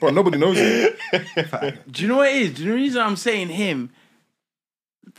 But 0.00 0.14
nobody 0.14 0.38
knows 0.38 0.56
him. 0.58 0.92
Do 1.90 2.02
you 2.02 2.08
know 2.08 2.16
what 2.16 2.28
it 2.30 2.36
is? 2.36 2.54
Do 2.54 2.62
you 2.62 2.68
know 2.70 2.74
the 2.76 2.80
reason 2.82 3.02
I'm 3.02 3.16
saying 3.16 3.48
him? 3.48 3.90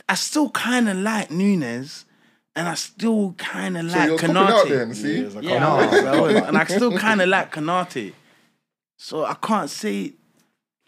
I 0.08 0.14
still 0.14 0.50
kind 0.50 0.88
of 0.88 0.96
like 0.96 1.28
Núñez, 1.30 2.04
and 2.54 2.68
I 2.68 2.74
still 2.74 3.34
kind 3.38 3.78
of 3.78 3.90
So 3.90 3.96
like 3.98 4.08
you're 4.08 4.18
copping 4.18 4.36
out 4.36 4.66
Konate. 4.66 4.68
then, 4.68 4.94
see? 4.94 5.16
it's 5.20 5.34
Yeah, 5.36 5.58
No. 5.60 5.76
I 5.76 5.86
was, 5.86 6.04
I 6.04 6.20
was. 6.20 6.34
and 6.48 6.58
I 6.58 6.64
still 6.76 6.98
kind 6.98 7.20
of 7.22 7.28
like 7.28 7.52
Konate. 7.54 8.12
So 8.98 9.24
I 9.24 9.34
can't 9.34 9.70
say. 9.70 10.08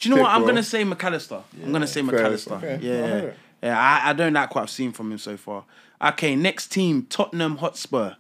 Do 0.01 0.09
you 0.09 0.11
know 0.11 0.17
Pick, 0.17 0.23
what? 0.25 0.31
I'm 0.33 0.41
bro. 0.43 0.49
gonna 0.49 0.63
say 0.63 0.85
Mac 0.85 1.03
Allister. 1.05 1.43
I'm 1.65 1.73
gonna 1.73 1.87
say 1.87 2.03
Fair, 2.03 2.13
Mac 2.13 2.25
Allister. 2.27 2.55
okay. 2.55 2.79
Yeah, 2.83 2.93
I 2.93 3.07
hear 3.09 3.19
it. 3.29 3.37
Yeah. 3.63 3.79
I, 3.79 4.11
I 4.11 4.13
don't 4.13 4.33
like 4.33 4.55
what 4.55 4.63
I've 4.63 4.71
seen 4.71 4.93
from 4.93 5.13
him 5.13 5.19
so 5.19 5.37
far. 5.37 5.65
Okay, 6.01 6.37
next 6.37 6.69
team, 6.69 7.07
Tottenham 7.09 7.57
Hotspur. 7.57 8.15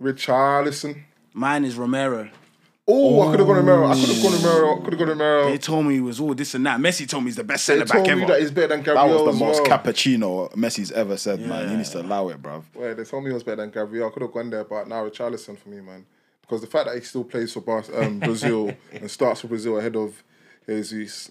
Richarlison. 0.00 1.02
Mine 1.32 1.64
is 1.64 1.76
Romero. 1.76 2.30
Oh, 2.90 3.20
I 3.20 3.30
could 3.30 3.40
have 3.40 3.46
gone 3.48 3.56
Romero. 3.56 3.86
I 3.86 3.94
could 3.94 4.08
have 4.08 4.22
gone 4.22 4.32
Romero. 4.32 4.76
Could 4.80 4.92
have 4.94 4.98
gone 4.98 5.08
Romero. 5.08 5.50
They 5.50 5.58
told 5.58 5.84
me 5.84 5.94
he 5.94 6.00
was 6.00 6.18
all 6.20 6.34
this 6.34 6.54
and 6.54 6.64
that. 6.64 6.80
Messi 6.80 7.06
told 7.06 7.22
me 7.24 7.28
he's 7.28 7.36
the 7.36 7.44
best 7.44 7.66
centre 7.66 7.84
back 7.84 7.92
told 7.92 8.08
ever. 8.08 8.20
me 8.20 8.26
that 8.26 8.40
he's 8.40 8.50
better 8.50 8.68
than 8.68 8.78
Gabriel. 8.80 8.96
That 8.96 9.02
Gabriel 9.08 9.26
was 9.26 9.38
the 9.38 9.44
as 9.44 9.48
most 9.58 9.68
well. 9.68 9.78
cappuccino 9.78 10.52
Messi's 10.54 10.90
ever 10.92 11.16
said, 11.18 11.40
man. 11.40 11.68
He 11.68 11.76
needs 11.76 11.90
to 11.90 12.00
allow 12.00 12.28
it, 12.30 12.40
bruv. 12.40 12.64
Well, 12.74 12.94
they 12.94 13.04
told 13.04 13.24
me 13.24 13.30
he 13.30 13.34
was 13.34 13.42
better 13.42 13.56
than 13.60 13.70
Gabriel. 13.70 14.08
I 14.08 14.10
could 14.10 14.22
have 14.22 14.32
gone 14.32 14.48
there, 14.48 14.64
but 14.64 14.88
now 14.88 15.06
Richarlison 15.06 15.58
for 15.58 15.68
me, 15.68 15.82
man. 15.82 16.06
Because 16.40 16.62
the 16.62 16.66
fact 16.66 16.86
that 16.86 16.94
he 16.94 17.02
still 17.02 17.24
plays 17.24 17.52
for 17.52 17.60
Bar- 17.60 17.84
um, 17.94 18.18
Brazil 18.20 18.72
and 18.94 19.10
starts 19.10 19.42
for 19.42 19.48
Brazil 19.48 19.78
ahead 19.78 19.94
of 19.94 20.22
his, 20.76 20.90
his 20.90 21.30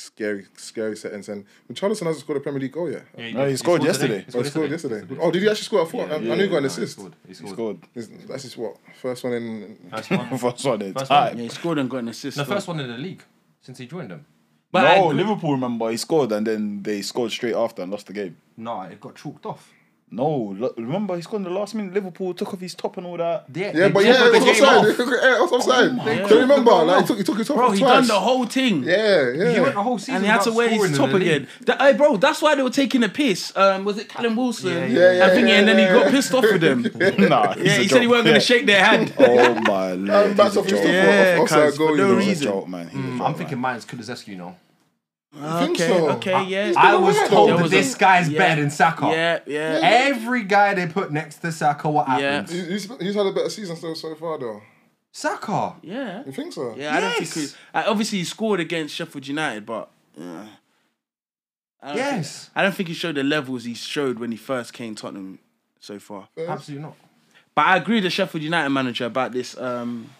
scary, 0.00 0.46
scary 0.56 0.96
settings. 0.96 1.28
And 1.28 1.44
Richarlison 1.72 2.06
hasn't 2.06 2.18
scored 2.18 2.38
a 2.38 2.40
Premier 2.40 2.60
League 2.60 2.72
goal 2.72 2.90
yet. 2.90 3.04
Yeah, 3.16 3.30
No, 3.30 3.40
oh, 3.44 3.48
he 3.48 3.56
scored 3.56 3.82
yesterday. 3.84 4.26
Oh, 4.34 4.42
he 4.42 4.48
scored 4.50 4.70
yesterday. 4.70 5.16
Oh, 5.20 5.30
did 5.30 5.42
he 5.42 5.48
actually 5.48 5.64
score 5.64 5.82
a 5.82 5.86
four? 5.86 6.06
I, 6.10 6.14
I 6.14 6.18
knew 6.18 6.34
he 6.42 6.48
got 6.48 6.58
an 6.58 6.64
assist. 6.66 6.96
He 6.96 7.00
scored. 7.02 7.14
He 7.22 7.28
He 7.28 7.34
scored. 7.34 7.52
scored. 7.52 7.78
Is- 7.94 8.08
That's 8.28 8.42
his 8.42 8.56
what? 8.56 8.76
First 9.00 9.24
one 9.24 9.32
in. 9.34 9.78
First 9.90 10.10
one. 10.10 10.38
First 10.38 10.64
one 10.66 10.82
in 10.82 10.92
First 10.94 11.06
time. 11.10 11.28
one. 11.28 11.36
Yeah, 11.38 11.42
he 11.44 11.48
scored 11.50 11.78
and 11.78 11.88
got 11.90 11.98
an 11.98 12.08
assist. 12.08 12.36
The 12.36 12.44
first 12.44 12.68
one 12.68 12.80
in 12.80 12.88
the 12.88 12.98
league 12.98 13.22
since 13.60 13.78
he 13.78 13.86
joined 13.86 14.10
them. 14.10 14.26
But 14.72 14.96
no, 14.96 15.06
Liverpool, 15.08 15.52
remember, 15.52 15.88
he 15.90 15.96
scored 15.96 16.32
and 16.32 16.44
then 16.44 16.82
they 16.82 17.00
scored 17.02 17.30
straight 17.30 17.54
after 17.54 17.82
and 17.82 17.92
lost 17.92 18.08
the 18.08 18.12
game. 18.12 18.36
No, 18.56 18.80
it 18.82 19.00
got 19.00 19.14
chalked 19.14 19.46
off. 19.46 19.72
No, 20.10 20.54
lo- 20.56 20.72
remember, 20.76 21.16
he 21.16 21.22
scored 21.22 21.40
in 21.44 21.52
the 21.52 21.58
last 21.58 21.74
minute. 21.74 21.92
Liverpool 21.92 22.34
took 22.34 22.54
off 22.54 22.60
his 22.60 22.74
top 22.76 22.96
and 22.98 23.06
all 23.06 23.16
that. 23.16 23.46
Yeah, 23.52 23.72
Yeah, 23.74 23.88
but 23.88 24.04
yeah, 24.04 24.12
chalked 24.12 24.36
it 24.36 24.40
the 24.40 24.46
was 24.46 24.60
offside. 24.60 24.84
Yeah, 25.24 25.36
it 25.36 25.40
was 25.40 25.52
offside. 25.52 25.96
God. 25.96 26.04
Can 26.06 26.28
you 26.28 26.40
remember? 26.42 26.70
Like, 26.70 27.00
he 27.00 27.06
took, 27.08 27.16
he 27.18 27.24
took 27.24 27.38
his 27.38 27.48
top 27.48 27.56
Bro, 27.56 27.66
off 27.66 27.72
he 27.74 27.80
twice. 27.80 27.92
done 27.92 28.06
the 28.06 28.20
whole 28.20 28.46
thing. 28.46 28.82
Yeah, 28.84 28.94
yeah. 29.32 29.32
He 29.32 29.54
yeah. 29.56 29.60
went 29.62 29.74
the 29.74 29.82
whole 29.82 29.98
season 29.98 30.14
And 30.16 30.24
he 30.24 30.30
had 30.30 30.42
to 30.42 30.50
without 30.50 30.56
wear 30.56 30.68
his 30.68 30.84
in 30.84 30.92
top 30.96 31.10
the 31.10 31.16
again. 31.16 31.48
That, 31.62 31.80
hey, 31.80 31.92
bro, 31.94 32.16
that's 32.18 32.40
why 32.42 32.54
they 32.54 32.62
were 32.62 32.70
taking 32.70 33.02
a 33.02 33.08
piss. 33.08 33.56
Um, 33.56 33.84
was 33.84 33.98
it 33.98 34.08
Callum 34.08 34.36
Wilson? 34.36 34.70
Yeah, 34.72 34.84
yeah, 34.86 35.08
and, 35.10 35.18
yeah, 35.18 35.28
thingy, 35.30 35.58
and 35.58 35.68
then 35.68 35.78
he 35.78 35.84
yeah, 35.84 35.92
got 35.94 36.10
pissed 36.12 36.32
off 36.34 36.42
with 36.44 36.60
them. 36.60 36.82
nah, 37.28 37.54
yeah, 37.58 37.78
he 37.78 37.88
said 37.88 38.00
he 38.02 38.06
weren't 38.06 38.24
going 38.24 38.34
to 38.34 38.40
shake 38.40 38.66
their 38.66 38.84
hand. 38.84 39.12
Oh 39.18 39.54
my 39.62 39.92
lord. 39.94 40.28
He's 40.30 40.38
a 40.38 40.60
off 40.60 40.64
his 40.66 40.72
joke. 40.72 40.82
top 40.82 40.92
Yeah, 40.92 41.38
offside 41.40 41.68
cuz, 41.70 41.78
goal. 41.78 41.90
you 41.90 41.96
no 41.96 42.12
know. 42.12 42.18
He's 42.18 42.26
a 42.26 42.30
reason. 42.30 42.46
joke, 42.46 42.68
man. 42.68 42.88
He's 42.88 43.00
a 43.00 43.08
joke, 43.08 43.20
I'm 43.26 43.34
thinking 43.34 43.60
man. 43.60 43.72
mine's 43.72 43.84
Kulusevski, 43.86 44.28
you 44.28 44.36
know. 44.36 44.56
Think 45.34 45.80
okay, 45.80 45.88
so? 45.88 46.10
okay, 46.12 46.44
yeah. 46.46 46.72
I 46.76 46.94
was 46.96 47.16
told 47.28 47.50
that 47.50 47.60
was 47.62 47.70
this 47.70 47.94
a- 47.94 47.98
guy's 47.98 48.28
yeah. 48.28 48.38
better 48.38 48.60
than 48.62 48.70
Saka. 48.70 49.06
yeah, 49.06 49.38
yeah. 49.46 49.80
Every 49.82 50.44
guy 50.44 50.74
they 50.74 50.86
put 50.86 51.10
next 51.12 51.38
to 51.38 51.50
Saka, 51.52 51.90
what 51.90 52.06
happens? 52.06 52.50
He- 52.52 52.64
He's, 52.72 52.88
he's 53.00 53.14
had 53.14 53.26
a 53.26 53.32
better 53.32 53.50
season 53.50 53.76
so, 53.76 53.94
so 53.94 54.14
far, 54.14 54.38
though. 54.38 54.62
Saka. 55.12 55.76
Yeah. 55.82 56.24
You 56.26 56.32
think 56.32 56.52
so? 56.52 56.74
Yeah, 56.76 56.94
I 56.96 57.00
don't 57.00 57.10
think 57.12 57.34
Yes. 57.36 57.52
he, 57.52 57.56
uh, 57.78 57.84
obviously 57.86 58.18
he 58.18 58.24
scored 58.24 58.60
against 58.60 58.94
Sheffield 58.94 59.26
United, 59.26 59.64
but 59.64 59.88
uh, 60.20 60.46
I 61.82 61.88
don't 61.88 61.96
Yes. 61.96 62.44
think, 62.46 62.52
I 62.56 62.62
don't 62.62 62.74
think 62.74 62.88
he 62.88 62.94
showed 62.94 63.14
the 63.14 63.22
levels 63.22 63.64
he 63.64 63.74
showed 63.74 64.18
when 64.18 64.30
he 64.30 64.36
first 64.36 64.72
came 64.72 64.94
Tottenham 64.94 65.38
so 65.80 65.98
far. 65.98 66.28
Absolutely 66.36 66.82
not. 66.86 66.96
But 67.54 67.66
I 67.66 67.76
agree 67.76 67.96
with 67.96 68.04
the 68.04 68.10
Sheffield 68.10 68.42
United 68.42 68.70
manager 68.70 69.04
about 69.04 69.30
this 69.32 69.56
um, 69.58 70.10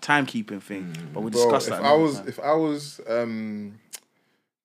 timekeeping 0.00 0.62
thing. 0.62 0.94
But 1.12 1.20
we'll 1.22 1.30
Bro, 1.30 1.42
discuss 1.42 1.64
if 1.66 1.70
that. 1.74 1.82
I 1.82 1.92
was 1.94 2.16
time. 2.18 2.28
if 2.28 2.38
I 2.40 2.52
was 2.52 3.00
um, 3.08 3.80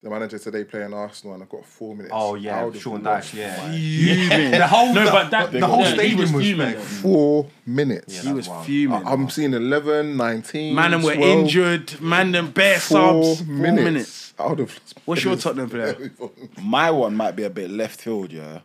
the 0.01 0.09
manager 0.09 0.39
today 0.39 0.63
playing 0.63 0.93
Arsenal 0.93 1.33
and 1.33 1.43
I've 1.43 1.49
got 1.49 1.65
four 1.65 1.93
minutes. 1.95 2.13
Oh 2.15 2.35
yeah, 2.35 2.63
would 2.63 2.73
have 2.73 2.81
Sean 2.81 3.03
loved 3.03 3.33
Dyche. 3.33 3.33
Yeah. 3.33 3.69
fuming. 3.71 4.51
The 4.59 4.67
whole 4.67 4.93
No, 4.93 5.11
but 5.11 5.29
that- 5.31 5.51
the 5.51 5.67
whole 5.67 5.79
yeah, 5.81 5.87
he 5.89 5.93
stadium 5.95 6.19
was 6.19 6.31
was 6.33 6.43
fuming, 6.45 6.67
fuming. 6.71 6.85
Four 6.85 7.47
minutes. 7.65 8.21
he 8.21 8.31
was 8.33 8.47
Wow. 8.47 8.61
fuming. 8.63 9.03
I'm 9.05 9.29
seeing 9.29 9.53
11, 9.53 10.15
19. 10.15 10.73
man, 10.75 10.91
them 10.91 11.03
were 11.03 11.11
injured. 11.13 11.99
Man, 12.01 12.31
them 12.31 12.51
bare 12.51 12.79
Four 12.79 13.23
subs. 13.25 13.41
Four 13.41 13.53
minutes. 13.55 13.83
minutes. 13.83 14.33
I 14.39 14.47
would 14.47 14.59
have. 14.59 14.79
What's 15.05 15.23
your 15.23 15.35
Tottenham 15.37 15.69
player? 15.69 16.11
My 16.61 16.91
one 16.91 17.13
might 17.15 17.35
be 17.35 17.43
a 17.43 17.49
bit 17.49 17.69
left 17.69 17.99
field, 17.99 18.31
yeah. 18.31 18.59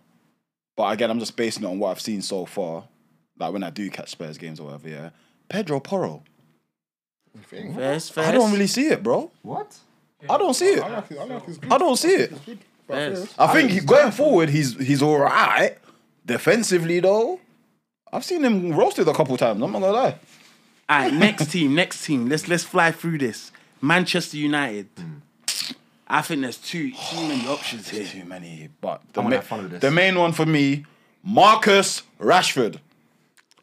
But 0.77 0.93
again, 0.93 1.11
I'm 1.11 1.19
just 1.19 1.37
basing 1.37 1.65
it 1.65 1.67
on 1.67 1.79
what 1.81 1.91
I've 1.91 2.01
seen 2.01 2.23
so 2.23 2.47
far. 2.47 2.85
Like 3.39 3.53
when 3.53 3.65
I 3.65 3.71
do 3.71 3.91
catch 3.91 4.11
Spurs 4.11 4.39
games 4.39 4.61
or 4.61 4.67
whatever, 4.67 4.89
yeah. 4.89 5.11
Pedro 5.49 5.81
Porro. 5.81 6.23
Fairs, 7.43 8.09
fairs. 8.09 8.29
I 8.29 8.31
don't 8.33 8.53
really 8.53 8.69
see 8.69 8.87
it, 8.89 9.03
bro. 9.03 9.33
What? 9.43 9.77
I 10.29 10.39
don't 10.39 10.55
see 10.55 10.67
it. 10.73 10.83
I 10.83 10.89
like 10.89 11.09
his, 11.09 11.19
I 11.19 11.25
like 11.25 11.45
his. 11.47 11.59
I 11.71 11.79
don't 11.79 11.97
see 11.97 12.09
it. 12.15 12.47
Good. 12.47 12.59
But 12.87 12.95
Fairs. 12.95 13.19
fairs. 13.19 13.35
I 13.39 13.53
think 13.53 13.71
he, 13.71 13.81
going 13.81 14.13
forward, 14.13 14.49
he's 14.51 14.77
he's 14.79 15.03
all 15.03 15.19
right. 15.19 15.77
Defensively, 16.27 17.01
though, 17.01 17.41
I've 18.13 18.25
seen 18.25 18.45
him 18.45 18.73
roasted 18.73 19.09
a 19.09 19.15
couple 19.15 19.37
times. 19.37 19.63
I'm 19.63 19.73
not 19.73 19.81
gonna 19.81 19.93
lie. 19.93 20.19
All 20.89 20.99
right, 20.99 21.13
next 21.13 21.51
team, 21.51 21.75
next 21.75 22.05
team. 22.05 22.29
Let's 22.29 22.47
let's 22.49 22.65
fly 22.65 22.91
through 22.93 23.19
this. 23.19 23.53
Manchester 23.81 24.37
United. 24.37 24.89
I 26.07 26.21
think 26.23 26.43
there's 26.43 26.59
too 26.59 26.91
too 26.93 27.29
many 27.29 27.47
options 27.49 27.89
here. 27.89 28.07
Too 28.07 28.25
many, 28.25 28.69
but 28.81 29.01
the, 29.13 29.21
I'm 29.21 29.25
gonna 29.27 29.37
ma- 29.37 29.41
have 29.41 29.47
fun 29.47 29.63
with 29.63 29.71
this. 29.73 29.81
the 29.81 29.91
main 29.91 30.19
one 30.19 30.33
for 30.33 30.45
me, 30.47 30.85
Marcus 31.23 32.03
Rashford, 32.21 32.79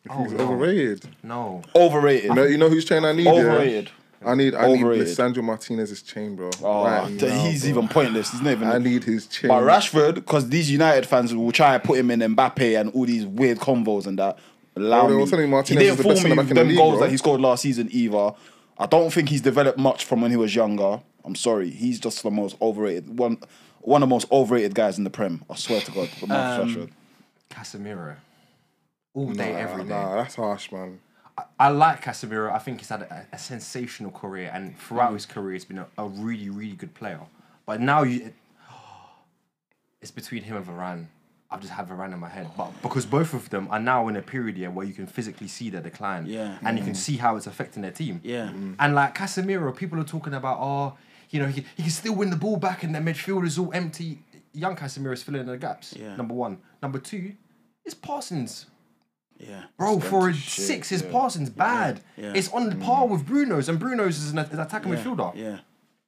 He's 0.03 0.11
oh, 0.11 0.37
overrated. 0.39 1.07
No. 1.21 1.61
overrated. 1.75 2.29
You 2.29 2.33
know, 2.35 2.43
you 2.43 2.57
know 2.57 2.69
who's 2.69 2.85
chain 2.85 3.05
I 3.05 3.13
need? 3.13 3.25
yeah? 3.25 3.31
overrated. 3.33 3.91
I 4.23 4.35
need. 4.35 4.53
I 4.55 4.67
need 4.67 4.83
Overrated. 4.83 5.07
Lisandro 5.07 5.43
Martinez's 5.43 6.01
chain, 6.03 6.35
bro. 6.35 6.49
Oh, 6.63 6.83
Right 6.85 7.07
th- 7.07 7.21
now, 7.21 7.43
he's 7.45 7.61
bro. 7.61 7.69
even 7.71 7.87
pointless. 7.87 8.31
He's 8.31 8.41
not 8.41 8.51
even. 8.51 8.67
I 8.67 8.77
need 8.77 9.03
his 9.03 9.25
chain. 9.27 9.47
But 9.49 9.61
Rashford, 9.63 10.15
because 10.15 10.47
these 10.49 10.69
United 10.69 11.05
fans 11.07 11.33
will 11.33 11.51
try 11.51 11.77
to 11.77 11.85
put 11.85 11.97
him 11.97 12.11
in 12.11 12.19
Mbappe 12.19 12.79
and 12.79 12.91
all 12.93 13.05
these 13.05 13.25
weird 13.25 13.57
combos 13.57 14.05
and 14.07 14.19
that. 14.19 14.37
Allow 14.75 15.07
they 15.07 15.15
were 15.15 15.25
me. 15.25 15.29
telling 15.29 15.45
he 15.47 15.51
Martinez 15.51 15.81
didn't 15.83 15.91
is 15.91 15.97
the 15.97 16.03
fool 16.03 16.11
best 16.13 16.23
me 16.23 16.29
centre-back 16.29 16.43
with 16.43 16.51
in 16.51 16.55
the 16.55 16.61
them 16.61 16.67
league, 16.69 16.77
goals 16.77 16.93
bro. 16.97 17.01
that 17.05 17.11
he 17.11 17.17
scored 17.17 17.41
last 17.41 17.61
season 17.63 17.89
either. 17.91 18.31
I 18.77 18.85
don't 18.85 19.11
think 19.11 19.27
he's 19.29 19.41
developed 19.41 19.77
much 19.77 20.05
from 20.05 20.21
when 20.21 20.31
he 20.31 20.37
was 20.37 20.55
younger. 20.55 21.01
I'm 21.25 21.35
sorry, 21.35 21.69
he's 21.69 21.99
just 21.99 22.23
the 22.23 22.31
most 22.31 22.55
overrated 22.61 23.17
one. 23.19 23.37
One 23.81 24.01
of 24.03 24.07
the 24.09 24.13
most 24.13 24.31
overrated 24.31 24.75
guys 24.75 24.97
in 24.99 25.03
the 25.03 25.09
Prem. 25.09 25.43
I 25.49 25.55
swear 25.55 25.81
to 25.81 25.91
God, 25.91 26.09
Marcus 26.27 26.77
um, 26.77 26.87
Rashford. 26.87 26.89
Casemiro. 27.49 28.15
All 29.13 29.33
day, 29.33 29.53
every 29.55 29.83
day. 29.83 29.89
Nah, 29.89 30.15
that's 30.15 30.35
harsh, 30.35 30.71
man. 30.71 30.99
I 31.59 31.69
like 31.69 32.03
Casemiro. 32.03 32.51
I 32.51 32.59
think 32.59 32.79
he's 32.79 32.89
had 32.89 33.03
a, 33.03 33.27
a 33.31 33.37
sensational 33.37 34.11
career, 34.11 34.51
and 34.53 34.77
throughout 34.77 35.11
mm. 35.11 35.15
his 35.15 35.25
career, 35.25 35.53
he's 35.53 35.65
been 35.65 35.79
a, 35.79 35.87
a 35.97 36.07
really, 36.07 36.49
really 36.49 36.75
good 36.75 36.93
player. 36.93 37.19
But 37.65 37.81
now 37.81 38.03
you, 38.03 38.25
it- 38.25 38.35
it's 40.01 40.11
between 40.11 40.43
him 40.43 40.57
and 40.57 40.65
Varane. 40.65 41.05
I've 41.51 41.59
just 41.59 41.73
had 41.73 41.87
Varane 41.87 42.13
in 42.13 42.19
my 42.19 42.29
head, 42.29 42.49
but 42.57 42.71
because 42.81 43.05
both 43.05 43.33
of 43.33 43.49
them 43.49 43.67
are 43.71 43.79
now 43.79 44.07
in 44.07 44.15
a 44.15 44.21
period 44.21 44.55
here 44.57 44.71
where 44.71 44.85
you 44.85 44.93
can 44.93 45.05
physically 45.05 45.47
see 45.47 45.69
their 45.69 45.81
decline, 45.81 46.25
Yeah. 46.25 46.57
and 46.63 46.77
you 46.77 46.83
can 46.83 46.93
mm. 46.93 46.97
see 46.97 47.17
how 47.17 47.35
it's 47.35 47.45
affecting 47.45 47.81
their 47.83 47.91
team, 47.91 48.21
Yeah. 48.23 48.47
Mm. 48.47 48.75
And 48.79 48.95
like 48.95 49.15
Casemiro, 49.15 49.75
people 49.75 49.99
are 49.99 50.05
talking 50.05 50.33
about, 50.33 50.57
oh, 50.59 50.97
you 51.29 51.39
know, 51.39 51.47
he, 51.47 51.65
he 51.75 51.83
can 51.83 51.91
still 51.91 52.15
win 52.15 52.29
the 52.29 52.35
ball 52.37 52.57
back, 52.57 52.83
and 52.83 52.95
their 52.95 53.01
midfield 53.01 53.45
is 53.45 53.59
all 53.59 53.71
empty. 53.73 54.19
Young 54.53 54.75
Casemiro 54.75 55.13
is 55.13 55.23
filling 55.23 55.41
in 55.41 55.47
the 55.47 55.57
gaps. 55.57 55.93
Yeah. 55.97 56.15
Number 56.15 56.33
one. 56.33 56.59
Number 56.81 56.99
two, 56.99 57.33
his 57.83 57.93
passings 57.93 58.67
Yeah. 59.47 59.63
Bro, 59.77 59.99
for 60.01 60.29
a 60.29 60.33
shit, 60.33 60.65
six, 60.65 60.89
his 60.89 61.01
yeah. 61.01 61.11
passing's 61.11 61.49
bad. 61.49 62.01
yeah. 62.17 62.33
It's 62.35 62.49
on 62.49 62.71
mm. 62.71 62.81
par 62.83 63.07
with 63.07 63.25
Bruno's, 63.25 63.69
and 63.69 63.79
Bruno's 63.79 64.17
is 64.17 64.31
an, 64.31 64.39
is 64.39 64.59
attacking 64.59 64.91
midfielder. 64.91 65.35
Yeah. 65.35 65.59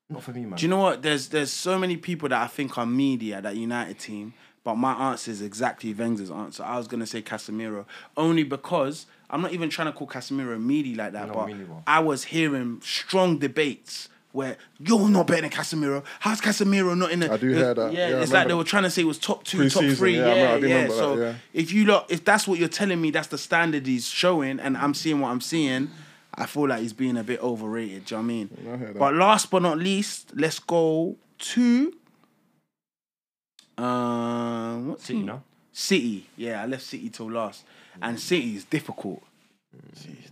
Not 0.10 0.24
for 0.24 0.32
me, 0.32 0.42
man. 0.42 0.58
Do 0.58 0.64
you 0.64 0.70
know 0.70 0.80
what? 0.80 1.02
There's 1.02 1.30
there's 1.30 1.52
so 1.52 1.80
many 1.80 1.98
people 1.98 2.30
that 2.30 2.42
I 2.42 2.48
think 2.48 2.78
are 2.78 2.86
media 2.86 3.38
at 3.38 3.44
that 3.44 3.56
United 3.56 3.98
team, 4.00 4.34
but 4.64 4.76
my 4.76 4.94
answer 5.10 5.32
is 5.32 5.42
exactly 5.42 5.94
Wenger's 5.94 6.30
answer. 6.30 6.64
I 6.64 6.78
was 6.78 6.88
gonna 6.88 7.08
say 7.08 7.22
Casemiro 7.22 7.86
only 8.16 8.44
because 8.44 9.08
I'm 9.30 9.42
not 9.42 9.54
even 9.54 9.70
trying 9.70 9.88
to 9.88 9.98
call 9.98 10.08
Casemiro 10.08 10.62
meaty 10.62 10.94
like 10.96 11.14
that, 11.14 11.32
but. 11.32 11.50
I 11.88 12.00
was 12.00 12.26
hearing 12.26 12.82
strong 12.84 13.40
debates. 13.40 14.10
Where 14.34 14.58
you're 14.80 15.10
not 15.10 15.28
better 15.28 15.42
than 15.44 15.52
Casemiro. 15.52 16.04
How's 16.20 16.42
Casemiro 16.42 16.98
not 16.98 17.12
in 17.12 17.20
the? 17.20 17.32
I 17.32 17.38
do 17.38 17.50
hear 17.50 17.74
that. 17.76 17.94
Yeah, 17.94 18.10
Yeah, 18.10 18.22
it's 18.22 18.32
like 18.34 18.48
they 18.48 18.56
were 18.56 18.64
trying 18.64 18.82
to 18.84 18.90
say 18.90 19.04
it 19.04 19.06
was 19.06 19.20
top 19.20 19.44
two, 19.44 19.70
top 19.70 19.80
Pre-season, 19.82 19.96
three. 19.96 20.18
yeah, 20.18 20.26
I 20.26 20.28
Yeah, 20.28 20.34
remember- 20.56 20.66
I 20.66 20.70
yeah. 20.70 20.74
remember 20.76 20.94
So 20.96 21.16
that, 21.18 21.24
yeah. 21.24 21.36
if 21.54 21.72
you 21.72 21.86
look, 21.86 22.06
if 22.10 22.26
that's 22.26 22.48
what 22.48 22.58
you're 22.58 22.68
telling 22.68 23.00
me, 23.00 23.12
that's 23.12 23.28
the 23.28 23.38
standard 23.38 23.86
he's 23.86 24.08
showing, 24.08 24.60
and 24.60 24.76
I'm 24.76 24.96
seeing 24.96 25.20
what 25.20 25.30
I'm 25.30 25.40
seeing. 25.42 25.92
I 26.34 26.48
feel 26.48 26.68
like 26.68 26.82
he's 26.82 26.94
being 26.94 27.16
a 27.18 27.24
bit 27.24 27.40
overrated. 27.44 28.06
Do 28.06 28.16
you 28.16 28.22
know 28.22 28.24
what 28.24 28.24
I 28.24 28.28
mean? 28.36 28.50
I 28.74 28.78
hear 28.78 28.88
that. 28.88 28.98
But 28.98 29.14
last 29.14 29.52
but 29.52 29.62
not 29.62 29.78
least, 29.78 30.32
let's 30.36 30.58
go 30.58 31.16
to 31.38 31.94
um 33.78 34.88
what's 34.90 35.06
City, 35.06 35.20
he- 35.20 35.26
no? 35.26 35.44
City. 35.72 36.30
Yeah, 36.38 36.62
I 36.62 36.66
left 36.66 36.84
City 36.84 37.10
till 37.10 37.30
last, 37.32 37.64
and 38.02 38.20
City 38.20 38.56
is 38.56 38.64
difficult. 38.66 39.22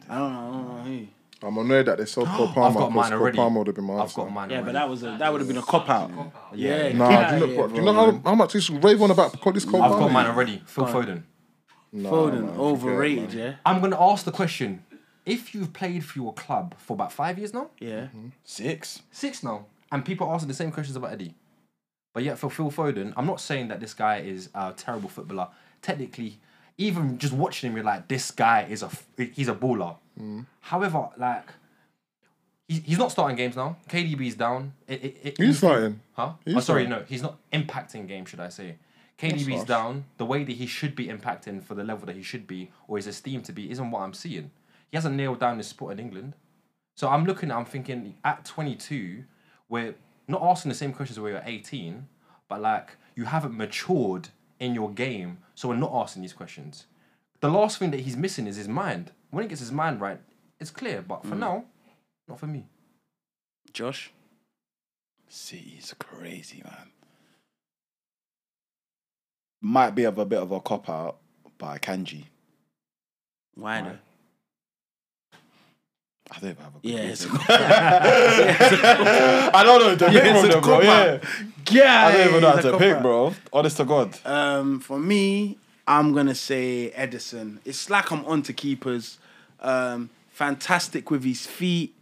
I 0.10 0.18
don't 0.18 0.34
know. 0.34 0.40
I 0.40 0.52
don't 0.52 0.68
know 0.68 0.84
who. 0.84 1.08
I'm 1.44 1.58
annoyed 1.58 1.88
that 1.88 1.98
they 1.98 2.06
sold 2.06 2.28
Cole 2.38 2.48
I've 2.50 2.54
Palmer. 2.54 2.74
got 2.80 2.86
'cause 2.88 2.94
mine 2.96 3.10
Cole 3.12 3.20
already. 3.20 3.36
Palmer 3.38 3.58
would 3.60 3.68
have 3.68 3.76
been 3.76 3.86
my 3.86 3.94
I've 3.96 4.02
answer. 4.02 4.16
got 4.22 4.32
mine. 4.32 4.50
Yeah, 4.50 4.58
but 4.58 4.64
already. 4.64 4.74
that 4.78 4.90
was 4.90 5.04
a 5.04 5.16
that 5.20 5.32
would 5.32 5.42
have 5.42 5.48
been 5.48 5.58
a 5.58 5.62
cop 5.62 5.90
out. 5.90 6.12
Yeah, 6.54 6.92
Nah, 6.94 7.10
get 7.10 7.30
do 7.30 7.34
you 7.36 7.40
know, 7.42 7.48
here, 7.48 7.56
bro, 7.58 7.68
do 7.68 7.76
you 7.76 7.82
know 7.82 7.94
how, 7.94 8.22
how 8.26 8.36
much 8.36 8.54
he's 8.54 8.70
rave 8.70 9.02
on 9.02 9.12
about 9.12 9.40
Cole- 9.42 9.54
this 9.54 9.66
Cole 9.66 9.82
I've 9.82 9.92
Palmer? 9.92 10.06
got 10.06 10.12
mine 10.14 10.28
already. 10.28 10.62
Phil 10.66 10.86
Foden. 10.86 11.24
Nah, 11.94 12.10
Foden 12.10 12.32
man, 12.34 12.42
forget 12.42 12.56
it, 12.56 12.60
overrated. 12.60 13.30
man. 13.30 13.38
Yeah, 13.38 13.54
I'm 13.66 13.82
gonna 13.82 14.00
ask 14.02 14.24
the 14.26 14.32
question: 14.32 14.86
If 15.26 15.54
you've 15.56 15.74
played 15.74 16.06
for 16.06 16.20
your 16.20 16.34
club 16.34 16.76
for 16.78 16.94
about 16.94 17.12
five 17.12 17.38
years 17.38 17.54
now, 17.54 17.70
yeah. 17.80 18.02
Mm-hmm. 18.04 18.28
Six. 18.44 19.02
six 19.12 19.44
now, 19.44 19.66
and 19.92 20.06
people 20.06 20.28
are 20.28 20.36
asking 20.36 20.48
the 20.50 20.54
same 20.54 20.72
questions 20.72 20.96
about 20.96 21.12
Eddie, 21.12 21.34
but 22.14 22.24
yet 22.24 22.38
for 22.40 22.50
Phil 22.50 22.72
Foden, 22.72 23.14
I'm 23.18 23.26
not 23.26 23.42
saying 23.42 23.68
that 23.70 23.80
this 23.80 23.94
guy 23.94 24.18
is 24.20 24.50
a 24.54 24.74
terrible 24.78 25.10
footballer. 25.10 25.48
Technically, 25.82 26.40
even 26.78 27.18
just 27.18 27.34
watching 27.34 27.70
him, 27.72 27.76
you're 27.76 27.86
like, 27.86 28.08
this 28.08 28.32
guy 28.32 28.68
is 28.70 28.84
a 28.84 28.86
f- 28.86 29.06
he's 29.34 29.48
a 29.50 29.56
baller. 29.56 29.98
However, 30.60 31.10
like. 31.18 31.48
He's, 32.68 32.84
he's 32.84 32.98
not 32.98 33.12
starting 33.12 33.36
games 33.36 33.58
now. 33.58 33.76
KDB's 33.90 34.36
down. 34.36 34.74
It, 34.88 35.04
it, 35.04 35.18
it, 35.24 35.38
He's 35.38 35.58
starting. 35.58 36.00
Huh? 36.14 36.34
He's 36.46 36.56
oh, 36.56 36.60
sorry, 36.62 36.86
starting. 36.86 36.90
no, 36.90 37.04
he's 37.06 37.22
not 37.22 37.38
impacting 37.52 38.08
games, 38.08 38.30
should 38.30 38.40
I 38.40 38.48
say. 38.48 38.78
KDB's 39.20 39.66
down. 39.66 40.06
The 40.18 40.26
way 40.26 40.46
that 40.46 40.54
he 40.54 40.66
should 40.66 40.96
be 40.96 41.08
impacting 41.08 41.62
for 41.62 41.76
the 41.76 41.84
level 41.84 42.06
that 42.06 42.16
he 42.16 42.24
should 42.24 42.48
be, 42.48 42.72
or 42.88 42.98
is 42.98 43.08
esteemed 43.08 43.44
to 43.46 43.52
be, 43.52 43.70
isn't 43.70 43.92
what 43.92 44.02
I'm 44.02 44.14
seeing. 44.14 44.52
He 44.90 44.98
hasn't 44.98 45.16
nailed 45.16 45.40
down 45.40 45.58
his 45.58 45.68
spot 45.68 45.92
in 45.92 46.00
England. 46.00 46.34
So 46.96 47.10
I'm 47.10 47.26
looking. 47.26 47.52
I'm 47.52 47.66
thinking 47.66 48.16
at 48.24 48.46
22, 48.46 49.24
we're 49.70 49.96
not 50.28 50.42
asking 50.42 50.70
the 50.70 50.76
same 50.76 50.94
questions 50.94 51.20
when 51.20 51.34
we 51.34 51.34
were 51.34 51.44
18, 51.46 52.08
but 52.48 52.62
like 52.62 52.98
you 53.16 53.26
haven't 53.26 53.56
matured 53.56 54.30
in 54.60 54.76
your 54.76 54.92
game, 54.92 55.40
so 55.56 55.70
we're 55.70 55.76
not 55.76 55.92
asking 55.94 56.22
these 56.22 56.34
questions. 56.34 56.86
The 57.40 57.50
last 57.50 57.80
thing 57.80 57.92
that 57.92 58.02
he's 58.02 58.16
missing 58.16 58.48
is 58.48 58.58
his 58.58 58.68
mind. 58.68 59.12
When 59.32 59.44
he 59.44 59.50
gets 59.50 59.62
his 59.62 59.72
mind 59.72 60.02
right, 60.02 60.20
it's 60.60 60.72
clear. 60.72 61.02
But 61.02 61.26
for 61.26 61.36
now, 61.36 61.66
not 62.28 62.40
for 62.40 62.48
me. 62.48 62.66
Josh. 63.74 64.12
City's 65.30 65.94
crazy, 65.98 66.62
man. 66.64 66.90
Might 69.62 69.92
be 69.96 70.04
of 70.06 70.18
a 70.18 70.26
bit 70.26 70.40
of 70.40 70.52
a 70.52 70.60
cop 70.60 70.90
out, 70.90 71.18
but 71.58 71.82
Kanji. 71.82 72.26
Why 73.56 73.82
though? 73.82 73.98
I 76.34 76.40
don't 76.40 76.50
even 76.52 76.64
have 76.64 76.76
a 76.76 76.80
good 76.80 76.92
Yeah, 76.92 77.00
reason. 77.08 77.32
it's 77.34 77.50
a 77.50 79.52
I 79.54 79.64
don't 79.64 79.82
know 79.82 79.96
to 79.96 80.06
pick 80.10 80.24
it's 80.24 80.40
from 80.40 80.50
a 80.50 80.54
them, 80.54 80.62
bro. 80.62 80.76
cop 80.76 80.84
Yeah. 80.84 80.92
out. 80.92 81.24
yeah. 81.72 82.08
I 82.08 82.12
don't 82.12 82.28
even 82.30 82.42
know 82.42 82.50
how 82.52 82.58
it's 82.58 82.66
a 82.66 82.72
to 82.72 82.78
pick, 82.78 82.90
cop-out. 82.90 83.04
bro. 83.04 83.34
Honest 83.54 83.78
to 83.78 83.86
God. 83.86 84.18
Um, 84.26 84.80
for 84.80 85.00
me, 85.00 85.58
I'm 85.92 86.14
gonna 86.14 86.36
say 86.36 86.94
Ederson. 86.96 87.58
It's 87.66 87.90
like 87.90 88.12
I'm 88.14 88.24
onto 88.26 88.54
keepers. 88.54 89.18
Um, 89.60 90.10
fantastic 90.30 91.12
with 91.12 91.26
his 91.26 91.46
feet. 91.46 91.94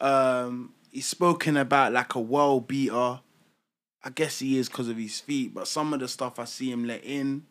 Um, 0.00 0.72
he's 0.92 1.08
spoken 1.08 1.56
about 1.56 1.92
like 1.92 2.14
a 2.14 2.20
world 2.20 2.68
beater. 2.68 3.18
I 4.04 4.10
guess 4.14 4.38
he 4.38 4.56
is 4.56 4.68
because 4.68 4.88
of 4.88 4.96
his 4.96 5.18
feet, 5.18 5.52
but 5.52 5.66
some 5.66 5.92
of 5.92 5.98
the 5.98 6.06
stuff 6.06 6.38
I 6.38 6.44
see 6.44 6.70
him 6.70 6.84
let 6.86 7.04
in, 7.04 7.44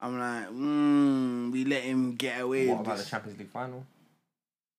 I'm 0.00 0.18
like, 0.18 0.48
mm, 0.48 1.52
we 1.52 1.64
let 1.64 1.82
him 1.84 2.16
get 2.16 2.40
away 2.40 2.66
What 2.66 2.80
about 2.80 2.98
the. 2.98 3.04
Champions 3.04 3.38
League 3.38 3.50
final? 3.50 3.86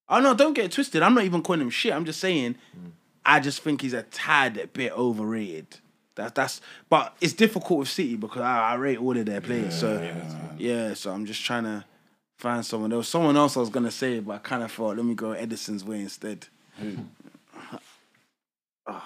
Oh 0.10 0.20
no, 0.20 0.34
don't 0.34 0.54
get 0.54 0.66
it 0.66 0.74
twisted. 0.74 1.04
I'm 1.04 1.14
not 1.14 1.24
even 1.24 1.42
calling 1.42 1.62
him 1.62 1.70
shit. 1.70 1.94
I'm 1.94 2.04
just 2.04 2.20
saying, 2.20 2.56
I 3.26 3.40
just 3.40 3.62
think 3.62 3.82
he's 3.82 3.94
a 3.94 4.04
tad 4.04 4.72
bit 4.74 4.92
overrated. 4.92 5.80
That 6.18 6.36
that's, 6.36 6.62
but 6.90 7.16
it's 7.22 7.34
difficult 7.34 7.80
with 7.80 7.90
City 7.90 8.16
because 8.18 8.42
I, 8.42 8.72
I 8.72 8.76
rate 8.76 8.98
all 9.00 9.16
of 9.18 9.26
their 9.26 9.40
players. 9.42 9.80
so 9.80 10.02
yeah, 10.58 10.94
so 10.96 11.12
I'm 11.12 11.26
just 11.26 11.44
trying 11.46 11.64
to 11.64 11.86
find 12.38 12.66
someone. 12.66 12.90
There 12.90 12.98
was 12.98 13.08
someone 13.08 13.38
else 13.38 13.56
I 13.56 13.60
was 13.62 13.70
gonna 13.70 13.92
say, 13.92 14.20
but 14.20 14.34
I 14.34 14.38
kind 14.40 14.64
of 14.64 14.72
thought, 14.72 14.98
let 14.98 15.06
me 15.06 15.14
go 15.16 15.28
Ederson's 15.34 15.84
way 15.86 16.02
instead. 16.02 16.48
Ah, 18.88 19.04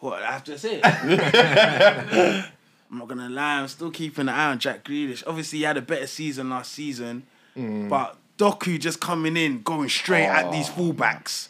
what 0.00 0.22
I 0.22 0.32
have 0.32 0.44
to 0.44 0.58
say? 0.58 0.80
I'm 2.90 2.98
not 2.98 3.08
gonna 3.08 3.28
lie. 3.28 3.60
I'm 3.60 3.68
still 3.68 3.90
keeping 3.90 4.22
an 4.22 4.28
eye 4.30 4.50
on 4.50 4.58
Jack 4.58 4.84
Grealish. 4.84 5.22
Obviously, 5.26 5.58
he 5.60 5.64
had 5.64 5.76
a 5.76 5.82
better 5.82 6.06
season 6.06 6.50
last 6.50 6.72
season, 6.72 7.24
but 7.54 8.16
Doku 8.38 8.78
just 8.80 9.00
coming 9.00 9.36
in, 9.36 9.62
going 9.62 9.88
straight 9.88 10.24
at 10.26 10.50
these 10.52 10.68
fullbacks. 10.70 11.48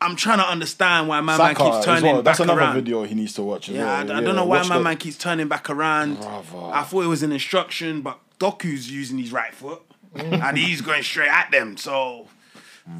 I'm 0.00 0.14
trying 0.14 0.38
to 0.38 0.48
understand 0.48 1.08
why 1.08 1.20
my 1.20 1.38
man 1.38 1.54
keeps 1.54 1.84
turning 1.84 2.04
well. 2.04 2.14
back 2.16 2.24
That's 2.24 2.40
another 2.40 2.60
around. 2.60 2.74
video 2.74 3.02
he 3.04 3.14
needs 3.14 3.32
to 3.34 3.42
watch. 3.42 3.68
As 3.68 3.76
Yeah, 3.76 3.90
I, 3.90 4.04
well. 4.04 4.16
I 4.16 4.20
don't 4.20 4.36
know 4.36 4.44
why 4.44 4.58
watch 4.58 4.68
my 4.68 4.76
the- 4.78 4.84
man 4.84 4.96
keeps 4.98 5.16
turning 5.16 5.48
back 5.48 5.70
around. 5.70 6.16
Brother. 6.16 6.70
I 6.72 6.82
thought 6.82 7.02
it 7.04 7.08
was 7.08 7.22
an 7.22 7.32
instruction, 7.32 8.02
but 8.02 8.18
Doku's 8.38 8.90
using 8.90 9.16
his 9.18 9.32
right 9.32 9.54
foot 9.54 9.82
mm. 10.14 10.42
and 10.42 10.58
he's 10.58 10.80
going 10.82 11.02
straight 11.02 11.30
at 11.30 11.50
them. 11.50 11.76
So 11.76 12.28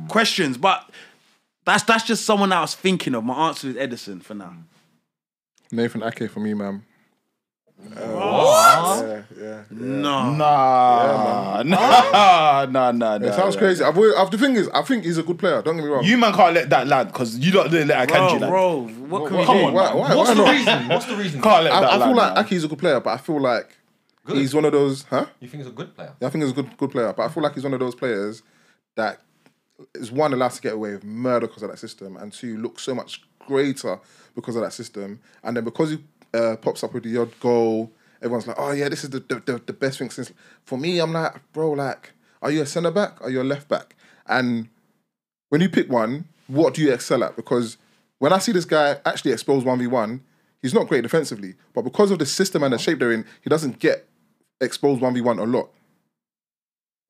questions, 0.09 0.57
but 0.57 0.89
that's 1.65 1.83
that's 1.85 2.05
just 2.05 2.25
someone 2.25 2.53
I 2.53 2.61
was 2.61 2.75
thinking 2.75 3.15
of. 3.15 3.25
My 3.25 3.49
answer 3.49 3.69
is 3.69 3.77
Ederson 3.77 4.23
for 4.23 4.35
now. 4.35 4.55
Nathan 5.71 6.03
Ake 6.03 6.31
for 6.31 6.41
me, 6.41 6.55
man. 6.55 6.85
What? 7.79 9.07
Yeah, 9.07 9.22
yeah. 9.39 9.62
No. 9.70 10.31
Nah, 10.35 11.62
nah, 11.62 12.66
nah, 12.66 12.91
nah, 12.93 13.14
It 13.16 13.22
nah. 13.22 13.31
sounds 13.33 13.55
nah. 13.55 13.61
crazy. 13.61 13.85
I've, 13.85 13.97
always- 13.97 14.14
I've, 14.14 14.31
the 14.31 14.39
thing 14.39 14.55
is, 14.57 14.68
I 14.74 14.83
think 14.83 15.05
he's 15.05 15.18
a 15.18 15.22
good 15.22 15.39
player. 15.39 15.62
Don't 15.62 15.77
get 15.77 15.85
me 15.85 15.91
wrong. 15.91 16.05
You 16.05 16.16
man 16.16 16.33
can't 16.33 16.55
let 16.55 16.70
that 16.70 16.87
land 16.87 17.09
because 17.12 17.39
you 17.39 17.53
don't 17.53 17.70
let 17.70 18.05
a 18.05 18.07
Bro, 18.07 18.27
land. 18.39 18.51
bro, 18.51 18.81
what 19.09 19.29
can 19.29 19.39
we 19.39 19.45
Come 19.45 19.57
do? 19.59 19.64
on, 19.66 19.72
why, 19.74 19.95
why, 19.95 20.14
What's 20.14 20.29
why 20.31 20.35
the 20.35 20.45
not? 20.45 20.51
reason? 20.53 20.89
What's 20.89 21.07
the 21.07 21.16
reason? 21.16 21.43
Can't 21.43 21.64
let 21.64 21.72
I, 21.72 21.81
that 21.81 21.91
I 21.91 21.93
feel 21.93 22.01
land, 22.07 22.16
like 22.16 22.35
man. 22.35 22.45
Ake's 22.47 22.64
a 22.64 22.68
good 22.68 22.79
player, 22.79 23.01
but 23.01 23.11
I 23.11 23.16
feel 23.18 23.41
like 23.41 23.77
Good. 24.24 24.37
he's 24.39 24.55
one 24.55 24.64
of 24.64 24.72
those, 24.72 25.03
huh? 25.05 25.27
You 25.41 25.49
think 25.49 25.62
he's 25.62 25.70
a 25.72 25.74
good 25.74 25.95
player? 25.95 26.12
Yeah, 26.20 26.29
I 26.29 26.31
think 26.31 26.45
he's 26.45 26.53
a 26.53 26.57
good 26.57 26.77
good 26.77 26.91
player, 26.91 27.12
but 27.12 27.22
I 27.24 27.29
feel 27.29 27.43
like 27.43 27.55
he's 27.55 27.64
one 27.64 27.74
of 27.74 27.81
those 27.81 27.95
players 27.95 28.43
that 28.97 29.20
is 29.95 30.11
one 30.11 30.33
allowed 30.33 30.53
to 30.53 30.62
get 30.62 30.72
away 30.72 30.93
with 30.93 31.05
murder 31.05 31.47
because 31.47 31.62
of 31.62 31.70
that 31.70 31.79
system, 31.79 32.16
and 32.16 32.33
two 32.33 32.57
looks 32.59 32.83
so 32.83 32.95
much 32.95 33.22
greater 33.47 34.01
because 34.35 34.57
of 34.57 34.62
that 34.62 34.72
system, 34.72 35.20
and 35.45 35.57
then 35.57 35.64
because 35.64 35.91
he 35.91 35.99
uh, 36.35 36.57
pops 36.57 36.85
up 36.85 36.95
with 36.95 37.05
the 37.05 37.16
odd 37.18 37.39
goal, 37.41 37.91
everyone's 38.22 38.47
like, 38.47 38.57
oh 38.59 38.72
yeah, 38.72 38.89
this 38.89 39.05
is 39.05 39.11
the 39.11 39.20
the, 39.20 39.62
the, 39.66 39.72
best 39.72 39.99
thing 39.99 40.11
since. 40.11 40.33
For 40.64 40.79
me, 40.79 40.99
I'm 40.99 41.12
like, 41.12 41.35
bro, 41.53 41.72
like, 41.72 42.12
are 42.43 42.51
you 42.51 42.62
a 42.62 42.66
centre 42.66 42.91
back? 42.91 43.20
Are 43.22 43.31
you 43.31 43.43
a 43.43 43.45
left 43.45 43.68
back? 43.68 43.95
And 44.27 44.68
when 45.49 45.61
you 45.61 45.68
pick 45.68 45.91
one, 45.91 46.27
what 46.47 46.74
do 46.74 46.83
you 46.83 46.93
excel 46.93 47.22
at? 47.24 47.37
Because 47.37 47.77
when 48.18 48.33
I 48.33 48.39
see 48.39 48.53
this 48.53 48.64
guy 48.64 48.99
actually 49.05 49.33
expose 49.33 49.64
one 49.64 49.79
v 49.79 49.87
one, 49.87 50.22
he's 50.62 50.74
not 50.74 50.89
great 50.89 51.03
defensively, 51.03 51.55
but 51.74 51.83
because 51.83 52.11
of 52.11 52.18
the 52.18 52.27
system 52.27 52.62
and 52.62 52.72
the 52.72 52.79
shape 52.79 52.99
they're 52.99 53.12
in, 53.12 53.24
he 53.43 53.51
doesn't 53.51 53.79
get 53.79 54.07
exposed 54.61 55.01
one 55.01 55.14
v 55.14 55.20
one 55.20 55.39
a 55.39 55.45
lot. 55.45 55.70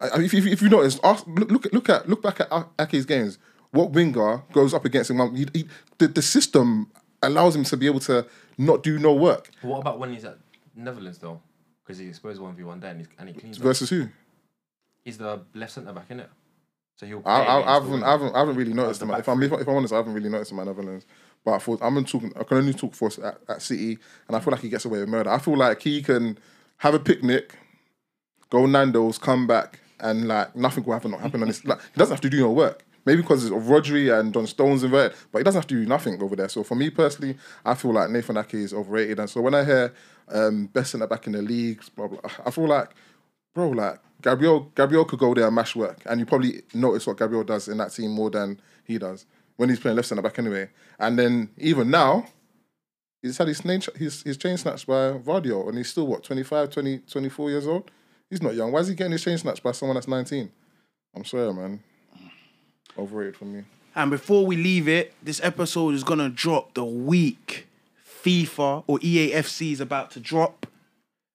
I- 0.00 0.20
If, 0.22 0.34
if, 0.34 0.46
if 0.46 0.62
you 0.62 0.68
notice, 0.68 1.00
ask, 1.02 1.24
look, 1.26 1.50
look 1.50 1.66
at 1.66 1.72
look 1.72 1.88
at 1.88 2.08
look 2.08 2.22
back 2.22 2.40
at 2.40 2.48
Ake's 2.78 3.04
games. 3.04 3.38
What 3.70 3.90
winger 3.90 4.42
goes 4.52 4.72
up 4.72 4.84
against 4.84 5.10
him? 5.10 5.34
He, 5.34 5.46
he, 5.52 5.68
the, 5.98 6.08
the 6.08 6.22
system 6.22 6.90
allows 7.22 7.56
him 7.56 7.64
to 7.64 7.76
be 7.76 7.86
able 7.86 8.00
to 8.00 8.26
not 8.58 8.82
do 8.82 8.98
no 8.98 9.12
work. 9.14 9.50
But 9.62 9.68
what 9.68 9.80
about 9.80 9.98
when 9.98 10.12
he's 10.12 10.24
at 10.24 10.38
Netherlands 10.74 11.18
though? 11.18 11.40
Because 11.84 11.98
he 11.98 12.08
exposed 12.08 12.40
one 12.40 12.54
v 12.54 12.64
one 12.64 12.80
there 12.80 12.90
and, 12.90 13.00
he's, 13.00 13.08
and 13.18 13.28
he 13.28 13.34
cleans. 13.34 13.58
up. 13.58 13.62
Versus 13.62 13.90
who? 13.90 14.08
He's 15.04 15.18
the 15.18 15.42
left 15.54 15.72
centre 15.72 15.92
back, 15.92 16.08
innit? 16.08 16.26
So 16.96 17.06
he'll. 17.06 17.22
I, 17.26 17.42
I, 17.42 17.70
I 17.70 17.74
haven't. 17.74 18.02
I 18.02 18.10
haven't, 18.10 18.34
I 18.34 18.38
haven't 18.38 18.56
really 18.56 18.72
noticed 18.72 19.02
him. 19.02 19.10
If 19.10 19.28
I'm, 19.28 19.42
if, 19.42 19.52
I'm 19.52 19.68
honest, 19.68 19.92
I 19.92 19.98
haven't 19.98 20.14
really 20.14 20.30
noticed 20.30 20.50
him 20.50 20.58
at 20.58 20.66
Netherlands. 20.66 21.06
But 21.44 21.60
for, 21.60 21.78
I'm 21.80 22.02
talking, 22.04 22.32
I 22.38 22.42
can 22.42 22.56
only 22.56 22.72
talk 22.72 22.94
for 22.94 23.06
us 23.06 23.18
at, 23.18 23.38
at 23.48 23.62
City, 23.62 23.98
and 24.26 24.36
I 24.36 24.40
feel 24.40 24.50
like 24.50 24.62
he 24.62 24.68
gets 24.68 24.84
away 24.84 25.00
with 25.00 25.08
murder. 25.08 25.30
I 25.30 25.38
feel 25.38 25.56
like 25.56 25.82
he 25.82 26.02
can 26.02 26.38
have 26.78 26.94
a 26.94 26.98
picnic, 26.98 27.54
go 28.48 28.64
Nando's, 28.66 29.18
come 29.18 29.46
back, 29.46 29.80
and 30.00 30.26
like 30.26 30.56
nothing 30.56 30.84
will 30.84 30.94
happen. 30.94 31.10
not 31.10 31.20
Happen 31.20 31.42
on 31.42 31.48
this. 31.48 31.64
Like, 31.64 31.80
he 31.80 31.98
doesn't 31.98 32.14
have 32.14 32.22
to 32.22 32.30
do 32.30 32.40
no 32.40 32.50
work. 32.50 32.85
Maybe 33.06 33.22
because 33.22 33.46
of 33.46 33.52
Rodri 33.52 34.12
and 34.18 34.34
John 34.34 34.46
Stones 34.46 34.82
inverted, 34.82 35.16
but 35.32 35.38
he 35.38 35.44
doesn't 35.44 35.60
have 35.60 35.66
to 35.68 35.74
do 35.74 35.86
nothing 35.86 36.20
over 36.20 36.36
there. 36.36 36.48
So 36.48 36.62
for 36.62 36.74
me 36.74 36.90
personally, 36.90 37.38
I 37.64 37.74
feel 37.74 37.92
like 37.92 38.10
Nathan 38.10 38.36
Ake 38.36 38.54
is 38.54 38.74
overrated. 38.74 39.20
And 39.20 39.30
so 39.30 39.40
when 39.40 39.54
I 39.54 39.64
hear 39.64 39.94
um, 40.28 40.66
best 40.66 40.90
centre 40.90 41.06
back 41.06 41.26
in 41.26 41.32
the 41.32 41.42
league, 41.42 41.80
blah, 41.94 42.08
blah, 42.08 42.20
I 42.44 42.50
feel 42.50 42.66
like 42.66 42.90
bro, 43.56 43.70
like 43.70 43.98
Gabriel, 44.22 44.70
Gabriel 44.74 45.06
could 45.06 45.18
go 45.18 45.34
there 45.34 45.46
and 45.46 45.54
mash 45.54 45.74
work, 45.74 45.98
and 46.04 46.20
you 46.20 46.26
probably 46.26 46.62
notice 46.74 47.06
what 47.06 47.16
Gabriel 47.16 47.42
does 47.42 47.68
in 47.68 47.78
that 47.78 47.90
team 47.90 48.10
more 48.10 48.30
than 48.30 48.60
he 48.84 48.98
does 48.98 49.26
when 49.56 49.70
he's 49.70 49.80
playing 49.80 49.96
left 49.96 50.08
centre 50.08 50.22
back 50.22 50.38
anyway. 50.38 50.68
And 50.98 51.18
then 51.18 51.48
even 51.56 51.90
now, 51.90 52.26
he's 53.22 53.38
had 53.38 53.48
his 53.48 53.64
name, 53.64 53.80
his 53.96 54.22
his 54.22 54.36
chain 54.36 54.58
snatched 54.58 54.86
by 54.86 55.12
Gvardiol, 55.12 55.68
and 55.68 55.78
he's 55.78 55.88
still 55.88 56.06
what 56.06 56.22
25, 56.22 56.70
20, 56.70 56.98
24 56.98 57.50
years 57.50 57.66
old. 57.66 57.90
He's 58.28 58.42
not 58.42 58.54
young. 58.54 58.72
Why 58.72 58.80
is 58.80 58.88
he 58.88 58.94
getting 58.94 59.12
his 59.12 59.24
chain 59.24 59.38
snatched 59.38 59.62
by 59.62 59.72
someone 59.72 59.94
that's 59.94 60.08
nineteen? 60.08 60.50
I'm 61.14 61.24
sorry, 61.24 61.52
man. 61.54 61.80
Overrated 62.98 63.36
for 63.36 63.44
me. 63.44 63.64
And 63.94 64.10
before 64.10 64.44
we 64.46 64.56
leave 64.56 64.88
it, 64.88 65.14
this 65.22 65.40
episode 65.42 65.94
is 65.94 66.04
gonna 66.04 66.28
drop 66.28 66.74
the 66.74 66.84
week 66.84 67.66
FIFA 68.22 68.84
or 68.86 68.98
EAFC 68.98 69.72
is 69.72 69.80
about 69.80 70.10
to 70.12 70.20
drop. 70.20 70.66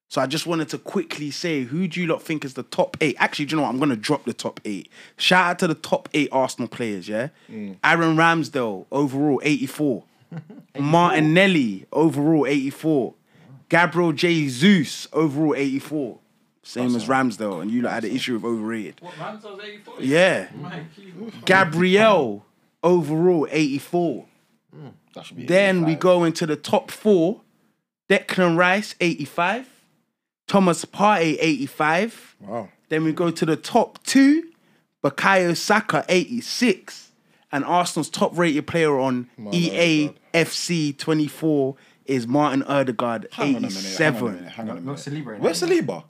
So 0.10 0.20
I 0.20 0.28
just 0.28 0.46
wanted 0.46 0.68
to 0.70 0.78
quickly 0.78 1.32
say, 1.32 1.64
who 1.64 1.88
do 1.88 2.02
you 2.02 2.06
lot 2.06 2.22
think 2.22 2.44
is 2.44 2.56
the 2.56 2.64
top 2.64 2.98
eight? 3.00 3.16
Actually, 3.18 3.46
do 3.46 3.56
you 3.56 3.58
know 3.58 3.64
what? 3.64 3.70
I'm 3.70 3.80
gonna 3.80 3.96
drop 3.96 4.26
the 4.26 4.34
top 4.34 4.60
eight. 4.66 4.90
Shout 5.16 5.52
out 5.52 5.60
to 5.60 5.68
the 5.68 5.76
top 5.76 6.10
eight 6.14 6.30
Arsenal 6.32 6.68
players. 6.68 7.08
Yeah, 7.08 7.30
mm. 7.50 7.78
Aaron 7.84 8.18
Ramsdale 8.18 8.86
overall 8.92 9.40
84, 9.44 10.04
Martinelli 10.78 11.86
overall 11.94 12.46
84, 12.46 13.14
Gabriel 13.70 14.12
Jesus 14.12 15.08
overall 15.14 15.56
84. 15.56 16.20
Same 16.64 16.96
as 16.96 17.08
Ramsdale, 17.08 17.62
and 17.62 17.72
you 17.72 17.82
lot 17.82 17.94
had 17.94 18.06
an 18.06 18.12
issue 18.12 18.36
with 18.36 18.46
overrated. 18.46 19.02
What, 19.02 19.14
Ramsdale's 19.16 19.64
84? 19.64 19.96
Yeah. 20.00 20.48
My 20.56 20.84
keeper. 20.96 21.32
Gabriel 21.46 22.46
overall 22.84 23.48
84. 23.50 24.26
Hmm, 24.74 24.88
that 25.16 25.26
should 25.26 25.38
be 25.38 25.46
Then 25.46 25.86
we 25.86 25.96
go 25.96 26.24
into 26.24 26.46
the 26.46 26.56
top 26.56 26.92
four. 26.92 27.42
Declan 28.10 28.58
Rice 28.58 28.94
85. 29.00 29.68
Thomas 30.48 30.86
Partey 30.86 31.38
85. 31.40 32.36
Wow. 32.42 32.70
Then 32.90 33.06
we 33.06 33.14
go 33.14 33.32
to 33.32 33.46
the 33.46 33.56
top 33.56 34.04
two. 34.04 34.50
Bukayo 35.04 35.58
Saka 35.58 36.06
86. 36.10 37.12
And 37.52 37.66
Arsenal's 37.66 38.10
top 38.10 38.38
rated 38.38 38.68
player 38.68 39.00
on 39.00 39.30
Martin 39.36 39.60
EAFC 40.34 40.98
24 40.98 41.76
is 42.06 42.28
Martin 42.28 42.64
Ødegaard 42.64 43.32
Hang 43.34 43.56
on 43.56 43.66
a 43.66 43.68
minute. 43.68 43.74
Hang 43.74 43.74
on 43.74 43.74
a 43.74 43.74
87. 43.74 44.36
minute. 44.36 44.52
Hang 44.52 44.70
on 44.70 44.78
a 44.78 44.82
minute. 44.82 45.40
Where's. 45.42 45.62
Saliba? 45.62 46.04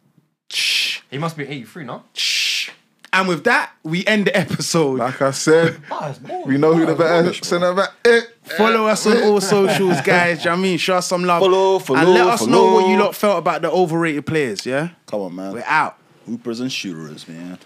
Shh, 0.51 0.99
He 1.09 1.17
must 1.17 1.37
be 1.37 1.47
83, 1.47 1.83
no? 1.85 2.03
shh. 2.13 2.69
And 3.13 3.27
with 3.27 3.43
that, 3.43 3.71
we 3.83 4.05
end 4.05 4.27
the 4.27 4.37
episode. 4.37 4.99
Like 4.99 5.21
I 5.21 5.31
said, 5.31 5.81
it's 5.91 6.21
more- 6.21 6.45
we 6.45 6.57
know 6.57 6.73
who 6.73 6.85
the 6.85 6.95
better 6.95 7.23
rubbish, 7.23 7.41
bro. 7.41 7.45
centre 7.47 7.73
back 7.73 7.89
is. 8.05 8.23
Follow 8.57 8.87
us 8.87 9.05
on 9.05 9.21
all 9.23 9.41
socials, 9.41 9.99
guys. 10.05 10.37
Do 10.37 10.43
you 10.43 10.45
know 10.45 10.51
what 10.53 10.59
I 10.59 10.61
mean? 10.61 10.77
Show 10.77 10.95
us 10.95 11.07
some 11.07 11.25
love. 11.25 11.41
Follow, 11.41 11.99
and 11.99 12.13
let 12.13 12.27
us 12.27 12.45
know 12.45 12.73
what 12.73 12.87
you 12.89 12.97
lot 12.97 13.13
felt 13.13 13.37
about 13.39 13.61
the 13.63 13.69
overrated 13.71 14.25
players, 14.25 14.65
yeah? 14.65 14.89
Come 15.07 15.21
on, 15.21 15.35
man. 15.35 15.51
We're 15.53 15.63
out. 15.67 15.97
Hoopers 16.25 16.61
and 16.61 16.71
shooters, 16.71 17.27
man. 17.27 17.57